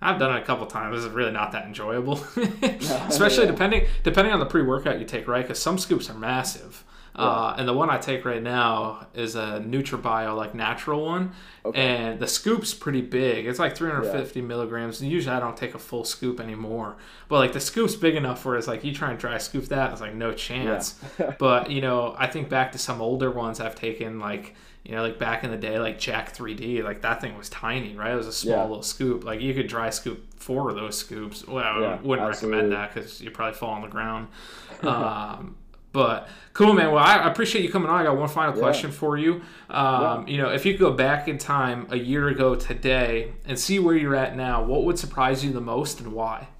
I've 0.02 0.20
done 0.20 0.36
it 0.36 0.42
a 0.42 0.46
couple 0.46 0.66
times. 0.68 1.04
It's 1.04 1.14
really 1.14 1.32
not 1.32 1.52
that 1.54 1.66
enjoyable, 1.66 2.14
especially 2.62 3.46
yeah. 3.46 3.52
depending 3.52 3.88
depending 4.04 4.34
on 4.34 4.40
the 4.40 4.46
pre 4.46 4.62
workout 4.62 5.00
you 5.00 5.06
take, 5.06 5.28
right? 5.28 5.42
Because 5.42 5.60
some 5.60 5.78
scoops 5.78 6.10
are 6.10 6.18
massive. 6.18 6.84
Yeah. 7.18 7.26
Uh, 7.26 7.56
and 7.58 7.68
the 7.68 7.74
one 7.74 7.90
I 7.90 7.98
take 7.98 8.26
right 8.26 8.44
now 8.44 9.08
is 9.16 9.36
a 9.36 9.64
NutraBio 9.66 10.38
like 10.38 10.54
natural 10.54 11.04
one, 11.04 11.32
okay. 11.66 11.82
and 11.82 12.20
the 12.20 12.28
scoop's 12.28 12.76
pretty 12.76 13.02
big. 13.02 13.48
It's 13.48 13.58
like 13.58 13.76
350 13.76 14.40
yeah. 14.40 14.46
milligrams. 14.46 15.02
And 15.02 15.10
usually 15.10 15.36
I 15.36 15.40
don't 15.40 15.58
take 15.58 15.74
a 15.74 15.80
full 15.80 16.04
scoop 16.04 16.40
anymore, 16.40 16.96
but 17.28 17.40
like 17.40 17.54
the 17.54 17.60
scoop's 17.60 17.96
big 17.96 18.16
enough 18.16 18.46
where 18.46 18.56
it's 18.56 18.68
like 18.68 18.84
you 18.84 18.94
try 18.94 19.10
and 19.10 19.18
dry 19.18 19.40
scoop 19.40 19.66
that, 19.70 19.92
it's 19.92 20.02
like 20.02 20.14
no 20.14 20.32
chance. 20.34 21.00
But 21.40 21.72
you 21.72 21.82
know, 21.82 22.16
I 22.20 22.28
think 22.28 22.50
back 22.50 22.72
to 22.74 22.78
some 22.78 23.02
older 23.02 23.32
ones 23.32 23.60
I've 23.60 23.76
taken 23.76 24.20
like 24.20 24.54
you 24.88 24.96
know, 24.96 25.02
like 25.02 25.20
back 25.20 25.44
in 25.44 25.52
the 25.52 25.58
day, 25.58 25.80
like 25.80 26.00
Jack 26.00 26.34
3D, 26.34 26.82
like 26.82 27.02
that 27.02 27.20
thing 27.20 27.38
was 27.38 27.50
tiny, 27.50 27.94
right? 27.98 28.14
It 28.14 28.16
was 28.16 28.28
a 28.28 28.32
small 28.32 28.56
yeah. 28.56 28.64
little 28.64 28.82
scoop. 28.82 29.26
Like 29.26 29.42
you 29.42 29.54
could 29.54 29.68
dry 29.68 29.90
scoop 29.90 30.34
four 30.40 30.70
of 30.70 30.78
those 30.78 30.98
scoops. 30.98 31.46
Well, 31.46 31.58
I 31.58 31.82
yeah, 31.82 32.02
wouldn't 32.02 32.26
absolutely. 32.26 32.60
recommend 32.60 32.72
that 32.72 32.94
because 32.94 33.20
you 33.20 33.30
probably 33.30 33.56
fall 33.56 33.72
on 33.72 33.82
the 33.82 33.90
ground. 33.90 34.30
um, 34.84 35.58
but 35.92 36.30
cool, 36.54 36.74
man. 36.74 36.94
Well, 36.94 37.04
I 37.04 37.28
appreciate 37.28 37.66
you 37.66 37.70
coming 37.70 37.90
on. 37.90 38.00
I 38.00 38.06
got 38.06 38.16
one 38.16 38.30
final 38.30 38.56
yeah. 38.56 38.62
question 38.62 38.90
for 38.90 39.18
you. 39.18 39.42
Um, 39.70 40.26
you 40.26 40.38
know, 40.38 40.52
if 40.52 40.66
you 40.66 40.72
could 40.72 40.80
go 40.80 40.94
back 40.94 41.28
in 41.28 41.38
time 41.38 41.88
a 41.90 41.98
year 41.98 42.30
ago 42.30 42.56
today 42.56 43.34
and 43.44 43.60
see 43.60 43.80
where 43.80 43.94
you're 43.96 44.16
at 44.16 44.38
now, 44.38 44.64
what 44.64 44.86
would 44.86 44.98
surprise 44.98 45.44
you 45.44 45.52
the 45.52 45.60
most 45.60 46.00
and 46.00 46.14
why? 46.14 46.48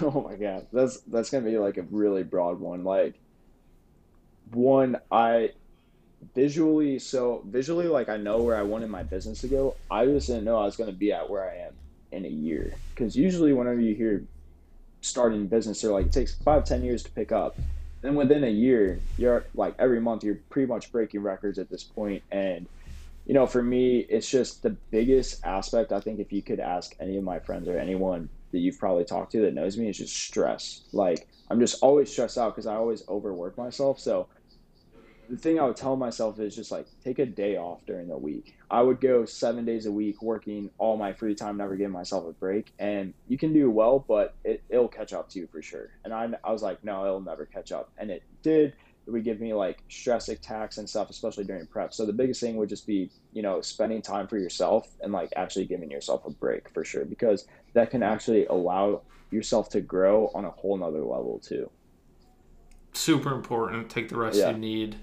Oh 0.00 0.20
my 0.20 0.36
god, 0.36 0.68
that's 0.72 1.00
that's 1.00 1.28
gonna 1.28 1.44
be 1.44 1.58
like 1.58 1.76
a 1.76 1.82
really 1.90 2.22
broad 2.22 2.60
one. 2.60 2.84
Like 2.84 3.18
one, 4.52 4.96
I 5.10 5.50
visually 6.34 6.98
so 6.98 7.42
visually 7.48 7.86
like 7.88 8.08
i 8.08 8.16
know 8.16 8.42
where 8.42 8.56
i 8.56 8.62
wanted 8.62 8.88
my 8.88 9.02
business 9.02 9.40
to 9.40 9.48
go. 9.48 9.76
I 9.90 10.06
just 10.06 10.28
didn't 10.28 10.44
know 10.44 10.58
i 10.58 10.64
was 10.64 10.76
going 10.76 10.90
to 10.90 10.96
be 10.96 11.12
at 11.12 11.28
where 11.28 11.50
i 11.50 11.66
am 11.66 11.78
in 12.12 12.24
a 12.24 12.28
year. 12.28 12.78
Because 12.94 13.16
usually 13.16 13.52
whenever 13.52 13.80
you 13.80 13.94
hear 13.94 14.28
starting 15.02 15.48
business 15.48 15.80
they're 15.80 15.90
like 15.92 16.06
it 16.06 16.12
takes 16.12 16.38
five 16.44 16.64
ten 16.64 16.82
years 16.84 17.02
to 17.04 17.12
pick 17.12 17.32
up. 17.32 17.58
Then 18.02 18.14
within 18.14 18.44
a 18.44 18.50
year 18.50 19.04
you're 19.16 19.46
like 19.54 19.74
every 19.78 20.00
month 20.00 20.22
you're 20.24 20.40
pretty 20.50 20.68
much 20.68 20.92
breaking 20.92 21.22
records 21.22 21.58
at 21.58 21.70
this 21.70 21.84
point. 21.84 22.22
And 22.30 22.68
you 23.24 23.34
know 23.34 23.46
for 23.46 23.62
me 23.62 23.98
it's 24.08 24.28
just 24.28 24.62
the 24.62 24.76
biggest 24.90 25.44
aspect 25.44 25.92
i 25.92 26.00
think 26.00 26.18
if 26.18 26.32
you 26.32 26.42
could 26.42 26.58
ask 26.58 26.92
any 27.00 27.16
of 27.16 27.22
my 27.22 27.38
friends 27.38 27.68
or 27.68 27.78
anyone 27.78 28.28
that 28.52 28.58
you've 28.58 28.78
probably 28.78 29.04
talked 29.04 29.32
to 29.32 29.40
that 29.42 29.54
knows 29.54 29.78
me 29.78 29.88
is 29.88 29.98
just 29.98 30.16
stress. 30.16 30.84
Like 30.92 31.26
i'm 31.50 31.60
just 31.60 31.82
always 31.82 32.10
stressed 32.10 32.38
out 32.38 32.54
because 32.54 32.66
i 32.66 32.74
always 32.76 33.02
overwork 33.08 33.56
myself. 33.58 33.98
So 33.98 34.28
the 35.32 35.38
thing 35.38 35.58
I 35.58 35.64
would 35.64 35.76
tell 35.76 35.96
myself 35.96 36.38
is 36.40 36.54
just 36.54 36.70
like 36.70 36.86
take 37.02 37.18
a 37.18 37.24
day 37.24 37.56
off 37.56 37.86
during 37.86 38.06
the 38.06 38.18
week. 38.18 38.54
I 38.70 38.82
would 38.82 39.00
go 39.00 39.24
seven 39.24 39.64
days 39.64 39.86
a 39.86 39.90
week 39.90 40.20
working 40.20 40.68
all 40.76 40.98
my 40.98 41.14
free 41.14 41.34
time, 41.34 41.56
never 41.56 41.74
giving 41.74 41.94
myself 41.94 42.26
a 42.26 42.32
break. 42.32 42.74
And 42.78 43.14
you 43.28 43.38
can 43.38 43.54
do 43.54 43.70
well, 43.70 44.04
but 44.06 44.34
it, 44.44 44.62
it'll 44.68 44.88
catch 44.88 45.14
up 45.14 45.30
to 45.30 45.38
you 45.38 45.48
for 45.50 45.62
sure. 45.62 45.88
And 46.04 46.12
I, 46.12 46.28
I 46.44 46.52
was 46.52 46.62
like, 46.62 46.84
no, 46.84 47.06
it'll 47.06 47.22
never 47.22 47.46
catch 47.46 47.72
up. 47.72 47.90
And 47.96 48.10
it 48.10 48.22
did. 48.42 48.74
It 49.06 49.10
would 49.10 49.24
give 49.24 49.40
me 49.40 49.54
like 49.54 49.82
stress 49.88 50.28
attacks 50.28 50.76
and 50.76 50.86
stuff, 50.86 51.08
especially 51.08 51.44
during 51.44 51.66
prep. 51.66 51.94
So 51.94 52.04
the 52.04 52.12
biggest 52.12 52.42
thing 52.42 52.56
would 52.56 52.68
just 52.68 52.86
be, 52.86 53.08
you 53.32 53.40
know, 53.40 53.62
spending 53.62 54.02
time 54.02 54.28
for 54.28 54.36
yourself 54.36 54.86
and 55.00 55.14
like 55.14 55.32
actually 55.34 55.64
giving 55.64 55.90
yourself 55.90 56.26
a 56.26 56.30
break 56.30 56.68
for 56.74 56.84
sure, 56.84 57.06
because 57.06 57.46
that 57.72 57.90
can 57.90 58.02
actually 58.02 58.44
allow 58.44 59.00
yourself 59.30 59.70
to 59.70 59.80
grow 59.80 60.30
on 60.34 60.44
a 60.44 60.50
whole 60.50 60.76
nother 60.76 61.00
level 61.00 61.40
too. 61.42 61.70
Super 62.92 63.32
important. 63.32 63.88
Take 63.88 64.10
the 64.10 64.18
rest 64.18 64.36
yeah. 64.36 64.50
you 64.50 64.58
need 64.58 64.96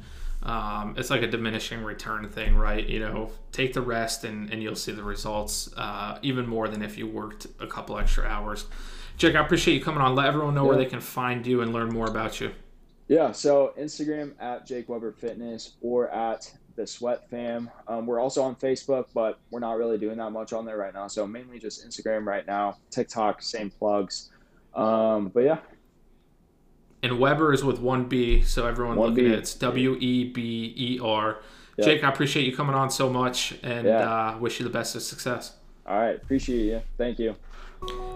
um, 0.43 0.95
it's 0.97 1.09
like 1.09 1.21
a 1.21 1.27
diminishing 1.27 1.83
return 1.83 2.29
thing, 2.29 2.55
right? 2.55 2.87
You 2.87 2.99
know, 2.99 3.31
take 3.51 3.73
the 3.73 3.81
rest 3.81 4.23
and, 4.23 4.49
and 4.51 4.63
you'll 4.63 4.75
see 4.75 4.91
the 4.91 5.03
results 5.03 5.69
uh, 5.75 6.17
even 6.21 6.47
more 6.47 6.67
than 6.67 6.81
if 6.81 6.97
you 6.97 7.07
worked 7.07 7.47
a 7.59 7.67
couple 7.67 7.97
extra 7.97 8.25
hours. 8.25 8.65
Jake, 9.17 9.35
I 9.35 9.41
appreciate 9.41 9.75
you 9.75 9.81
coming 9.81 10.01
on. 10.01 10.15
Let 10.15 10.27
everyone 10.27 10.55
know 10.55 10.63
yeah. 10.63 10.69
where 10.69 10.77
they 10.77 10.85
can 10.85 11.01
find 11.01 11.45
you 11.45 11.61
and 11.61 11.73
learn 11.73 11.89
more 11.89 12.07
about 12.07 12.39
you. 12.39 12.51
Yeah, 13.09 13.31
so 13.31 13.73
Instagram 13.77 14.33
at 14.39 14.65
Jake 14.65 14.87
Weber 14.87 15.11
Fitness 15.11 15.73
or 15.81 16.09
at 16.09 16.53
the 16.75 16.87
Sweat 16.87 17.29
Fam. 17.29 17.69
Um, 17.87 18.05
we're 18.05 18.19
also 18.19 18.41
on 18.41 18.55
Facebook, 18.55 19.07
but 19.13 19.39
we're 19.49 19.59
not 19.59 19.77
really 19.77 19.97
doing 19.97 20.17
that 20.17 20.29
much 20.29 20.53
on 20.53 20.63
there 20.63 20.77
right 20.77 20.93
now. 20.93 21.07
So 21.07 21.27
mainly 21.27 21.59
just 21.59 21.85
Instagram 21.85 22.25
right 22.25 22.47
now. 22.47 22.77
TikTok, 22.91 23.41
same 23.41 23.71
plugs. 23.71 24.29
Um, 24.75 25.29
but 25.33 25.41
yeah, 25.41 25.57
and 27.01 27.19
Weber 27.19 27.53
is 27.53 27.63
with 27.63 27.79
one 27.79 28.05
B, 28.05 28.41
so 28.41 28.67
everyone 28.67 28.97
one 28.97 29.09
looking 29.09 29.25
B. 29.25 29.31
at 29.31 29.37
it, 29.37 29.39
it's 29.39 29.53
W 29.55 29.95
E 29.99 30.25
B 30.25 30.73
E 30.75 30.99
R. 31.01 31.39
Jake, 31.81 32.03
I 32.03 32.09
appreciate 32.09 32.45
you 32.45 32.55
coming 32.55 32.75
on 32.75 32.89
so 32.89 33.09
much, 33.09 33.55
and 33.63 33.87
yeah. 33.87 34.31
uh, 34.33 34.37
wish 34.37 34.59
you 34.59 34.65
the 34.65 34.69
best 34.69 34.95
of 34.95 35.01
success. 35.01 35.55
All 35.85 35.97
right, 35.97 36.15
appreciate 36.15 36.65
you. 36.65 36.81
Thank 36.97 37.19
you. 37.19 37.35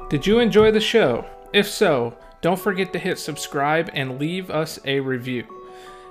Did 0.09 0.27
you 0.27 0.39
enjoy 0.39 0.71
the 0.71 0.81
show? 0.81 1.25
If 1.53 1.67
so, 1.69 2.17
don't 2.41 2.59
forget 2.59 2.91
to 2.93 2.99
hit 2.99 3.17
subscribe 3.17 3.89
and 3.93 4.19
leave 4.19 4.49
us 4.49 4.79
a 4.85 4.99
review. 4.99 5.45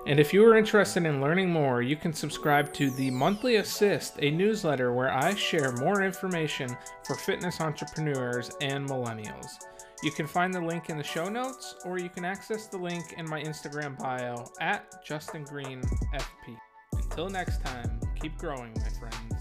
And 0.06 0.18
if 0.18 0.32
you 0.32 0.44
are 0.44 0.56
interested 0.56 1.04
in 1.04 1.20
learning 1.20 1.50
more, 1.50 1.80
you 1.82 1.94
can 1.94 2.12
subscribe 2.12 2.72
to 2.74 2.90
the 2.90 3.10
Monthly 3.10 3.56
Assist, 3.56 4.14
a 4.18 4.30
newsletter 4.30 4.92
where 4.92 5.12
I 5.12 5.34
share 5.34 5.72
more 5.72 6.02
information 6.02 6.76
for 7.04 7.14
fitness 7.14 7.60
entrepreneurs 7.60 8.50
and 8.60 8.88
millennials. 8.88 9.58
You 10.02 10.10
can 10.10 10.26
find 10.26 10.52
the 10.52 10.60
link 10.60 10.90
in 10.90 10.98
the 10.98 11.04
show 11.04 11.28
notes, 11.28 11.76
or 11.84 11.96
you 11.96 12.08
can 12.08 12.24
access 12.24 12.66
the 12.66 12.76
link 12.76 13.14
in 13.16 13.28
my 13.30 13.40
Instagram 13.40 13.96
bio 13.96 14.50
at 14.60 15.04
Justin 15.04 15.44
Green 15.44 15.80
FP. 16.12 16.56
Until 16.94 17.30
next 17.30 17.62
time, 17.62 18.00
keep 18.20 18.36
growing, 18.36 18.74
my 18.74 18.88
friend. 18.98 19.31